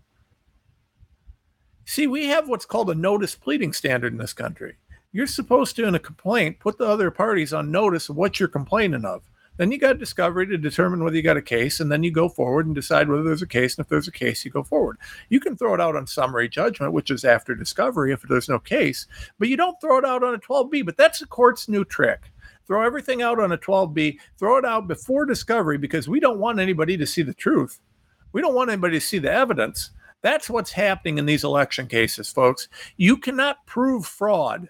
See, 1.86 2.08
we 2.08 2.26
have 2.30 2.49
what's 2.49 2.66
called 2.66 2.89
a 2.89 2.95
notice 2.95 3.36
pleading 3.36 3.74
standard 3.74 4.12
in 4.12 4.18
this 4.18 4.34
country. 4.34 4.78
You're 5.16 5.28
supposed 5.28 5.78
to, 5.78 5.88
in 5.88 5.95
a 5.95 5.99
complaint, 5.99 6.59
put 6.59 6.78
the 6.78 6.86
other 6.86 7.09
parties 7.09 7.53
on 7.53 7.72
notice 7.72 8.09
of 8.09 8.18
what 8.18 8.38
you're 8.38 8.49
complaining 8.49 9.05
of. 9.05 9.22
Then 9.55 9.72
you 9.72 9.78
got 9.78 9.97
discovery 9.97 10.45
to 10.47 10.57
determine 10.57 11.01
whether 11.01 11.16
you 11.16 11.22
got 11.22 11.38
a 11.38 11.41
case, 11.41 11.80
and 11.80 11.89
then 11.89 12.03
you 12.03 12.11
go 12.11 12.28
forward 12.28 12.66
and 12.66 12.76
decide 12.76 13.07
whether 13.07 13.24
there's 13.24 13.41
a 13.41 13.47
case. 13.47 13.78
And 13.78 13.86
if 13.86 13.89
there's 13.89 14.09
a 14.09 14.11
case, 14.11 14.43
you 14.43 14.51
go 14.51 14.61
forward. 14.61 14.97
You 15.30 15.39
can 15.39 15.55
throw 15.55 15.74
it 15.74 15.80
out 15.80 15.95
on 15.95 16.05
summary 16.05 16.49
judgment, 16.49 16.91
which 16.91 17.11
is 17.11 17.24
after 17.24 17.55
discovery 17.55 18.11
if 18.11 18.24
there's 18.24 18.49
no 18.49 18.59
case, 18.59 19.07
but 19.39 19.47
you 19.47 19.55
don't 19.55 19.80
throw 19.80 19.99
it 19.99 20.03
out 20.03 20.22
on 20.22 20.36
a 20.36 20.38
12B. 20.38 20.86
But 20.86 20.97
that's 20.97 21.20
the 21.20 21.28
court's 21.28 21.70
new 21.70 21.86
trick. 21.86 22.34
Throw 22.68 22.82
everything 22.82 23.22
out 23.22 23.39
on 23.39 23.53
a 23.53 23.57
12B, 23.57 24.18
throw 24.38 24.57
it 24.57 24.66
out 24.66 24.86
before 24.89 25.24
discovery 25.24 25.78
because 25.78 26.09
we 26.09 26.20
don't 26.20 26.39
want 26.39 26.59
anybody 26.59 26.97
to 26.97 27.07
see 27.07 27.22
the 27.22 27.34
truth. 27.34 27.80
We 28.34 28.41
don't 28.41 28.53
want 28.53 28.70
anybody 28.70 28.99
to 28.99 29.05
see 29.05 29.20
the 29.20 29.32
evidence. 29.32 29.91
That's 30.24 30.49
what's 30.49 30.74
happening 30.74 31.20
in 31.20 31.26
these 31.26 31.45
election 31.45 31.88
cases, 31.88 32.30
folks. 32.30 32.68
You 32.97 33.16
cannot 33.16 33.66
prove 33.66 34.05
fraud 34.05 34.68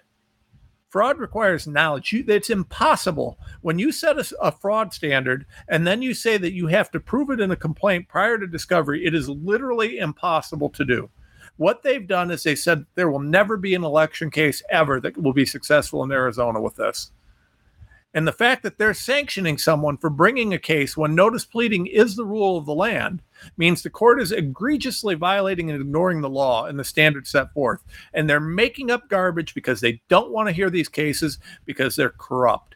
fraud 0.96 1.20
requires 1.20 1.68
knowledge. 1.68 2.14
You, 2.14 2.24
it's 2.26 2.50
impossible 2.50 3.38
when 3.60 3.78
you 3.78 3.92
set 3.92 4.18
a, 4.18 4.34
a, 4.42 4.50
fraud 4.50 4.94
standard 4.94 5.46
and 5.68 5.86
then 5.86 6.02
you 6.02 6.14
say 6.14 6.38
that 6.38 6.54
you 6.54 6.68
have 6.68 6.90
to 6.92 7.02
prove 7.02 7.30
it 7.30 7.42
in 7.42 7.52
a 7.52 7.58
complaint 7.58 8.08
prior 8.08 8.38
to 8.38 8.48
discovery. 8.48 9.06
It 9.06 9.14
is 9.14 9.28
literally 9.28 9.98
impossible 9.98 10.70
to 10.70 10.86
do. 10.86 11.10
What 11.58 11.84
they've 11.84 12.08
done 12.08 12.32
is 12.32 12.44
they 12.44 12.56
said 12.56 12.86
there 12.96 13.12
will 13.12 13.20
never 13.20 13.58
be 13.58 13.76
an 13.76 13.84
election 13.84 14.32
case 14.32 14.64
ever 14.70 15.02
that 15.02 15.18
will 15.18 15.34
be 15.34 15.46
successful 15.46 16.02
in 16.02 16.14
Arizona 16.14 16.62
with 16.62 16.78
this. 16.78 17.12
And 18.16 18.26
the 18.26 18.32
fact 18.32 18.64
that 18.64 18.78
they're 18.78 18.94
sanctioning 18.94 19.58
someone 19.58 19.98
for 19.98 20.10
bringing 20.10 20.54
a 20.54 20.58
case 20.58 20.96
when 20.96 21.16
notice 21.16 21.46
pleading 21.46 21.86
is 21.86 22.16
the 22.16 22.26
rule 22.26 22.58
of 22.58 22.66
the 22.66 22.74
land 22.74 23.22
means 23.58 23.84
the 23.84 23.90
court 23.90 24.22
is 24.22 24.32
egregiously 24.32 25.16
violating 25.16 25.70
and 25.70 25.82
ignoring 25.82 26.22
the 26.22 26.30
law 26.30 26.66
and 26.66 26.80
the 26.80 26.86
standards 26.86 27.30
set 27.30 27.52
forth. 27.52 27.84
And 28.14 28.30
they're 28.30 28.40
making 28.40 28.90
up 28.90 29.10
garbage 29.10 29.54
because 29.54 29.82
they 29.82 30.02
don't 30.08 30.32
want 30.32 30.48
to 30.48 30.56
hear 30.56 30.70
these 30.70 30.88
cases 30.88 31.40
because 31.66 31.98
they're 31.98 32.10
corrupt. 32.18 32.76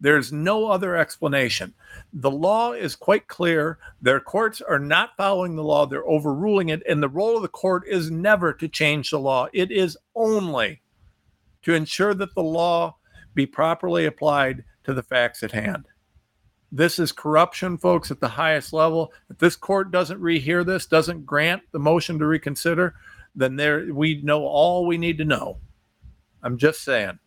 There's 0.00 0.32
no 0.32 0.66
other 0.66 0.96
explanation. 0.96 1.72
The 2.12 2.30
law 2.30 2.72
is 2.72 2.96
quite 2.96 3.28
clear. 3.28 3.78
Their 4.02 4.18
courts 4.18 4.60
are 4.60 4.80
not 4.80 5.16
following 5.16 5.54
the 5.54 5.62
law, 5.62 5.86
they're 5.86 6.08
overruling 6.08 6.70
it. 6.70 6.82
And 6.88 7.00
the 7.00 7.08
role 7.08 7.36
of 7.36 7.42
the 7.42 7.48
court 7.48 7.84
is 7.86 8.10
never 8.10 8.52
to 8.54 8.66
change 8.66 9.10
the 9.10 9.20
law, 9.20 9.46
it 9.52 9.70
is 9.70 9.96
only 10.16 10.82
to 11.62 11.72
ensure 11.72 12.14
that 12.14 12.34
the 12.34 12.42
law 12.42 12.96
be 13.34 13.46
properly 13.46 14.06
applied 14.06 14.64
to 14.84 14.94
the 14.94 15.02
facts 15.02 15.42
at 15.42 15.52
hand. 15.52 15.86
This 16.70 16.98
is 16.98 17.12
corruption, 17.12 17.78
folks, 17.78 18.10
at 18.10 18.20
the 18.20 18.28
highest 18.28 18.72
level. 18.72 19.12
If 19.30 19.38
this 19.38 19.56
court 19.56 19.90
doesn't 19.90 20.20
rehear 20.20 20.66
this, 20.66 20.86
doesn't 20.86 21.24
grant 21.24 21.62
the 21.72 21.78
motion 21.78 22.18
to 22.18 22.26
reconsider, 22.26 22.94
then 23.34 23.56
there 23.56 23.92
we 23.92 24.20
know 24.22 24.44
all 24.44 24.86
we 24.86 24.98
need 24.98 25.18
to 25.18 25.24
know. 25.24 25.58
I'm 26.42 26.58
just 26.58 26.82
saying. 26.82 27.18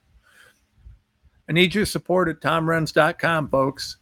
I 1.49 1.53
need 1.53 1.73
your 1.73 1.85
support 1.85 2.27
at 2.27 2.41
tomrenz.com, 2.41 3.49
folks. 3.49 3.97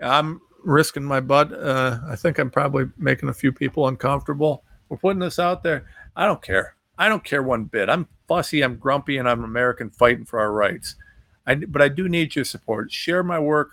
I'm 0.00 0.40
risking 0.62 1.04
my 1.04 1.20
butt. 1.20 1.52
Uh, 1.52 1.98
I 2.08 2.16
think 2.16 2.38
I'm 2.38 2.50
probably 2.50 2.84
making 2.96 3.28
a 3.28 3.34
few 3.34 3.52
people 3.52 3.88
uncomfortable. 3.88 4.64
We're 4.88 4.98
putting 4.98 5.20
this 5.20 5.38
out 5.38 5.62
there. 5.62 5.86
I 6.14 6.26
don't 6.26 6.42
care. 6.42 6.76
I 6.96 7.08
don't 7.08 7.24
care 7.24 7.42
one 7.42 7.64
bit. 7.64 7.88
I'm 7.88 8.06
fussy, 8.28 8.62
I'm 8.62 8.76
grumpy, 8.76 9.18
and 9.18 9.28
I'm 9.28 9.42
American 9.42 9.90
fighting 9.90 10.24
for 10.24 10.38
our 10.38 10.52
rights. 10.52 10.94
I, 11.46 11.56
but 11.56 11.82
I 11.82 11.88
do 11.88 12.08
need 12.08 12.34
your 12.34 12.44
support. 12.44 12.90
Share 12.90 13.22
my 13.22 13.38
work, 13.38 13.70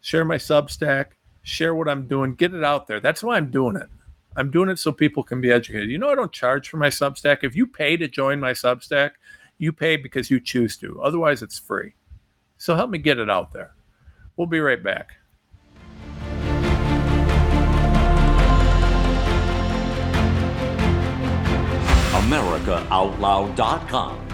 share 0.00 0.24
my 0.24 0.36
Substack, 0.36 1.06
share 1.42 1.74
what 1.74 1.88
I'm 1.88 2.06
doing, 2.06 2.34
get 2.34 2.54
it 2.54 2.64
out 2.64 2.86
there. 2.86 3.00
That's 3.00 3.22
why 3.22 3.36
I'm 3.36 3.50
doing 3.50 3.76
it. 3.76 3.88
I'm 4.36 4.50
doing 4.50 4.68
it 4.68 4.80
so 4.80 4.90
people 4.90 5.22
can 5.22 5.40
be 5.40 5.52
educated. 5.52 5.90
You 5.90 5.98
know, 5.98 6.10
I 6.10 6.16
don't 6.16 6.32
charge 6.32 6.68
for 6.68 6.76
my 6.76 6.88
Substack. 6.88 7.44
If 7.44 7.54
you 7.54 7.66
pay 7.66 7.96
to 7.96 8.08
join 8.08 8.40
my 8.40 8.52
Substack, 8.52 9.12
you 9.58 9.72
pay 9.72 9.96
because 9.96 10.30
you 10.30 10.40
choose 10.40 10.76
to. 10.78 11.00
Otherwise, 11.00 11.42
it's 11.42 11.58
free. 11.58 11.94
So 12.58 12.74
help 12.74 12.90
me 12.90 12.98
get 12.98 13.20
it 13.20 13.30
out 13.30 13.52
there. 13.52 13.74
We'll 14.36 14.48
be 14.48 14.58
right 14.58 14.82
back. 14.82 15.12
AmericaOutloud.com 22.14 24.33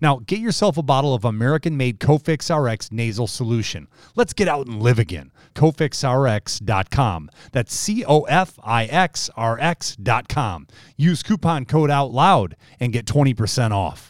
Now, 0.00 0.20
get 0.26 0.38
yourself 0.38 0.76
a 0.78 0.82
bottle 0.82 1.14
of 1.14 1.24
American 1.24 1.76
made 1.76 2.00
Cofix 2.00 2.50
RX 2.50 2.90
nasal 2.90 3.26
solution. 3.26 3.88
Let's 4.16 4.32
get 4.32 4.48
out 4.48 4.66
and 4.66 4.82
live 4.82 4.98
again. 4.98 5.30
CofixRx.com. 5.54 7.30
That's 7.52 7.74
C 7.74 8.04
O 8.04 8.22
F 8.22 8.58
I 8.62 8.84
X 8.86 9.30
R 9.36 9.58
X.com. 9.60 10.66
Use 10.96 11.22
coupon 11.22 11.64
code 11.64 11.90
OUT 11.90 12.12
LOUD 12.12 12.56
and 12.78 12.92
get 12.92 13.06
20% 13.06 13.72
off. 13.72 14.09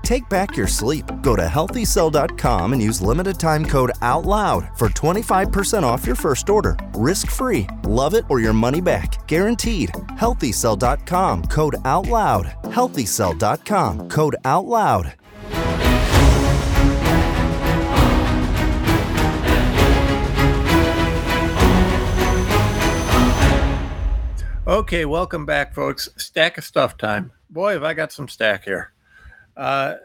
Take 0.03 0.27
back 0.29 0.57
your 0.57 0.67
sleep. 0.67 1.05
Go 1.21 1.35
to 1.35 1.43
healthycell.com 1.43 2.73
and 2.73 2.81
use 2.81 3.01
limited 3.01 3.39
time 3.39 3.65
code 3.65 3.91
OUTLOUD 4.01 4.77
for 4.77 4.89
25% 4.89 5.83
off 5.83 6.05
your 6.05 6.15
first 6.15 6.49
order. 6.49 6.77
Risk 6.93 7.27
free. 7.27 7.67
Love 7.83 8.13
it 8.13 8.25
or 8.29 8.39
your 8.39 8.53
money 8.53 8.81
back. 8.81 9.25
Guaranteed. 9.27 9.89
Healthycell.com 9.89 11.43
code 11.43 11.75
OUTLOUD. 11.83 12.53
Healthycell.com 12.63 14.09
code 14.09 14.35
OUTLOUD. 14.43 15.13
Okay, 24.67 25.05
welcome 25.05 25.45
back, 25.45 25.73
folks. 25.73 26.07
Stack 26.17 26.57
of 26.57 26.63
stuff 26.63 26.95
time. 26.95 27.31
Boy, 27.49 27.73
have 27.73 27.83
I 27.83 27.93
got 27.93 28.11
some 28.11 28.27
stack 28.27 28.63
here. 28.63 28.93
Uh, 29.55 29.95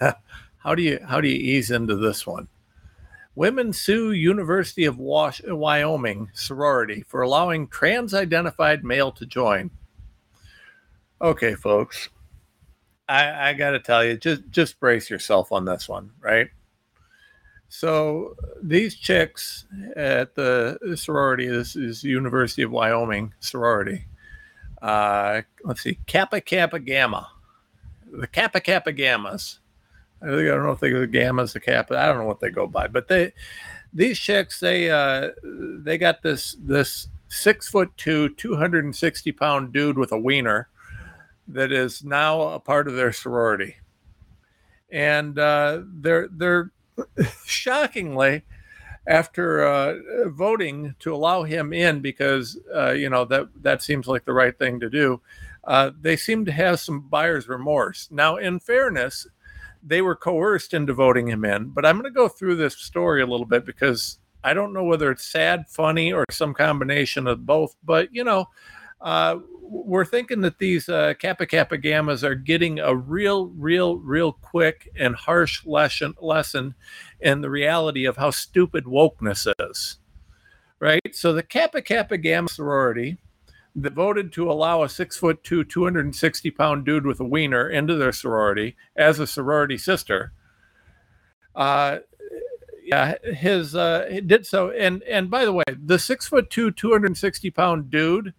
how 0.58 0.74
do 0.74 0.82
you 0.82 0.98
how 1.06 1.20
do 1.20 1.28
you 1.28 1.36
ease 1.36 1.70
into 1.70 1.96
this 1.96 2.26
one? 2.26 2.48
Women 3.34 3.72
sue 3.72 4.12
University 4.12 4.84
of 4.84 4.98
Wash, 4.98 5.40
Wyoming 5.46 6.28
sorority 6.34 7.04
for 7.06 7.22
allowing 7.22 7.68
trans-identified 7.68 8.82
male 8.82 9.12
to 9.12 9.24
join. 9.26 9.70
Okay, 11.22 11.54
folks. 11.54 12.08
I, 13.08 13.50
I 13.50 13.52
got 13.54 13.70
to 13.70 13.80
tell 13.80 14.04
you, 14.04 14.16
just 14.16 14.42
just 14.50 14.80
brace 14.80 15.08
yourself 15.08 15.52
on 15.52 15.64
this 15.64 15.88
one, 15.88 16.10
right? 16.20 16.48
So 17.68 18.34
these 18.62 18.94
chicks 18.94 19.66
at 19.94 20.34
the 20.34 20.78
sorority, 20.96 21.46
this 21.46 21.76
is 21.76 22.02
University 22.02 22.62
of 22.62 22.70
Wyoming 22.70 23.34
sorority. 23.40 24.06
Uh, 24.80 25.42
let's 25.64 25.82
see, 25.82 25.98
Kappa 26.06 26.40
Kappa 26.40 26.78
Gamma, 26.78 27.28
the 28.12 28.26
Kappa 28.26 28.60
Kappa 28.60 28.92
Gammas. 28.92 29.58
I 30.20 30.26
don't 30.26 30.64
know 30.64 30.72
if 30.72 30.80
they 30.80 30.90
go 30.90 31.00
the 31.00 31.06
gammas, 31.06 31.52
the 31.52 31.60
Kappa. 31.60 31.96
I 31.96 32.06
don't 32.06 32.18
know 32.18 32.26
what 32.26 32.40
they 32.40 32.50
go 32.50 32.66
by, 32.66 32.88
but 32.88 33.08
they 33.08 33.32
these 33.92 34.18
chicks 34.18 34.60
they 34.60 34.90
uh, 34.90 35.30
they 35.42 35.96
got 35.96 36.22
this 36.22 36.56
this 36.60 37.08
six 37.28 37.68
foot 37.68 37.90
two, 37.96 38.30
two 38.30 38.56
hundred 38.56 38.84
and 38.84 38.94
sixty 38.94 39.32
pound 39.32 39.72
dude 39.72 39.98
with 39.98 40.12
a 40.12 40.18
wiener 40.18 40.68
that 41.46 41.72
is 41.72 42.04
now 42.04 42.42
a 42.42 42.60
part 42.60 42.88
of 42.88 42.96
their 42.96 43.12
sorority, 43.12 43.76
and 44.90 45.38
uh, 45.38 45.82
they're 45.86 46.28
they're 46.28 46.72
shockingly 47.44 48.42
after 49.06 49.64
uh, 49.64 49.94
voting 50.26 50.94
to 50.98 51.14
allow 51.14 51.44
him 51.44 51.72
in 51.72 52.00
because 52.00 52.58
uh, 52.74 52.90
you 52.90 53.08
know 53.08 53.24
that 53.24 53.48
that 53.62 53.82
seems 53.82 54.08
like 54.08 54.24
the 54.24 54.32
right 54.32 54.58
thing 54.58 54.80
to 54.80 54.90
do. 54.90 55.20
Uh, 55.68 55.90
they 56.00 56.16
seem 56.16 56.46
to 56.46 56.50
have 56.50 56.80
some 56.80 57.02
buyer's 57.02 57.46
remorse. 57.46 58.08
Now, 58.10 58.36
in 58.36 58.58
fairness, 58.58 59.26
they 59.82 60.00
were 60.00 60.16
coerced 60.16 60.72
into 60.72 60.94
voting 60.94 61.28
him 61.28 61.44
in. 61.44 61.68
But 61.68 61.84
I'm 61.84 61.96
going 61.96 62.10
to 62.10 62.10
go 62.10 62.26
through 62.26 62.56
this 62.56 62.74
story 62.74 63.20
a 63.20 63.26
little 63.26 63.44
bit 63.44 63.66
because 63.66 64.18
I 64.42 64.54
don't 64.54 64.72
know 64.72 64.84
whether 64.84 65.10
it's 65.10 65.26
sad, 65.26 65.68
funny, 65.68 66.10
or 66.10 66.24
some 66.30 66.54
combination 66.54 67.26
of 67.26 67.44
both. 67.44 67.76
But 67.84 68.08
you 68.14 68.24
know, 68.24 68.46
uh, 69.02 69.40
we're 69.60 70.06
thinking 70.06 70.40
that 70.40 70.58
these 70.58 70.88
uh, 70.88 71.12
Kappa 71.18 71.44
Kappa 71.44 71.76
Gammas 71.76 72.22
are 72.22 72.34
getting 72.34 72.78
a 72.78 72.96
real, 72.96 73.48
real, 73.48 73.98
real 73.98 74.32
quick 74.32 74.88
and 74.98 75.14
harsh 75.14 75.66
lesson 75.66 76.14
lesson 76.22 76.74
in 77.20 77.42
the 77.42 77.50
reality 77.50 78.06
of 78.06 78.16
how 78.16 78.30
stupid 78.30 78.84
wokeness 78.86 79.52
is. 79.70 79.98
Right. 80.80 81.14
So 81.14 81.34
the 81.34 81.42
Kappa 81.42 81.82
Kappa 81.82 82.16
Gamma 82.16 82.48
sorority 82.48 83.18
that 83.82 83.92
voted 83.92 84.32
to 84.32 84.50
allow 84.50 84.82
a 84.82 84.88
six 84.88 85.16
foot 85.16 85.42
two, 85.44 85.64
260 85.64 86.50
pound 86.50 86.84
dude 86.84 87.06
with 87.06 87.20
a 87.20 87.24
wiener 87.24 87.68
into 87.68 87.94
their 87.94 88.12
sorority 88.12 88.76
as 88.96 89.18
a 89.18 89.26
sorority 89.26 89.78
sister. 89.78 90.32
Uh, 91.54 91.98
yeah, 92.84 93.16
his 93.22 93.74
uh, 93.74 94.20
did 94.24 94.46
so, 94.46 94.70
and 94.70 95.02
and 95.02 95.30
by 95.30 95.44
the 95.44 95.52
way, 95.52 95.64
the 95.76 95.98
six 95.98 96.26
foot 96.26 96.48
two, 96.48 96.70
260 96.70 97.50
pound 97.50 97.90
dude 97.90 98.32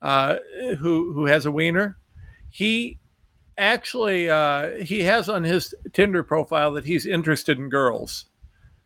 uh, 0.00 0.36
who 0.78 1.12
who 1.12 1.26
has 1.26 1.44
a 1.44 1.50
wiener, 1.50 1.96
he 2.48 2.98
actually 3.58 4.30
uh, 4.30 4.82
he 4.84 5.02
has 5.02 5.28
on 5.28 5.42
his 5.42 5.74
Tinder 5.92 6.22
profile 6.22 6.72
that 6.72 6.84
he's 6.84 7.06
interested 7.06 7.58
in 7.58 7.68
girls. 7.68 8.26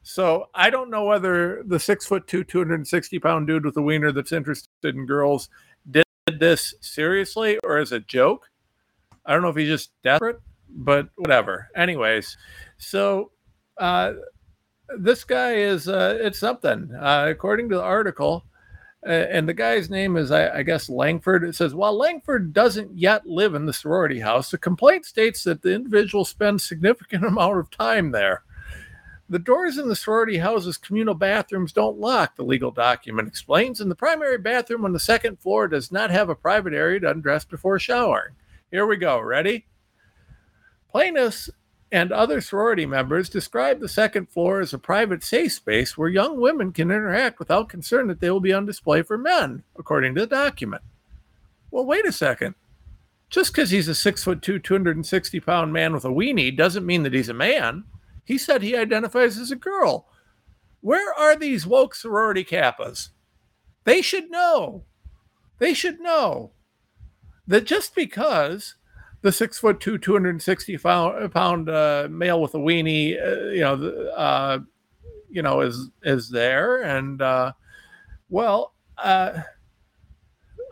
So 0.02 0.48
I 0.54 0.70
don't 0.70 0.90
know 0.90 1.04
whether 1.04 1.62
the 1.64 1.78
six 1.78 2.06
foot 2.06 2.26
two, 2.26 2.44
260 2.44 3.18
pound 3.18 3.46
dude 3.46 3.64
with 3.64 3.76
a 3.76 3.82
wiener 3.82 4.12
that's 4.12 4.32
interested 4.32 4.68
in 4.82 5.06
girls 5.06 5.48
did 5.90 6.04
this 6.38 6.74
seriously 6.80 7.58
or 7.64 7.78
as 7.78 7.92
a 7.92 8.00
joke. 8.00 8.50
I 9.26 9.32
don't 9.32 9.42
know 9.42 9.48
if 9.48 9.56
he's 9.56 9.68
just 9.68 9.90
desperate, 10.02 10.40
but 10.68 11.08
whatever. 11.16 11.68
Anyways, 11.76 12.36
so 12.78 13.32
uh, 13.78 14.14
this 14.98 15.24
guy 15.24 15.54
is 15.54 15.88
uh, 15.88 16.18
it's 16.20 16.38
something. 16.38 16.90
Uh, 16.94 17.26
according 17.28 17.68
to 17.68 17.76
the 17.76 17.82
article, 17.82 18.44
uh, 19.06 19.10
and 19.10 19.48
the 19.48 19.54
guy's 19.54 19.88
name 19.88 20.16
is, 20.16 20.30
I, 20.30 20.58
I, 20.58 20.62
guess, 20.62 20.90
Langford. 20.90 21.42
It 21.42 21.54
says, 21.54 21.74
while 21.74 21.96
Langford 21.96 22.52
doesn't 22.52 22.98
yet 22.98 23.26
live 23.26 23.54
in 23.54 23.64
the 23.64 23.72
sorority 23.72 24.20
house, 24.20 24.50
the 24.50 24.58
complaint 24.58 25.06
states 25.06 25.42
that 25.44 25.62
the 25.62 25.72
individual 25.72 26.24
spends 26.24 26.64
significant 26.64 27.24
amount 27.26 27.58
of 27.58 27.70
time 27.70 28.10
there. 28.10 28.42
The 29.30 29.38
doors 29.38 29.78
in 29.78 29.88
the 29.88 29.94
sorority 29.94 30.38
house's 30.38 30.76
communal 30.76 31.14
bathrooms 31.14 31.72
don't 31.72 32.00
lock, 32.00 32.34
the 32.34 32.42
legal 32.42 32.72
document 32.72 33.28
explains, 33.28 33.80
and 33.80 33.88
the 33.88 33.94
primary 33.94 34.38
bathroom 34.38 34.84
on 34.84 34.92
the 34.92 34.98
second 34.98 35.38
floor 35.38 35.68
does 35.68 35.92
not 35.92 36.10
have 36.10 36.28
a 36.28 36.34
private 36.34 36.74
area 36.74 36.98
to 36.98 37.10
undress 37.10 37.44
before 37.44 37.78
showering. 37.78 38.34
Here 38.72 38.84
we 38.84 38.96
go. 38.96 39.20
Ready? 39.20 39.66
Plaintiffs 40.90 41.48
and 41.92 42.10
other 42.10 42.40
sorority 42.40 42.86
members 42.86 43.28
describe 43.28 43.78
the 43.78 43.88
second 43.88 44.28
floor 44.28 44.60
as 44.60 44.74
a 44.74 44.78
private 44.78 45.22
safe 45.22 45.52
space 45.52 45.96
where 45.96 46.08
young 46.08 46.40
women 46.40 46.72
can 46.72 46.90
interact 46.90 47.38
without 47.38 47.68
concern 47.68 48.08
that 48.08 48.18
they 48.18 48.30
will 48.30 48.40
be 48.40 48.52
on 48.52 48.66
display 48.66 49.02
for 49.02 49.16
men, 49.16 49.62
according 49.78 50.16
to 50.16 50.22
the 50.22 50.26
document. 50.26 50.82
Well, 51.70 51.86
wait 51.86 52.04
a 52.04 52.10
second. 52.10 52.56
Just 53.28 53.52
because 53.52 53.70
he's 53.70 53.86
a 53.86 53.94
six 53.94 54.24
foot 54.24 54.42
two, 54.42 54.58
260 54.58 55.38
pound 55.38 55.72
man 55.72 55.92
with 55.92 56.04
a 56.04 56.08
weenie 56.08 56.56
doesn't 56.56 56.84
mean 56.84 57.04
that 57.04 57.14
he's 57.14 57.28
a 57.28 57.34
man. 57.34 57.84
He 58.24 58.38
said 58.38 58.62
he 58.62 58.76
identifies 58.76 59.38
as 59.38 59.50
a 59.50 59.56
girl. 59.56 60.08
Where 60.80 61.12
are 61.14 61.36
these 61.36 61.66
woke 61.66 61.94
sorority 61.94 62.44
kappas? 62.44 63.10
They 63.84 64.02
should 64.02 64.30
know. 64.30 64.84
They 65.58 65.74
should 65.74 66.00
know 66.00 66.52
that 67.46 67.64
just 67.64 67.94
because 67.94 68.76
the 69.22 69.32
six 69.32 69.58
foot 69.58 69.80
two, 69.80 69.98
260 69.98 70.78
pound 70.78 71.68
uh, 71.68 72.08
male 72.10 72.40
with 72.40 72.54
a 72.54 72.58
weenie, 72.58 73.20
uh, 73.20 73.50
you 73.50 73.60
know, 73.60 74.10
uh, 74.16 74.58
you 75.28 75.42
know, 75.42 75.60
is 75.60 75.90
is 76.02 76.30
there, 76.30 76.82
and 76.82 77.20
uh, 77.20 77.52
well, 78.28 78.74
uh, 78.98 79.42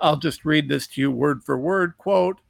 I'll 0.00 0.16
just 0.16 0.44
read 0.44 0.68
this 0.68 0.86
to 0.88 1.00
you 1.00 1.10
word 1.10 1.44
for 1.44 1.58
word. 1.58 1.98
Quote: 1.98 2.40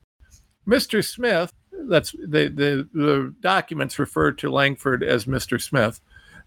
Mr. 0.67 1.05
Smith 1.05 1.53
that's 1.89 2.12
the, 2.12 2.49
the, 2.49 2.89
the 2.93 3.35
documents 3.41 3.99
refer 3.99 4.33
to 4.33 4.51
Langford 4.51 5.03
as 5.03 5.24
Mr. 5.26 5.61
Smith. 5.61 6.01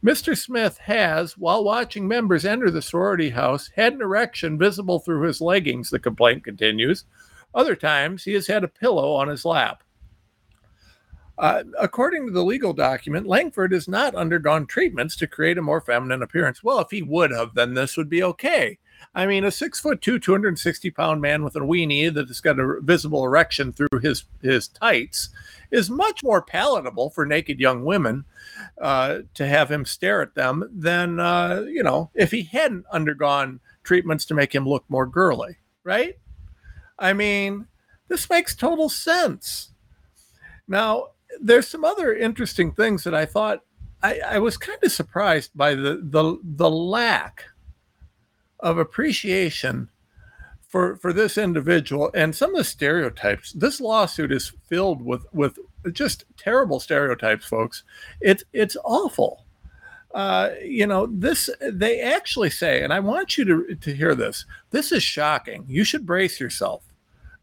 Mr. 0.04 0.36
Smith 0.36 0.80
has, 0.80 1.38
while 1.38 1.64
watching 1.64 2.08
members 2.08 2.44
enter 2.44 2.72
the 2.72 2.82
sorority 2.82 3.30
house, 3.30 3.70
had 3.76 3.94
an 3.94 4.02
erection 4.02 4.58
visible 4.58 5.00
through 5.00 5.22
his 5.22 5.42
leggings, 5.42 5.90
the 5.90 6.00
complaint 6.00 6.44
continues. 6.44 7.06
Other 7.54 7.76
times, 7.76 8.24
he 8.24 8.34
has 8.34 8.48
had 8.48 8.64
a 8.64 8.68
pillow 8.68 9.14
on 9.14 9.28
his 9.28 9.46
lap. 9.46 9.84
Uh, 11.38 11.64
according 11.80 12.28
to 12.28 12.34
the 12.34 12.44
legal 12.44 12.74
document, 12.74 13.28
Langford 13.28 13.72
has 13.74 13.88
not 13.88 14.16
undergone 14.16 14.66
treatments 14.66 15.16
to 15.18 15.28
create 15.28 15.58
a 15.58 15.62
more 15.62 15.82
feminine 15.82 16.24
appearance. 16.24 16.64
Well, 16.64 16.80
if 16.80 16.92
he 16.92 17.02
would 17.02 17.32
have, 17.32 17.54
then 17.54 17.74
this 17.74 17.98
would 17.98 18.10
be 18.10 18.24
okay. 18.24 18.78
I 19.14 19.26
mean, 19.26 19.44
a 19.44 19.52
six 19.52 19.80
foot 19.80 20.02
two, 20.02 20.20
260 20.20 20.92
pound 20.92 21.22
man 21.22 21.44
with 21.44 21.56
a 21.56 21.60
weenie 21.60 22.14
that 22.14 22.28
has 22.28 22.42
got 22.42 22.60
a 22.60 22.80
visible 22.82 23.26
erection 23.26 23.74
through 23.74 24.00
his, 24.02 24.26
his 24.42 24.68
tights 24.68 25.30
is 25.72 25.90
much 25.90 26.24
more 26.24 26.42
palatable 26.42 27.10
for 27.10 27.26
naked 27.26 27.60
young 27.60 27.84
women 27.84 28.26
uh, 28.80 29.20
to 29.34 29.48
have 29.48 29.72
him 29.72 29.86
stare 29.86 30.22
at 30.22 30.36
them 30.36 30.70
than, 30.72 31.20
uh, 31.20 31.64
you 31.68 31.84
know, 31.84 32.10
if 32.16 32.32
he 32.32 32.44
hadn't 32.44 32.86
undergone 32.92 33.60
treatments 33.84 34.26
to 34.26 34.34
make 34.34 34.54
him 34.54 34.68
look 34.68 34.86
more 34.90 35.08
girly, 35.08 35.58
right? 35.84 36.18
I 37.00 37.14
mean, 37.14 37.68
this 38.08 38.30
makes 38.30 38.56
total 38.56 38.90
sense. 38.90 39.72
Now, 40.68 41.08
there's 41.42 41.68
some 41.68 41.84
other 41.84 42.14
interesting 42.14 42.72
things 42.72 43.04
that 43.04 43.16
I 43.16 43.26
thought 43.26 43.62
I, 44.04 44.20
I 44.26 44.40
was 44.40 44.58
kind 44.58 44.80
of 44.84 44.92
surprised 44.92 45.52
by 45.56 45.76
the 45.76 46.00
the 46.02 46.38
the 46.44 46.70
lack 46.70 47.46
of 48.62 48.78
appreciation 48.78 49.90
for 50.68 50.96
for 50.96 51.12
this 51.12 51.38
individual 51.38 52.10
and 52.14 52.36
some 52.36 52.52
of 52.52 52.58
the 52.58 52.64
stereotypes. 52.64 53.52
This 53.52 53.82
lawsuit 53.82 54.32
is 54.32 54.54
filled 54.68 55.04
with 55.04 55.26
with 55.34 55.60
just 55.92 56.26
terrible 56.38 56.80
stereotypes, 56.80 57.46
folks. 57.46 57.84
It's 58.22 58.44
it's 58.54 58.78
awful. 58.84 59.46
Uh, 60.14 60.52
you 60.64 60.86
know, 60.88 61.08
this 61.08 61.50
they 61.62 62.02
actually 62.02 62.50
say, 62.50 62.84
and 62.84 62.94
I 62.94 63.00
want 63.00 63.38
you 63.38 63.46
to 63.46 63.76
to 63.76 63.96
hear 63.96 64.16
this. 64.16 64.46
This 64.72 64.92
is 64.92 65.04
shocking. 65.04 65.66
You 65.68 65.84
should 65.84 66.06
brace 66.06 66.40
yourself. 66.40 66.84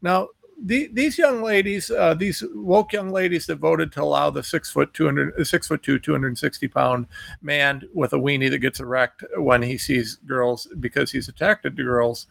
Now, 0.00 0.28
the, 0.60 0.90
these 0.92 1.18
young 1.18 1.42
ladies, 1.42 1.90
uh, 1.90 2.14
these 2.14 2.42
woke 2.52 2.92
young 2.92 3.10
ladies 3.10 3.46
that 3.46 3.56
voted 3.56 3.92
to 3.92 4.02
allow 4.02 4.30
the 4.30 4.42
six 4.42 4.70
foot 4.70 4.92
two 4.92 5.04
hundred, 5.04 5.46
six 5.46 5.68
foot 5.68 5.82
two, 5.82 5.98
two 5.98 6.12
hundred 6.12 6.28
and 6.28 6.38
sixty 6.38 6.66
pound 6.66 7.06
man 7.42 7.82
with 7.94 8.12
a 8.12 8.18
weenie 8.18 8.50
that 8.50 8.58
gets 8.58 8.80
erect 8.80 9.22
when 9.36 9.62
he 9.62 9.78
sees 9.78 10.16
girls 10.26 10.66
because 10.80 11.12
he's 11.12 11.28
attracted 11.28 11.76
to 11.76 11.84
girls, 11.84 12.26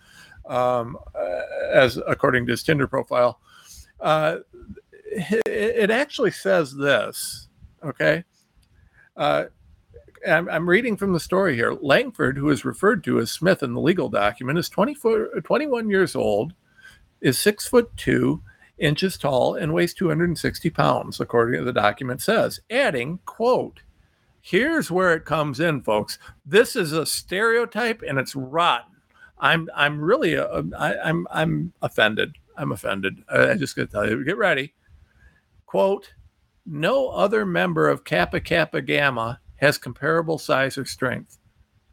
um, 0.45 0.97
uh, 1.15 1.41
as 1.71 1.97
according 2.07 2.45
to 2.45 2.51
his 2.51 2.63
Tinder 2.63 2.87
profile. 2.87 3.39
Uh, 3.99 4.37
it, 5.05 5.41
it, 5.47 5.89
actually 5.89 6.31
says 6.31 6.75
this, 6.75 7.47
okay? 7.83 8.23
Uh, 9.15 9.45
I'm, 10.27 10.49
I'm 10.49 10.69
reading 10.69 10.97
from 10.97 11.13
the 11.13 11.19
story 11.19 11.55
here. 11.55 11.73
Langford, 11.73 12.37
who 12.37 12.49
is 12.49 12.65
referred 12.65 13.03
to 13.05 13.19
as 13.19 13.31
Smith 13.31 13.63
in 13.63 13.73
the 13.73 13.81
legal 13.81 14.09
document, 14.09 14.59
is 14.59 14.69
24, 14.69 15.41
21 15.43 15.89
years 15.89 16.15
old, 16.15 16.53
is 17.21 17.37
six 17.37 17.67
foot 17.67 17.95
two 17.97 18.41
inches 18.77 19.17
tall, 19.17 19.55
and 19.55 19.73
weighs 19.73 19.93
260 19.93 20.69
pounds, 20.69 21.19
according 21.19 21.59
to 21.59 21.65
the 21.65 21.73
document 21.73 22.21
says. 22.21 22.59
Adding, 22.69 23.19
quote, 23.25 23.81
here's 24.41 24.91
where 24.91 25.13
it 25.13 25.25
comes 25.25 25.59
in, 25.59 25.81
folks. 25.81 26.19
This 26.45 26.75
is 26.75 26.93
a 26.93 27.05
stereotype 27.05 28.01
and 28.07 28.17
it's 28.19 28.35
rotten. 28.35 28.93
I'm 29.39 29.69
I'm 29.75 30.01
really 30.01 30.35
uh, 30.37 30.63
I, 30.77 30.97
I'm 30.97 31.27
I'm 31.31 31.73
offended. 31.81 32.35
I'm 32.57 32.71
offended. 32.71 33.23
I, 33.29 33.51
I 33.51 33.53
just 33.55 33.75
got 33.75 33.83
to 33.83 33.87
tell 33.87 34.09
you. 34.09 34.23
Get 34.25 34.37
ready. 34.37 34.73
Quote: 35.67 36.13
No 36.65 37.09
other 37.09 37.45
member 37.45 37.87
of 37.87 38.03
Kappa 38.03 38.39
Kappa 38.39 38.81
Gamma 38.81 39.39
has 39.57 39.77
comparable 39.77 40.39
size 40.39 40.77
or 40.77 40.85
strength. 40.85 41.37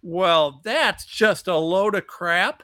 Well, 0.02 0.60
that's 0.64 1.04
just 1.04 1.48
a 1.48 1.56
load 1.56 1.94
of 1.94 2.06
crap. 2.06 2.62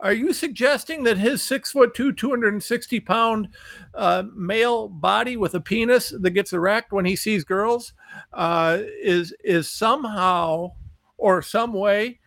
Are 0.00 0.12
you 0.12 0.32
suggesting 0.32 1.02
that 1.04 1.18
his 1.18 1.42
six 1.42 1.72
foot 1.72 1.92
two, 1.94 2.12
260 2.12 3.00
pound 3.00 3.48
uh, 3.94 4.24
male 4.34 4.88
body 4.88 5.36
with 5.36 5.54
a 5.54 5.60
penis 5.60 6.14
that 6.16 6.30
gets 6.30 6.52
erect 6.52 6.92
when 6.92 7.04
he 7.04 7.16
sees 7.16 7.44
girls 7.44 7.92
uh, 8.32 8.78
is 9.02 9.34
is 9.42 9.68
somehow 9.68 10.72
or 11.16 11.42
some 11.42 11.72
way 11.72 12.20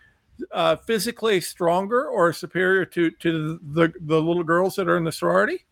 uh, 0.52 0.76
physically 0.76 1.40
stronger 1.40 2.06
or 2.08 2.34
superior 2.34 2.84
to 2.86 3.12
to 3.12 3.60
the 3.64 3.94
the 4.02 4.22
little 4.22 4.44
girls 4.44 4.76
that 4.76 4.90
are 4.90 4.98
in 4.98 5.06
the 5.06 5.12
sorority? 5.12 5.66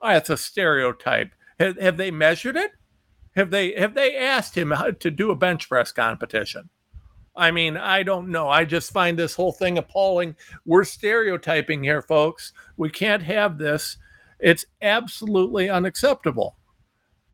Oh, 0.00 0.08
that's 0.08 0.30
a 0.30 0.36
stereotype. 0.36 1.32
Have, 1.58 1.80
have 1.80 1.96
they 1.96 2.12
measured 2.12 2.56
it? 2.56 2.72
Have 3.34 3.50
they 3.50 3.72
have 3.74 3.94
they 3.94 4.16
asked 4.16 4.56
him 4.56 4.72
to 5.00 5.10
do 5.10 5.32
a 5.32 5.36
bench 5.36 5.68
press 5.68 5.90
competition? 5.90 6.70
I 7.36 7.50
mean, 7.50 7.76
I 7.76 8.02
don't 8.02 8.28
know. 8.28 8.48
I 8.48 8.64
just 8.64 8.92
find 8.92 9.18
this 9.18 9.34
whole 9.34 9.52
thing 9.52 9.78
appalling. 9.78 10.36
We're 10.64 10.84
stereotyping 10.84 11.82
here, 11.82 12.02
folks. 12.02 12.52
We 12.76 12.90
can't 12.90 13.22
have 13.22 13.58
this. 13.58 13.98
It's 14.38 14.66
absolutely 14.80 15.68
unacceptable. 15.68 16.56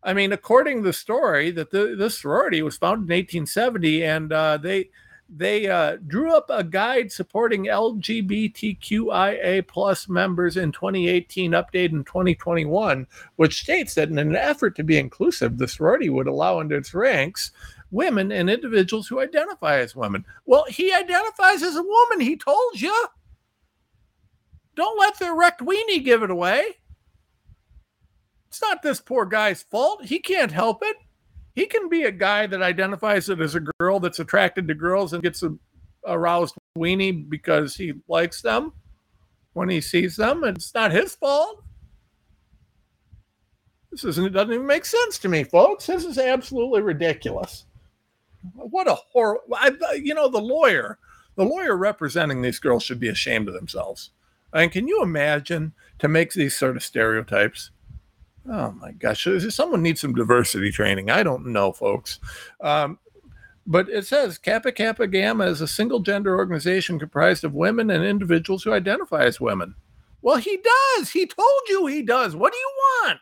I 0.02 0.14
mean, 0.14 0.32
according 0.32 0.78
to 0.78 0.82
the 0.82 0.92
story, 0.92 1.52
that 1.52 1.70
the 1.70 1.94
this 1.96 2.18
sorority 2.18 2.62
was 2.62 2.76
founded 2.76 3.08
in 3.08 3.16
1870, 3.16 4.04
and 4.04 4.32
uh, 4.32 4.56
they 4.56 4.90
they 5.34 5.66
uh, 5.68 5.96
drew 6.06 6.36
up 6.36 6.50
a 6.50 6.62
guide 6.64 7.12
supporting 7.12 7.66
LGBTQIA 7.66 9.66
plus 9.66 10.08
members 10.08 10.56
in 10.56 10.72
2018, 10.72 11.52
updated 11.52 11.92
in 11.92 12.04
2021, 12.04 13.06
which 13.36 13.62
states 13.62 13.94
that 13.94 14.08
in 14.10 14.18
an 14.18 14.36
effort 14.36 14.76
to 14.76 14.84
be 14.84 14.98
inclusive, 14.98 15.56
the 15.56 15.68
sorority 15.68 16.10
would 16.10 16.26
allow 16.26 16.60
into 16.60 16.76
its 16.76 16.92
ranks 16.92 17.52
women 17.92 18.32
and 18.32 18.50
individuals 18.50 19.06
who 19.06 19.20
identify 19.20 19.78
as 19.78 19.94
women. 19.94 20.24
Well, 20.44 20.64
he 20.68 20.92
identifies 20.92 21.62
as 21.62 21.76
a 21.76 21.82
woman. 21.82 22.20
He 22.20 22.36
told 22.36 22.80
you. 22.80 23.06
Don't 24.74 24.98
let 24.98 25.18
the 25.18 25.26
erect 25.26 25.60
weenie 25.60 26.02
give 26.02 26.24
it 26.24 26.30
away. 26.30 26.64
It's 28.48 28.60
not 28.60 28.82
this 28.82 29.00
poor 29.00 29.26
guy's 29.26 29.62
fault. 29.62 30.06
He 30.06 30.18
can't 30.18 30.50
help 30.50 30.82
it 30.82 30.96
he 31.54 31.66
can 31.66 31.88
be 31.88 32.04
a 32.04 32.12
guy 32.12 32.46
that 32.46 32.62
identifies 32.62 33.28
it 33.28 33.40
as 33.40 33.54
a 33.54 33.64
girl 33.78 34.00
that's 34.00 34.20
attracted 34.20 34.66
to 34.68 34.74
girls 34.74 35.12
and 35.12 35.22
gets 35.22 35.42
a 35.42 35.54
aroused 36.06 36.56
weenie 36.76 37.28
because 37.28 37.76
he 37.76 37.92
likes 38.08 38.42
them 38.42 38.72
when 39.52 39.68
he 39.68 39.80
sees 39.80 40.16
them. 40.16 40.44
And 40.44 40.56
it's 40.56 40.74
not 40.74 40.92
his 40.92 41.14
fault. 41.14 41.62
This 43.90 44.04
isn't, 44.04 44.24
it 44.24 44.30
doesn't 44.30 44.54
even 44.54 44.66
make 44.66 44.86
sense 44.86 45.18
to 45.18 45.28
me, 45.28 45.44
folks. 45.44 45.86
This 45.86 46.04
is 46.04 46.16
absolutely 46.16 46.80
ridiculous. 46.80 47.66
What 48.54 48.88
a 48.88 48.94
horror. 48.94 49.40
You 49.94 50.14
know, 50.14 50.28
the 50.28 50.40
lawyer, 50.40 50.98
the 51.36 51.44
lawyer 51.44 51.76
representing 51.76 52.42
these 52.42 52.58
girls 52.58 52.82
should 52.82 53.00
be 53.00 53.08
ashamed 53.08 53.48
of 53.48 53.54
themselves. 53.54 54.10
I 54.52 54.62
mean, 54.62 54.70
can 54.70 54.88
you 54.88 55.02
imagine 55.02 55.72
to 55.98 56.08
make 56.08 56.32
these 56.32 56.56
sort 56.56 56.76
of 56.76 56.82
stereotypes? 56.82 57.70
Oh 58.50 58.72
my 58.72 58.92
gosh, 58.92 59.26
someone 59.50 59.82
needs 59.82 60.00
some 60.00 60.14
diversity 60.14 60.72
training. 60.72 61.10
I 61.10 61.22
don't 61.22 61.46
know, 61.46 61.72
folks. 61.72 62.18
Um, 62.60 62.98
but 63.66 63.88
it 63.88 64.06
says 64.06 64.38
Kappa 64.38 64.72
Kappa 64.72 65.06
Gamma 65.06 65.46
is 65.46 65.60
a 65.60 65.68
single 65.68 66.00
gender 66.00 66.36
organization 66.36 66.98
comprised 66.98 67.44
of 67.44 67.54
women 67.54 67.90
and 67.90 68.04
individuals 68.04 68.64
who 68.64 68.72
identify 68.72 69.22
as 69.22 69.40
women. 69.40 69.76
Well, 70.20 70.36
he 70.36 70.58
does. 70.96 71.10
He 71.10 71.26
told 71.26 71.62
you 71.68 71.86
he 71.86 72.02
does. 72.02 72.34
What 72.34 72.52
do 72.52 72.58
you 72.58 72.72
want? 73.04 73.20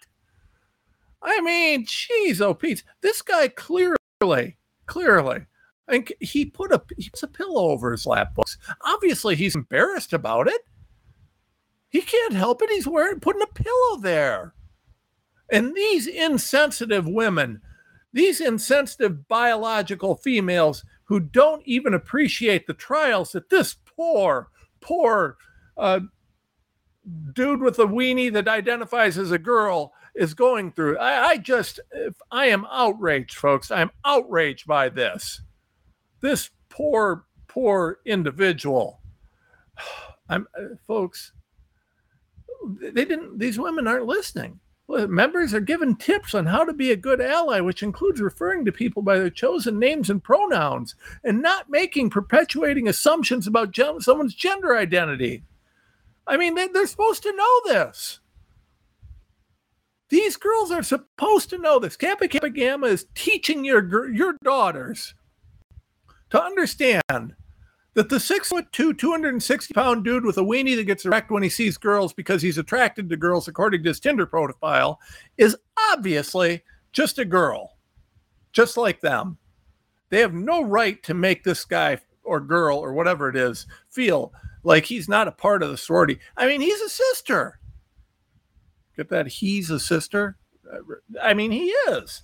I 1.22 1.40
mean, 1.42 1.84
geez, 1.86 2.40
oh 2.40 2.54
Pete, 2.54 2.82
this 3.02 3.20
guy 3.20 3.48
clearly, 3.48 4.56
clearly, 4.90 5.46
And 5.88 6.12
he 6.20 6.44
put 6.44 6.72
a 6.72 6.82
he 6.98 7.08
puts 7.08 7.22
a 7.22 7.28
pillow 7.28 7.70
over 7.70 7.92
his 7.92 8.06
lap 8.06 8.34
books. 8.34 8.58
Obviously, 8.82 9.36
he's 9.36 9.54
embarrassed 9.54 10.12
about 10.12 10.48
it. 10.48 10.60
He 11.88 12.02
can't 12.02 12.34
help 12.34 12.60
it. 12.60 12.70
He's 12.70 12.86
wearing 12.86 13.20
putting 13.20 13.42
a 13.42 13.46
pillow 13.46 14.00
there. 14.00 14.54
And 15.50 15.74
these 15.74 16.06
insensitive 16.06 17.06
women, 17.06 17.62
these 18.12 18.40
insensitive 18.40 19.26
biological 19.28 20.16
females 20.16 20.84
who 21.04 21.20
don't 21.20 21.62
even 21.66 21.94
appreciate 21.94 22.66
the 22.66 22.74
trials 22.74 23.32
that 23.32 23.48
this 23.48 23.76
poor, 23.96 24.48
poor 24.80 25.36
uh, 25.76 26.00
dude 27.32 27.60
with 27.60 27.78
a 27.78 27.86
weenie 27.86 28.32
that 28.32 28.48
identifies 28.48 29.18
as 29.18 29.30
a 29.30 29.38
girl 29.38 29.92
is 30.20 30.34
going 30.34 30.72
through. 30.72 30.98
I, 30.98 31.30
I 31.30 31.36
just, 31.38 31.80
I 32.30 32.46
am 32.46 32.66
outraged, 32.70 33.36
folks. 33.36 33.70
I'm 33.70 33.90
outraged 34.04 34.66
by 34.66 34.88
this. 34.88 35.40
This 36.20 36.50
poor, 36.68 37.24
poor 37.48 37.98
individual. 38.04 39.00
I'm, 40.28 40.46
uh, 40.56 40.76
folks, 40.86 41.32
they 42.80 43.04
didn't, 43.04 43.38
these 43.38 43.58
women 43.58 43.88
aren't 43.88 44.06
listening 44.06 44.60
members 44.90 45.54
are 45.54 45.60
given 45.60 45.96
tips 45.96 46.34
on 46.34 46.46
how 46.46 46.64
to 46.64 46.72
be 46.72 46.90
a 46.90 46.96
good 46.96 47.20
ally, 47.20 47.60
which 47.60 47.82
includes 47.82 48.20
referring 48.20 48.64
to 48.64 48.72
people 48.72 49.02
by 49.02 49.18
their 49.18 49.30
chosen 49.30 49.78
names 49.78 50.10
and 50.10 50.22
pronouns 50.22 50.94
and 51.22 51.40
not 51.40 51.70
making 51.70 52.10
perpetuating 52.10 52.88
assumptions 52.88 53.46
about 53.46 53.76
someone's 54.00 54.34
gender 54.34 54.76
identity. 54.76 55.44
I 56.26 56.36
mean, 56.36 56.54
they, 56.54 56.68
they're 56.68 56.86
supposed 56.86 57.22
to 57.22 57.36
know 57.36 57.60
this. 57.66 58.19
These 60.10 60.36
girls 60.36 60.72
are 60.72 60.82
supposed 60.82 61.50
to 61.50 61.58
know 61.58 61.78
this. 61.78 61.96
Kappa 61.96 62.28
Kappa 62.28 62.50
Gamma 62.50 62.88
is 62.88 63.06
teaching 63.14 63.64
your 63.64 64.10
your 64.10 64.36
daughters 64.42 65.14
to 66.30 66.42
understand 66.42 67.34
that 67.94 68.08
the 68.08 68.20
six 68.20 68.48
foot 68.48 68.70
two, 68.72 68.92
260 68.92 69.72
pound 69.72 70.04
dude 70.04 70.24
with 70.24 70.36
a 70.38 70.42
weenie 70.42 70.76
that 70.76 70.84
gets 70.84 71.04
erect 71.04 71.30
when 71.30 71.42
he 71.42 71.48
sees 71.48 71.78
girls 71.78 72.12
because 72.12 72.42
he's 72.42 72.58
attracted 72.58 73.08
to 73.08 73.16
girls 73.16 73.48
according 73.48 73.82
to 73.84 73.90
his 73.90 74.00
Tinder 74.00 74.26
profile 74.26 75.00
is 75.38 75.56
obviously 75.92 76.62
just 76.92 77.18
a 77.18 77.24
girl, 77.24 77.76
just 78.52 78.76
like 78.76 79.00
them. 79.00 79.38
They 80.08 80.20
have 80.20 80.34
no 80.34 80.62
right 80.62 81.00
to 81.04 81.14
make 81.14 81.44
this 81.44 81.64
guy 81.64 81.98
or 82.24 82.40
girl 82.40 82.78
or 82.78 82.92
whatever 82.92 83.28
it 83.28 83.36
is 83.36 83.66
feel 83.90 84.32
like 84.64 84.84
he's 84.84 85.08
not 85.08 85.28
a 85.28 85.32
part 85.32 85.62
of 85.62 85.70
the 85.70 85.76
sorority. 85.76 86.18
I 86.36 86.46
mean, 86.46 86.60
he's 86.60 86.80
a 86.80 86.88
sister. 86.88 87.60
That? 89.08 89.26
He's 89.28 89.70
a 89.70 89.80
sister. 89.80 90.36
I 91.22 91.34
mean, 91.34 91.50
he 91.50 91.66
is. 91.66 92.22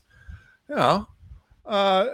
You 0.69 0.77
know, 0.77 1.09
uh, 1.65 2.09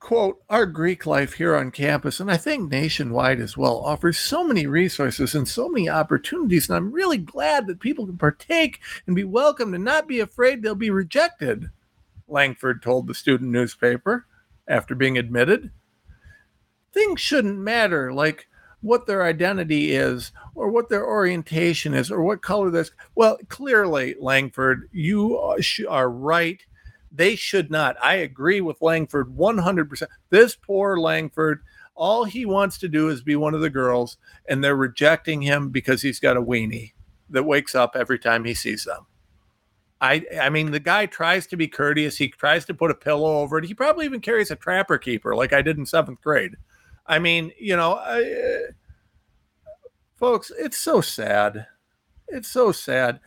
quote, 0.00 0.38
our 0.48 0.66
Greek 0.66 1.06
life 1.06 1.34
here 1.34 1.54
on 1.54 1.70
campus, 1.70 2.18
and 2.18 2.30
I 2.30 2.36
think 2.36 2.70
nationwide 2.70 3.38
as 3.38 3.56
well, 3.56 3.78
offers 3.78 4.18
so 4.18 4.42
many 4.42 4.66
resources 4.66 5.34
and 5.34 5.46
so 5.46 5.68
many 5.68 5.88
opportunities. 5.88 6.68
And 6.68 6.76
I'm 6.76 6.90
really 6.90 7.18
glad 7.18 7.66
that 7.66 7.80
people 7.80 8.06
can 8.06 8.18
partake 8.18 8.80
and 9.06 9.14
be 9.14 9.24
welcomed 9.24 9.74
and 9.74 9.84
not 9.84 10.08
be 10.08 10.18
afraid 10.18 10.62
they'll 10.62 10.74
be 10.74 10.90
rejected, 10.90 11.70
Langford 12.26 12.82
told 12.82 13.06
the 13.06 13.14
student 13.14 13.50
newspaper 13.50 14.26
after 14.66 14.94
being 14.94 15.18
admitted. 15.18 15.70
Things 16.92 17.20
shouldn't 17.20 17.58
matter 17.58 18.12
like 18.12 18.48
what 18.82 19.06
their 19.06 19.24
identity 19.24 19.92
is 19.92 20.32
or 20.54 20.70
what 20.70 20.88
their 20.88 21.06
orientation 21.06 21.94
is 21.94 22.10
or 22.10 22.22
what 22.22 22.42
color 22.42 22.70
this. 22.70 22.90
Well, 23.14 23.38
clearly, 23.48 24.14
Langford, 24.18 24.88
you 24.92 25.36
are 25.88 26.10
right 26.10 26.60
they 27.12 27.34
should 27.36 27.70
not. 27.70 27.96
I 28.02 28.16
agree 28.16 28.60
with 28.60 28.82
Langford 28.82 29.36
100%. 29.36 30.02
This 30.30 30.54
poor 30.54 30.98
Langford, 30.98 31.62
all 31.94 32.24
he 32.24 32.46
wants 32.46 32.78
to 32.78 32.88
do 32.88 33.08
is 33.08 33.22
be 33.22 33.36
one 33.36 33.54
of 33.54 33.60
the 33.60 33.70
girls, 33.70 34.16
and 34.48 34.62
they're 34.62 34.76
rejecting 34.76 35.42
him 35.42 35.70
because 35.70 36.02
he's 36.02 36.20
got 36.20 36.36
a 36.36 36.42
weenie 36.42 36.92
that 37.28 37.44
wakes 37.44 37.74
up 37.74 37.96
every 37.96 38.18
time 38.18 38.44
he 38.44 38.54
sees 38.54 38.84
them. 38.84 39.06
I, 40.00 40.24
I 40.40 40.48
mean, 40.48 40.70
the 40.70 40.80
guy 40.80 41.06
tries 41.06 41.46
to 41.48 41.56
be 41.56 41.68
courteous. 41.68 42.16
He 42.16 42.28
tries 42.28 42.64
to 42.66 42.74
put 42.74 42.90
a 42.90 42.94
pillow 42.94 43.38
over 43.38 43.58
it. 43.58 43.66
He 43.66 43.74
probably 43.74 44.06
even 44.06 44.20
carries 44.20 44.50
a 44.50 44.56
trapper 44.56 44.96
keeper, 44.96 45.34
like 45.36 45.52
I 45.52 45.60
did 45.60 45.76
in 45.76 45.84
seventh 45.84 46.22
grade. 46.22 46.56
I 47.10 47.18
mean, 47.18 47.52
you 47.58 47.76
know, 47.76 47.94
I, 47.94 48.70
folks, 50.16 50.52
it's 50.58 50.78
so 50.78 51.00
sad. 51.00 51.66
It's 52.28 52.48
so 52.48 52.72
sad 52.72 53.20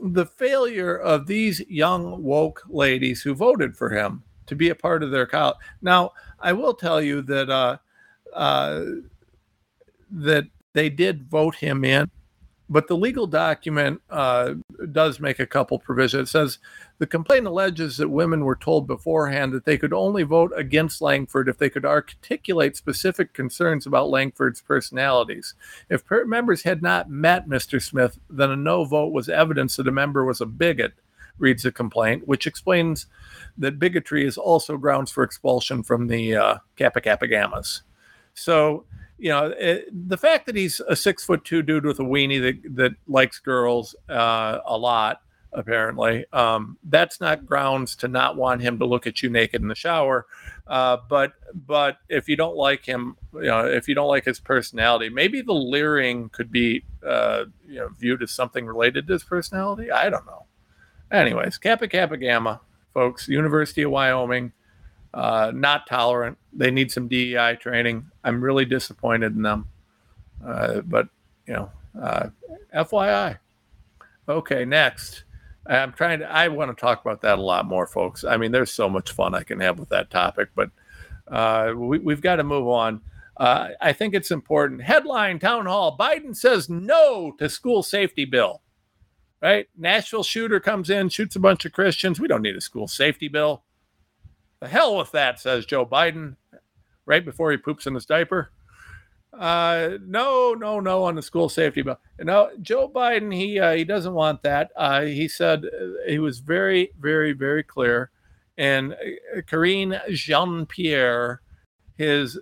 the 0.00 0.26
failure 0.26 0.96
of 0.96 1.26
these 1.26 1.60
young 1.68 2.22
woke 2.22 2.62
ladies 2.68 3.22
who 3.22 3.34
voted 3.34 3.76
for 3.76 3.90
him 3.90 4.22
to 4.46 4.54
be 4.54 4.68
a 4.68 4.74
part 4.74 5.02
of 5.02 5.10
their 5.10 5.26
college. 5.26 5.56
Now, 5.82 6.12
I 6.40 6.52
will 6.52 6.74
tell 6.74 7.00
you 7.00 7.22
that 7.22 7.50
uh, 7.50 7.78
uh, 8.32 8.84
that 10.10 10.44
they 10.72 10.90
did 10.90 11.24
vote 11.24 11.54
him 11.56 11.84
in, 11.84 12.10
but 12.68 12.88
the 12.88 12.96
legal 12.96 13.26
document 13.26 14.00
uh, 14.10 14.54
does 14.92 15.20
make 15.20 15.38
a 15.38 15.46
couple 15.46 15.78
provisions. 15.78 16.28
It 16.28 16.32
says 16.32 16.58
the 16.98 17.06
complaint 17.06 17.46
alleges 17.46 17.96
that 17.98 18.08
women 18.08 18.44
were 18.44 18.56
told 18.56 18.86
beforehand 18.86 19.52
that 19.52 19.64
they 19.64 19.78
could 19.78 19.92
only 19.92 20.24
vote 20.24 20.52
against 20.56 21.00
Langford 21.00 21.48
if 21.48 21.58
they 21.58 21.70
could 21.70 21.84
articulate 21.84 22.76
specific 22.76 23.32
concerns 23.32 23.86
about 23.86 24.10
Langford's 24.10 24.60
personalities. 24.60 25.54
If 25.88 26.04
per- 26.04 26.24
members 26.24 26.62
had 26.62 26.82
not 26.82 27.08
met 27.08 27.48
Mr. 27.48 27.80
Smith, 27.80 28.18
then 28.28 28.50
a 28.50 28.56
no 28.56 28.84
vote 28.84 29.12
was 29.12 29.28
evidence 29.28 29.76
that 29.76 29.88
a 29.88 29.92
member 29.92 30.24
was 30.24 30.40
a 30.40 30.46
bigot, 30.46 30.94
reads 31.38 31.62
the 31.62 31.72
complaint, 31.72 32.26
which 32.26 32.46
explains 32.46 33.06
that 33.58 33.78
bigotry 33.78 34.26
is 34.26 34.38
also 34.38 34.76
grounds 34.76 35.10
for 35.10 35.22
expulsion 35.22 35.82
from 35.82 36.08
the 36.08 36.34
uh, 36.34 36.56
Kappa 36.76 37.00
Kappa 37.00 37.28
Gammas. 37.28 37.82
So, 38.34 38.84
you 39.18 39.30
know, 39.30 39.54
it, 39.58 39.88
the 40.08 40.16
fact 40.16 40.46
that 40.46 40.56
he's 40.56 40.80
a 40.80 40.96
six 40.96 41.24
foot 41.24 41.44
two 41.44 41.62
dude 41.62 41.86
with 41.86 41.98
a 42.00 42.04
weenie 42.04 42.40
that, 42.40 42.76
that 42.76 42.92
likes 43.08 43.38
girls 43.38 43.94
uh, 44.08 44.58
a 44.66 44.76
lot, 44.76 45.22
apparently, 45.52 46.26
um, 46.32 46.76
that's 46.84 47.20
not 47.20 47.46
grounds 47.46 47.96
to 47.96 48.08
not 48.08 48.36
want 48.36 48.60
him 48.60 48.78
to 48.78 48.84
look 48.84 49.06
at 49.06 49.22
you 49.22 49.30
naked 49.30 49.62
in 49.62 49.68
the 49.68 49.74
shower. 49.74 50.26
Uh, 50.66 50.98
but 51.08 51.32
but 51.66 51.98
if 52.08 52.28
you 52.28 52.36
don't 52.36 52.56
like 52.56 52.84
him, 52.84 53.16
you 53.34 53.42
know, 53.42 53.64
if 53.64 53.88
you 53.88 53.94
don't 53.94 54.08
like 54.08 54.24
his 54.24 54.40
personality, 54.40 55.08
maybe 55.08 55.40
the 55.40 55.54
leering 55.54 56.28
could 56.30 56.52
be 56.52 56.84
uh, 57.06 57.44
you 57.66 57.76
know 57.76 57.88
viewed 57.98 58.22
as 58.22 58.30
something 58.30 58.66
related 58.66 59.06
to 59.06 59.14
his 59.14 59.24
personality. 59.24 59.90
I 59.90 60.10
don't 60.10 60.26
know. 60.26 60.44
Anyways, 61.10 61.56
Kappa 61.56 61.88
Kappa 61.88 62.16
Gamma, 62.16 62.60
folks, 62.92 63.28
University 63.28 63.82
of 63.82 63.92
Wyoming 63.92 64.52
uh, 65.16 65.50
not 65.54 65.86
tolerant. 65.86 66.36
They 66.52 66.70
need 66.70 66.92
some 66.92 67.08
DEI 67.08 67.56
training. 67.58 68.10
I'm 68.22 68.42
really 68.42 68.66
disappointed 68.66 69.34
in 69.34 69.42
them. 69.42 69.68
Uh, 70.46 70.82
but, 70.82 71.08
you 71.46 71.54
know, 71.54 71.70
uh, 72.00 72.28
FYI. 72.74 73.38
Okay, 74.28 74.66
next. 74.66 75.24
I'm 75.66 75.94
trying 75.94 76.18
to, 76.18 76.30
I 76.30 76.48
want 76.48 76.70
to 76.70 76.78
talk 76.78 77.00
about 77.00 77.22
that 77.22 77.38
a 77.38 77.42
lot 77.42 77.64
more, 77.64 77.86
folks. 77.86 78.24
I 78.24 78.36
mean, 78.36 78.52
there's 78.52 78.70
so 78.70 78.90
much 78.90 79.10
fun 79.10 79.34
I 79.34 79.42
can 79.42 79.58
have 79.60 79.78
with 79.78 79.88
that 79.88 80.10
topic, 80.10 80.50
but 80.54 80.70
uh, 81.26 81.72
we, 81.74 81.98
we've 81.98 82.20
got 82.20 82.36
to 82.36 82.44
move 82.44 82.68
on. 82.68 83.00
Uh, 83.38 83.68
I 83.80 83.94
think 83.94 84.14
it's 84.14 84.30
important. 84.30 84.82
Headline 84.82 85.38
Town 85.38 85.64
Hall 85.64 85.96
Biden 85.98 86.36
says 86.36 86.68
no 86.68 87.32
to 87.38 87.48
school 87.48 87.82
safety 87.82 88.26
bill. 88.26 88.60
Right? 89.42 89.66
Nashville 89.76 90.22
shooter 90.22 90.60
comes 90.60 90.90
in, 90.90 91.08
shoots 91.08 91.36
a 91.36 91.40
bunch 91.40 91.64
of 91.64 91.72
Christians. 91.72 92.20
We 92.20 92.28
don't 92.28 92.42
need 92.42 92.56
a 92.56 92.60
school 92.60 92.86
safety 92.86 93.28
bill. 93.28 93.62
The 94.60 94.68
hell 94.68 94.96
with 94.96 95.12
that, 95.12 95.38
says 95.38 95.66
Joe 95.66 95.84
Biden, 95.84 96.36
right 97.04 97.24
before 97.24 97.50
he 97.50 97.56
poops 97.56 97.86
in 97.86 97.94
his 97.94 98.06
diaper. 98.06 98.50
Uh, 99.32 99.98
no, 100.06 100.54
no, 100.54 100.80
no 100.80 101.04
on 101.04 101.14
the 101.14 101.22
school 101.22 101.48
safety 101.48 101.82
bill. 101.82 101.98
No, 102.20 102.50
Joe 102.62 102.88
Biden, 102.88 103.34
he 103.34 103.60
uh, 103.60 103.74
he 103.74 103.84
doesn't 103.84 104.14
want 104.14 104.42
that. 104.42 104.70
Uh, 104.76 105.02
he 105.02 105.28
said 105.28 105.64
uh, 105.64 106.08
he 106.08 106.18
was 106.18 106.38
very, 106.38 106.92
very, 106.98 107.32
very 107.32 107.62
clear. 107.62 108.10
And 108.56 108.94
uh, 108.94 109.42
Karine 109.42 110.00
Jean 110.10 110.64
Pierre, 110.64 111.42
his 111.98 112.38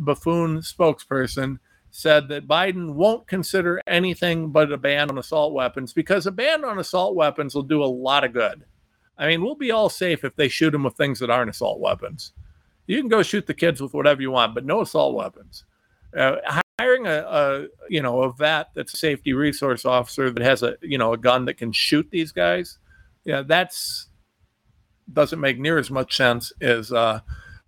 buffoon 0.00 0.58
spokesperson, 0.58 1.58
said 1.90 2.28
that 2.28 2.46
Biden 2.46 2.92
won't 2.92 3.26
consider 3.26 3.80
anything 3.86 4.50
but 4.50 4.70
a 4.70 4.76
ban 4.76 5.10
on 5.10 5.16
assault 5.16 5.54
weapons 5.54 5.94
because 5.94 6.26
a 6.26 6.32
ban 6.32 6.64
on 6.64 6.78
assault 6.78 7.14
weapons 7.14 7.54
will 7.54 7.62
do 7.62 7.82
a 7.82 7.86
lot 7.86 8.24
of 8.24 8.34
good. 8.34 8.64
I 9.16 9.28
mean, 9.28 9.42
we'll 9.42 9.54
be 9.54 9.70
all 9.70 9.88
safe 9.88 10.24
if 10.24 10.34
they 10.36 10.48
shoot 10.48 10.70
them 10.70 10.82
with 10.82 10.96
things 10.96 11.20
that 11.20 11.30
aren't 11.30 11.50
assault 11.50 11.80
weapons. 11.80 12.32
You 12.86 12.98
can 12.98 13.08
go 13.08 13.22
shoot 13.22 13.46
the 13.46 13.54
kids 13.54 13.80
with 13.80 13.94
whatever 13.94 14.20
you 14.20 14.30
want, 14.30 14.54
but 14.54 14.64
no 14.64 14.82
assault 14.82 15.14
weapons. 15.14 15.64
Uh, 16.16 16.36
hiring 16.78 17.06
a, 17.06 17.10
a, 17.10 17.66
you 17.88 18.02
know 18.02 18.22
a 18.22 18.32
vet 18.32 18.68
that's 18.74 18.94
a 18.94 18.96
safety 18.96 19.32
resource 19.32 19.84
officer 19.84 20.30
that 20.30 20.42
has 20.42 20.62
a 20.62 20.76
you 20.80 20.98
know 20.98 21.12
a 21.12 21.18
gun 21.18 21.44
that 21.44 21.54
can 21.54 21.72
shoot 21.72 22.08
these 22.10 22.32
guys, 22.32 22.78
yeah, 23.24 23.42
that's 23.42 24.08
doesn't 25.12 25.40
make 25.40 25.58
near 25.58 25.78
as 25.78 25.90
much 25.90 26.16
sense 26.16 26.52
as 26.60 26.92
uh, 26.92 27.20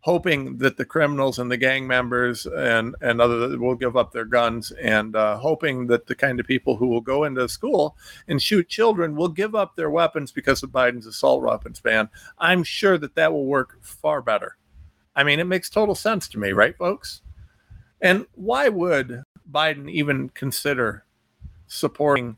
hoping 0.07 0.57
that 0.59 0.77
the 0.77 0.85
criminals 0.85 1.37
and 1.41 1.51
the 1.51 1.57
gang 1.57 1.85
members 1.85 2.47
and 2.47 2.95
and 3.01 3.21
other 3.21 3.59
will 3.59 3.75
give 3.75 3.97
up 3.97 4.13
their 4.13 4.25
guns 4.25 4.71
and 4.81 5.17
uh, 5.17 5.37
hoping 5.37 5.89
that 5.89 6.07
the 6.07 6.15
kind 6.15 6.39
of 6.39 6.47
people 6.47 6.77
who 6.77 6.87
will 6.87 7.01
go 7.01 7.25
into 7.25 7.49
school 7.49 7.97
and 8.29 8.41
shoot 8.41 8.69
children 8.69 9.17
will 9.17 9.29
give 9.29 9.57
up 9.57 9.75
their 9.75 9.91
weapons 9.91 10.31
because 10.31 10.63
of 10.63 10.71
Biden's 10.71 11.09
assault 11.09 11.43
weapons 11.43 11.81
ban. 11.81 12.09
I'm 12.39 12.63
sure 12.63 12.97
that 12.99 13.17
that 13.17 13.33
will 13.33 13.47
work 13.47 13.83
far 13.83 14.23
better. 14.23 14.57
I 15.17 15.25
mean, 15.25 15.41
it 15.41 15.45
makes 15.45 15.69
total 15.69 15.97
sense 15.97 16.29
to 16.29 16.39
me, 16.39 16.53
right, 16.53 16.77
folks? 16.77 17.23
And 18.01 18.27
why 18.37 18.69
would 18.69 19.25
Biden 19.51 19.91
even 19.91 20.29
consider 20.29 21.05
supporting, 21.67 22.37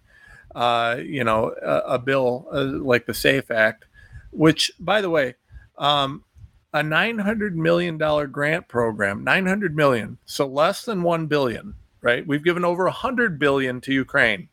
uh, 0.55 1.01
you 1.03 1.23
know, 1.23 1.55
a, 1.61 1.97
a 1.97 1.99
bill 1.99 2.49
uh, 2.51 2.65
like 2.65 3.05
the 3.05 3.13
SAFE 3.13 3.51
Act, 3.51 3.85
which, 4.31 4.73
by 4.81 5.03
the 5.03 5.11
way, 5.11 5.35
um, 5.77 6.25
a 6.73 6.83
900 6.83 7.57
million 7.57 7.97
dollar 7.97 8.27
grant 8.27 8.69
program 8.69 9.25
900 9.25 9.75
million 9.75 10.19
so 10.27 10.47
less 10.47 10.85
than 10.85 11.03
1 11.03 11.27
billion 11.27 11.75
right? 12.01 12.27
We've 12.27 12.45
given 12.45 12.65
over 12.65 12.85
100 12.85 13.39
billion 13.39 13.81
to 13.83 13.93
ukraine. 13.93 14.49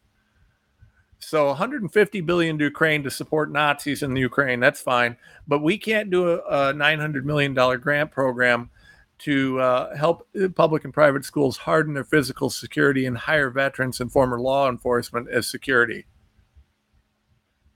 So 1.19 1.47
150 1.47 2.21
billion 2.21 2.57
to 2.59 2.65
ukraine 2.65 3.03
to 3.03 3.09
support 3.09 3.51
nazis 3.51 4.03
in 4.03 4.13
the 4.13 4.21
ukraine 4.21 4.59
that's 4.59 4.81
fine 4.81 5.17
but 5.47 5.63
we 5.63 5.77
can't 5.77 6.11
do 6.11 6.29
a, 6.29 6.69
a 6.69 6.73
900 6.73 7.25
million 7.25 7.53
dollar 7.53 7.77
grant 7.77 8.11
program 8.11 8.69
to 9.17 9.59
uh, 9.59 9.95
help 9.95 10.27
public 10.55 10.83
and 10.83 10.93
private 10.93 11.23
schools 11.23 11.57
harden 11.57 11.93
their 11.93 12.03
physical 12.03 12.49
security 12.49 13.05
and 13.05 13.17
hire 13.17 13.49
veterans 13.49 14.01
and 14.01 14.11
former 14.11 14.39
law 14.39 14.69
enforcement 14.69 15.29
as 15.29 15.47
security. 15.49 16.05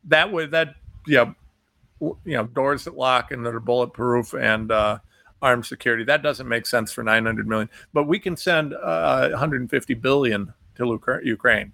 That 0.03 0.31
would 0.31 0.51
that 0.51 0.75
yeah 1.07 1.33
you 1.99 2.17
know 2.25 2.45
doors 2.45 2.85
that 2.85 2.95
lock 2.95 3.31
and 3.31 3.45
that 3.45 3.55
are 3.55 3.59
bulletproof 3.59 4.33
and 4.33 4.71
uh, 4.71 4.99
armed 5.41 5.65
security. 5.65 6.03
That 6.03 6.21
doesn't 6.21 6.47
make 6.47 6.65
sense 6.65 6.91
for 6.91 7.03
900 7.03 7.47
million, 7.47 7.69
but 7.93 8.05
we 8.05 8.19
can 8.19 8.37
send 8.37 8.73
uh, 8.73 9.29
150 9.29 9.93
billion 9.95 10.53
to 10.75 11.21
Ukraine. 11.23 11.73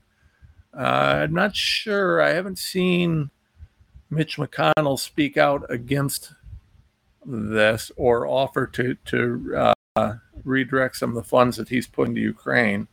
Uh, 0.73 1.23
I'm 1.23 1.33
not 1.33 1.55
sure. 1.55 2.21
I 2.21 2.31
haven't 2.31 2.57
seen 2.57 3.29
Mitch 4.09 4.37
McConnell 4.37 4.99
speak 4.99 5.37
out 5.37 5.65
against 5.69 6.33
this 7.25 7.91
or 7.95 8.27
offer 8.27 8.67
to 8.67 8.95
to 9.05 9.73
uh, 9.95 10.13
redirect 10.43 10.97
some 10.97 11.09
of 11.09 11.15
the 11.15 11.23
funds 11.23 11.57
that 11.57 11.69
he's 11.69 11.87
putting 11.87 12.15
to 12.15 12.21
Ukraine. 12.21 12.87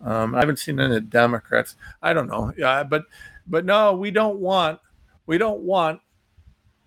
Um, 0.00 0.34
I 0.34 0.40
haven't 0.40 0.58
seen 0.58 0.78
any 0.78 1.00
Democrats. 1.00 1.74
I 2.02 2.12
don't 2.12 2.28
know. 2.28 2.52
Yeah, 2.56 2.84
but 2.84 3.04
but 3.46 3.64
no, 3.64 3.94
we 3.94 4.10
don't 4.10 4.38
want 4.38 4.80
we 5.26 5.38
don't 5.38 5.60
want 5.60 6.00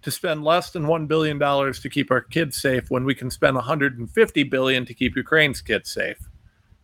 to 0.01 0.11
spend 0.11 0.43
less 0.43 0.71
than 0.71 0.85
$1 0.85 1.07
billion 1.07 1.39
to 1.39 1.89
keep 1.89 2.11
our 2.11 2.21
kids 2.21 2.59
safe 2.61 2.89
when 2.89 3.05
we 3.05 3.13
can 3.13 3.29
spend 3.29 3.55
150 3.55 4.43
billion 4.43 4.85
to 4.85 4.93
keep 4.93 5.15
Ukraine's 5.15 5.61
kids 5.61 5.91
safe. 5.91 6.27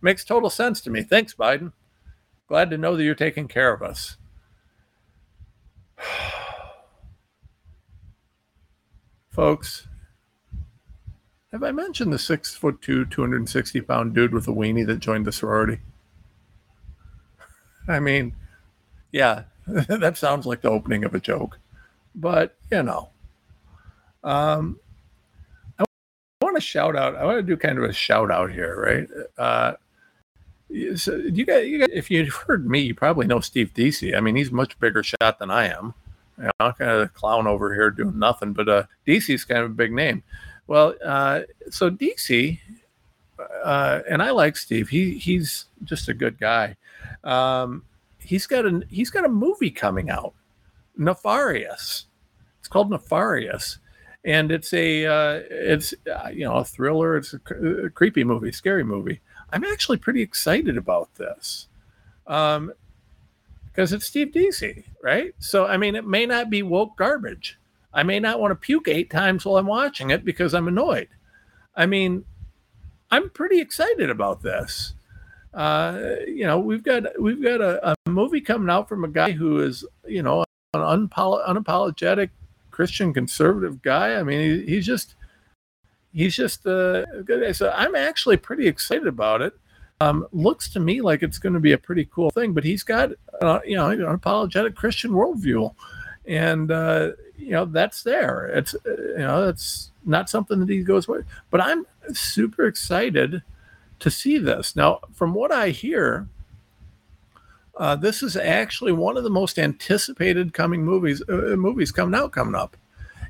Makes 0.01 0.24
total 0.26 0.49
sense 0.49 0.82
to 0.82 0.89
me. 0.89 1.03
Thanks, 1.03 1.34
Biden. 1.34 1.72
Glad 2.47 2.70
to 2.70 2.78
know 2.78 2.95
that 2.95 3.03
you're 3.03 3.15
taking 3.15 3.47
care 3.47 3.74
of 3.74 3.82
us. 3.82 4.18
Folks, 9.32 9.88
have 11.51 11.63
I 11.63 11.72
mentioned 11.72 12.13
the 12.13 12.20
six 12.20 12.55
foot 12.55 12.82
two, 12.82 13.05
260 13.05 13.82
pound 13.82 14.13
dude 14.13 14.34
with 14.34 14.47
a 14.47 14.51
weenie 14.51 14.86
that 14.86 14.99
joined 14.99 15.26
the 15.26 15.32
sorority? 15.32 15.80
I 17.88 17.99
mean, 17.99 18.36
yeah, 19.11 19.43
that 19.68 20.18
sounds 20.18 20.45
like 20.45 20.61
the 20.61 20.70
opening 20.70 21.03
of 21.03 21.15
a 21.15 21.20
joke 21.20 21.57
but 22.18 22.55
you 22.72 22.84
know, 22.84 23.09
um, 24.24 24.78
I 25.80 25.86
want 26.41 26.57
to 26.57 26.61
shout 26.61 26.95
out. 26.95 27.15
I 27.15 27.24
want 27.24 27.38
to 27.38 27.43
do 27.43 27.55
kind 27.55 27.78
of 27.78 27.86
a 27.86 27.93
shout 27.93 28.32
out 28.32 28.51
here, 28.51 28.76
right? 28.82 29.07
Uh, 29.38 29.74
so 30.95 31.15
you 31.15 31.45
guys, 31.45 31.68
you 31.68 31.80
guys, 31.80 31.89
if 31.93 32.11
you've 32.11 32.34
heard 32.34 32.70
me, 32.70 32.80
you 32.80 32.93
probably 32.93 33.26
know 33.26 33.39
Steve 33.39 33.74
Deace. 33.74 34.15
I 34.15 34.20
mean, 34.20 34.36
he's 34.36 34.51
much 34.51 34.78
bigger 34.80 35.03
shot 35.03 35.39
than 35.39 35.49
I 35.49 35.68
am. 35.68 35.93
I'm 36.38 36.51
not 36.59 36.78
kind 36.78 36.91
of 36.91 37.01
a 37.01 37.07
clown 37.07 37.47
over 37.47 37.74
here 37.74 37.89
doing 37.89 38.20
nothing, 38.20 38.53
but 38.53 38.68
uh, 38.68 38.84
Deace's 39.07 39.45
kind 39.45 39.61
of 39.61 39.72
a 39.72 39.74
big 39.74 39.91
name. 39.91 40.24
Well, 40.68 40.95
uh, 41.03 41.41
so 41.70 41.89
Deace, 41.89 42.59
uh, 43.63 44.01
and 44.09 44.22
I 44.22 44.32
like 44.32 44.57
Steve. 44.57 44.89
He 44.89 45.18
he's 45.18 45.65
just 45.84 46.09
a 46.09 46.13
good 46.13 46.38
guy. 46.38 46.76
Um, 47.24 47.84
he's 48.20 48.45
got 48.45 48.65
a 48.65 48.84
he's 48.89 49.09
got 49.09 49.26
a 49.26 49.30
movie 49.30 49.72
coming 49.72 50.09
out, 50.09 50.34
Nefarious. 50.97 52.05
It's 52.59 52.67
called 52.67 52.89
Nefarious, 52.89 53.79
and 54.25 54.51
it's 54.51 54.73
a 54.73 55.05
uh, 55.05 55.41
it's 55.49 55.93
uh, 56.11 56.29
you 56.29 56.45
know 56.45 56.57
a 56.57 56.65
thriller. 56.65 57.17
It's 57.17 57.33
a, 57.33 57.85
a, 57.85 57.89
creepy 57.89 58.23
movie, 58.23 58.51
scary 58.51 58.83
movie. 58.83 59.21
I'm 59.51 59.63
actually 59.63 59.97
pretty 59.97 60.21
excited 60.21 60.77
about 60.77 61.13
this. 61.15 61.67
Um, 62.25 62.73
because 63.67 63.93
it's 63.93 64.07
Steve 64.07 64.31
Deace, 64.33 64.83
right? 65.03 65.35
So 65.37 65.67
I 65.67 65.77
mean, 65.77 65.95
it 65.95 66.05
may 66.05 66.25
not 66.25 66.49
be 66.49 66.63
woke 66.63 66.97
garbage. 66.97 67.59
I 67.93 68.03
may 68.03 68.19
not 68.19 68.39
want 68.39 68.51
to 68.51 68.55
puke 68.55 68.87
eight 68.87 69.09
times 69.09 69.45
while 69.45 69.57
I'm 69.57 69.67
watching 69.67 70.09
it 70.09 70.25
because 70.25 70.53
I'm 70.53 70.67
annoyed. 70.67 71.09
I 71.75 71.85
mean, 71.85 72.25
I'm 73.11 73.29
pretty 73.29 73.61
excited 73.61 74.09
about 74.09 74.41
this. 74.41 74.93
Uh, 75.53 76.15
you 76.27 76.45
know, 76.45 76.59
we've 76.59 76.83
got 76.83 77.03
we've 77.19 77.41
got 77.41 77.61
a, 77.61 77.91
a, 77.91 77.95
movie 78.09 78.41
coming 78.41 78.69
out 78.69 78.89
from 78.89 79.03
a 79.03 79.07
guy 79.07 79.31
who 79.31 79.61
is, 79.61 79.85
you 80.05 80.21
know, 80.21 80.43
an 80.74 80.82
unapolo- 80.82 81.47
unapologetic 81.47 82.30
Christian 82.72 83.13
conservative 83.13 83.82
guy. 83.82 84.15
I 84.15 84.24
mean, 84.24 84.39
he, 84.39 84.65
he's 84.76 84.86
just 84.86 85.15
he's 86.13 86.36
just 86.36 86.65
a 86.65 87.05
good. 87.26 87.41
guy. 87.41 87.51
So 87.51 87.72
I'm 87.76 87.95
actually 87.95 88.38
pretty 88.38 88.68
excited 88.68 89.07
about 89.07 89.41
it. 89.41 89.53
Um, 89.99 90.28
looks 90.32 90.70
to 90.74 90.80
me 90.80 91.01
like 91.01 91.24
it's 91.24 91.39
going 91.39 91.53
to 91.53 91.59
be 91.59 91.72
a 91.72 91.78
pretty 91.78 92.07
cool 92.11 92.30
thing. 92.30 92.53
But 92.53 92.63
he's 92.63 92.84
got 92.84 93.11
uh, 93.41 93.59
you 93.65 93.76
know 93.76 93.89
an 93.89 93.99
unapologetic 93.99 94.76
Christian 94.76 95.11
worldview, 95.11 95.74
and 96.26 96.72
uh, 96.72 97.11
you 97.38 97.51
know 97.51 97.65
that's 97.65 98.03
there. 98.03 98.47
It's 98.47 98.76
uh, 98.76 98.91
you 98.95 99.18
know 99.18 99.45
that's 99.45 99.91
not 100.05 100.30
something 100.30 100.59
that 100.59 100.70
he 100.70 100.84
goes 100.84 101.07
with. 101.07 101.26
But 101.49 101.61
I'm 101.61 101.86
super 102.13 102.68
excited 102.68 103.41
to 103.99 104.11
see 104.11 104.38
this 104.38 104.76
now. 104.76 104.99
From 105.13 105.34
what 105.34 105.51
I 105.51 105.70
hear, 105.70 106.28
uh, 107.78 107.95
this 107.95 108.23
is 108.23 108.36
actually 108.36 108.91
one 108.91 109.17
of 109.17 109.23
the 109.23 109.30
most 109.30 109.59
anticipated 109.59 110.53
coming 110.53 110.84
movies 110.84 111.21
uh, 111.30 111.55
movies 111.57 111.91
coming 111.91 112.19
out 112.19 112.32
coming 112.32 112.55
up. 112.55 112.75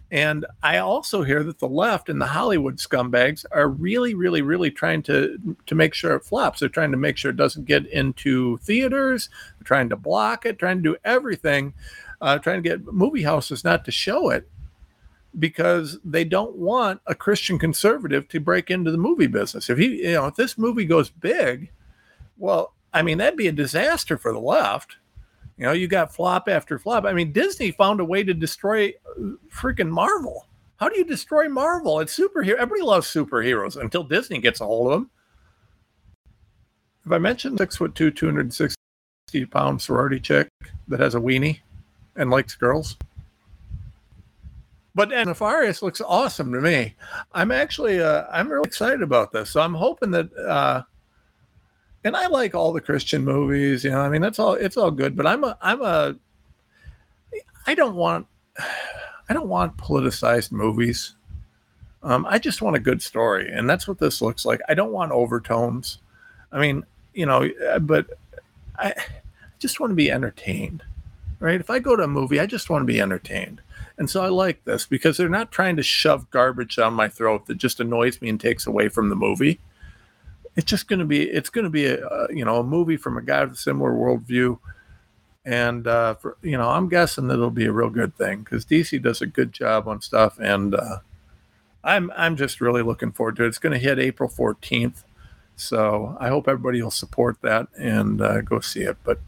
And 0.10 0.45
I 0.64 0.78
also 0.78 1.24
hear 1.24 1.43
that 1.43 1.60
the 1.60 1.68
left 1.68 2.08
and 2.08 2.22
the 2.22 2.28
Hollywood 2.28 2.78
scumbags 2.78 3.43
are 3.52 3.68
really, 3.68 4.14
really, 4.14 4.41
really 4.41 4.72
trying 4.72 5.04
to 5.04 5.38
to 5.66 5.76
make 5.76 5.93
sure 5.93 6.16
it 6.16 6.24
flops. 6.24 6.60
They're 6.60 6.70
trying 6.70 6.91
to 6.91 6.98
make 6.98 7.18
sure 7.18 7.32
it 7.32 7.38
doesn't 7.38 7.66
get 7.66 7.86
into 7.88 8.58
theaters. 8.60 9.30
They're 9.60 9.66
trying 9.66 9.89
to 9.89 9.98
block 9.98 10.45
it, 10.45 10.60
trying 10.60 10.78
to 10.78 10.84
do 10.84 10.98
everything, 11.04 11.74
uh, 12.22 12.39
trying 12.39 12.64
to 12.64 12.70
get 12.70 12.86
movie 12.93 13.24
houses 13.24 13.66
not 13.66 13.84
to 13.86 13.91
show 13.91 14.30
it 14.30 14.50
because 15.39 16.00
they 16.04 16.24
don't 16.24 16.56
want 16.56 17.02
a 17.06 17.14
Christian 17.14 17.60
conservative 17.60 18.28
to 18.30 18.39
break 18.39 18.72
into 18.72 18.91
the 18.91 18.98
movie 18.98 19.28
business. 19.28 19.70
If 19.70 19.78
he, 19.78 20.04
you 20.04 20.14
know, 20.14 20.28
if 20.28 20.36
this 20.36 20.58
movie 20.58 20.86
goes 20.86 21.10
big, 21.10 21.70
well, 22.38 22.74
I 22.94 23.02
mean, 23.02 23.18
that'd 23.18 23.38
be 23.38 23.48
a 23.48 23.52
disaster 23.52 24.18
for 24.18 24.32
the 24.32 24.40
left. 24.40 24.98
You 25.58 25.66
know, 25.66 25.72
you 25.72 25.88
got 25.88 26.14
flop 26.14 26.48
after 26.48 26.78
flop. 26.78 27.06
I 27.06 27.14
mean, 27.14 27.32
Disney 27.32 27.72
found 27.72 28.00
a 28.00 28.06
way 28.06 28.24
to 28.24 28.34
destroy 28.34 28.90
uh, 28.90 29.32
freaking 29.50 29.90
Marvel. 29.90 30.48
How 30.78 30.90
do 30.90 30.98
you 30.98 31.04
destroy 31.04 31.50
Marvel? 31.50 32.00
It's 32.00 32.18
superhero. 32.18 32.56
Everybody 32.56 32.84
loves 32.84 33.08
superheroes 33.08 33.80
until 33.80 34.04
Disney 34.04 34.40
gets 34.40 34.62
a 34.62 34.66
hold 34.66 34.92
of 34.92 35.00
them. 35.00 35.10
Have 37.04 37.14
I 37.14 37.18
mentioned 37.18 37.58
six 37.58 37.78
foot 37.78 37.96
two, 37.96 38.12
260 38.12 38.76
pound 39.50 39.82
sorority 39.82 40.20
chick 40.20 40.48
that 40.88 41.00
has 41.00 41.16
a 41.16 41.20
weenie 41.20 41.60
and 42.16 42.30
likes 42.30 42.54
girls? 42.54 42.98
But 44.94 45.14
and 45.14 45.28
Nefarious 45.28 45.82
looks 45.82 46.02
awesome 46.02 46.52
to 46.54 46.60
me. 46.60 46.96
I'm 47.32 47.52
actually, 47.52 48.02
uh, 48.02 48.26
I'm 48.32 48.50
really 48.50 48.68
excited 48.68 49.02
about 49.02 49.32
this. 49.32 49.50
So 49.50 49.62
I'm 49.62 49.74
hoping 49.74 50.12
that, 50.12 50.36
uh, 50.38 50.84
and 52.08 52.16
I 52.16 52.28
like 52.28 52.55
all 52.55 52.72
the 52.72 52.80
Christian 52.80 53.26
movies. 53.26 53.84
You 53.84 53.91
know, 53.91 53.99
I 53.99 54.08
mean, 54.08 54.22
that's 54.22 54.39
all. 54.39 54.53
It's 54.53 54.78
all 54.78 54.91
good. 54.91 55.16
But 55.16 55.28
I'm 55.28 55.43
a, 55.43 55.58
I'm 55.62 55.82
a, 55.82 56.16
I 57.68 57.76
don't 57.76 57.95
want, 57.95 58.28
I 59.30 59.34
don't 59.34 59.49
want 59.49 59.76
politicized 59.76 60.53
movies. 60.53 61.16
Um, 62.03 62.26
I 62.30 62.39
just 62.39 62.62
want 62.62 62.78
a 62.78 62.80
good 62.80 63.01
story, 63.01 63.51
and 63.51 63.70
that's 63.70 63.88
what 63.88 63.99
this 63.99 64.22
looks 64.22 64.45
like. 64.45 64.62
I 64.70 64.74
don't 64.74 64.93
want 64.93 65.12
overtones. 65.12 65.97
I 66.51 66.60
mean, 66.60 66.86
you 67.14 67.26
know, 67.26 67.49
uh, 67.70 67.80
but 67.80 68.08
I 68.78 68.93
just 69.60 69.82
want 69.82 69.91
to 69.91 69.95
be 69.95 70.10
entertained, 70.10 70.84
right? 71.41 71.60
If 71.60 71.70
I 71.70 71.80
go 71.80 71.97
to 71.97 72.03
a 72.03 72.08
movie, 72.08 72.39
I 72.39 72.45
just 72.45 72.70
want 72.70 72.84
to 72.84 72.93
be 72.93 73.01
entertained. 73.01 73.60
And 73.97 74.10
so 74.10 74.24
I 74.24 74.30
like 74.30 74.64
this 74.64 74.86
because 74.86 75.18
they're 75.18 75.28
not 75.28 75.51
trying 75.51 75.76
to 75.76 75.84
shove 75.84 76.30
garbage 76.30 76.78
down 76.78 76.93
my 76.93 77.10
throat 77.10 77.47
that 77.47 77.58
just 77.58 77.82
annoys 77.82 78.22
me 78.22 78.30
and 78.30 78.39
takes 78.39 78.66
away 78.66 78.88
from 78.88 79.10
the 79.10 79.16
movie 79.16 79.60
it's 80.58 80.66
just 80.66 80.88
going 80.88 80.99
to 80.99 81.05
be 81.05 81.24
it's 81.24 81.51
going 81.51 81.64
to 81.64 81.70
be 81.70 81.86
a, 81.86 82.05
a, 82.05 82.28
you 82.34 82.43
know 82.43 82.58
a 82.60 82.64
movie 82.64 82.97
from 82.97 83.18
a 83.18 83.22
guy 83.22 83.45
with 83.45 83.53
a 83.53 83.58
similar 83.58 83.91
worldview. 83.93 84.60
And 85.45 85.88
uh, 85.88 86.16
for, 86.16 86.36
you 86.41 86.58
know 86.58 86.68
i'm 86.68 86.89
guessing 86.89 87.28
that 87.28 87.36
it'll 87.36 87.49
be 87.51 87.68
a 87.68 87.72
real 87.72 87.89
good 87.89 88.18
thing 88.18 88.39
because 88.39 88.66
Deace 88.66 89.01
does 89.01 89.22
a 89.22 89.28
good 89.28 89.53
job 89.53 89.88
on 89.88 90.01
stuff 90.01 90.38
and 90.39 90.76
uh, 90.76 90.97
i'm 91.86 92.12
i'm 92.18 92.36
just 92.36 92.60
really 92.60 92.82
looking 92.82 93.14
forward 93.14 93.38
to 93.38 93.45
it. 93.45 93.47
It's 93.47 93.58
going 93.58 93.72
to 93.72 93.80
hit 93.80 93.97
april 93.97 94.30
14th 94.30 95.03
so 95.55 96.18
i 96.20 96.28
hope 96.28 96.49
everybody 96.49 96.82
will 96.82 96.91
support 96.91 97.38
that 97.43 97.68
and 97.78 98.22
uh, 98.22 98.41
go 98.41 98.60
see 98.60 98.82
it. 98.82 98.97
But 99.05 99.22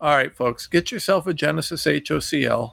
all 0.00 0.16
right 0.16 0.34
folks 0.34 0.66
get 0.66 0.90
yourself 0.90 1.26
a 1.26 1.34
genesis 1.34 1.84
hocl 1.84 2.72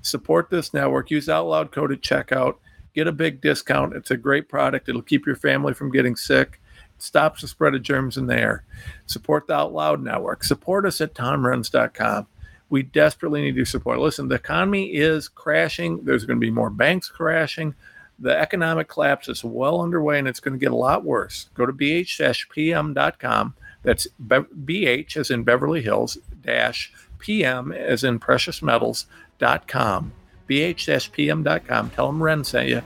support 0.00 0.50
this 0.50 0.72
network 0.72 1.10
use 1.10 1.28
out 1.28 1.48
loud 1.48 1.72
code 1.72 1.90
at 1.90 2.00
checkout 2.00 2.58
get 2.94 3.06
a 3.06 3.12
big 3.12 3.40
discount. 3.40 3.94
It's 3.94 4.10
a 4.10 4.16
great 4.16 4.48
product. 4.48 4.88
It'll 4.88 5.02
keep 5.02 5.24
your 5.24 5.36
family 5.36 5.72
from 5.72 5.92
getting 5.92 6.16
sick 6.16 6.60
stops 6.98 7.42
the 7.42 7.48
spread 7.48 7.74
of 7.74 7.82
germs 7.82 8.16
in 8.16 8.26
the 8.26 8.38
air. 8.38 8.64
Support 9.06 9.46
the 9.46 9.54
Out 9.54 9.72
Loud 9.72 10.02
Network. 10.02 10.44
Support 10.44 10.86
us 10.86 11.00
at 11.00 11.14
tomrenz.com. 11.14 12.26
We 12.70 12.82
desperately 12.82 13.42
need 13.42 13.56
your 13.56 13.64
support. 13.64 13.98
Listen, 13.98 14.28
the 14.28 14.34
economy 14.34 14.94
is 14.94 15.28
crashing. 15.28 16.04
There's 16.04 16.24
going 16.24 16.38
to 16.38 16.46
be 16.46 16.50
more 16.50 16.70
banks 16.70 17.08
crashing. 17.08 17.74
The 18.18 18.38
economic 18.38 18.88
collapse 18.88 19.28
is 19.28 19.44
well 19.44 19.80
underway 19.80 20.18
and 20.18 20.28
it's 20.28 20.40
going 20.40 20.58
to 20.58 20.62
get 20.62 20.72
a 20.72 20.76
lot 20.76 21.04
worse. 21.04 21.48
Go 21.54 21.64
to 21.66 21.72
bh-pm.com. 21.72 23.54
That's 23.82 24.08
BH 24.18 25.16
as 25.16 25.30
in 25.30 25.44
Beverly 25.44 25.82
Hills, 25.82 26.18
dash 26.42 26.92
PM 27.18 27.72
as 27.72 28.04
in 28.04 28.18
precious 28.18 28.60
metals.com. 28.60 30.12
bh-pm.com. 30.48 31.90
Tell 31.90 32.06
them 32.08 32.22
Ren 32.22 32.44
sent 32.44 32.68
you. 32.68 32.82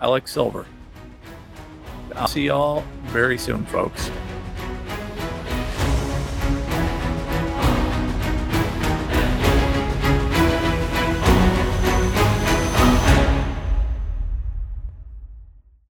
I 0.00 0.06
like 0.06 0.28
silver. 0.28 0.66
I'll 2.16 2.28
see 2.28 2.46
y'all 2.46 2.82
very 3.04 3.36
soon, 3.38 3.66
folks. 3.66 4.10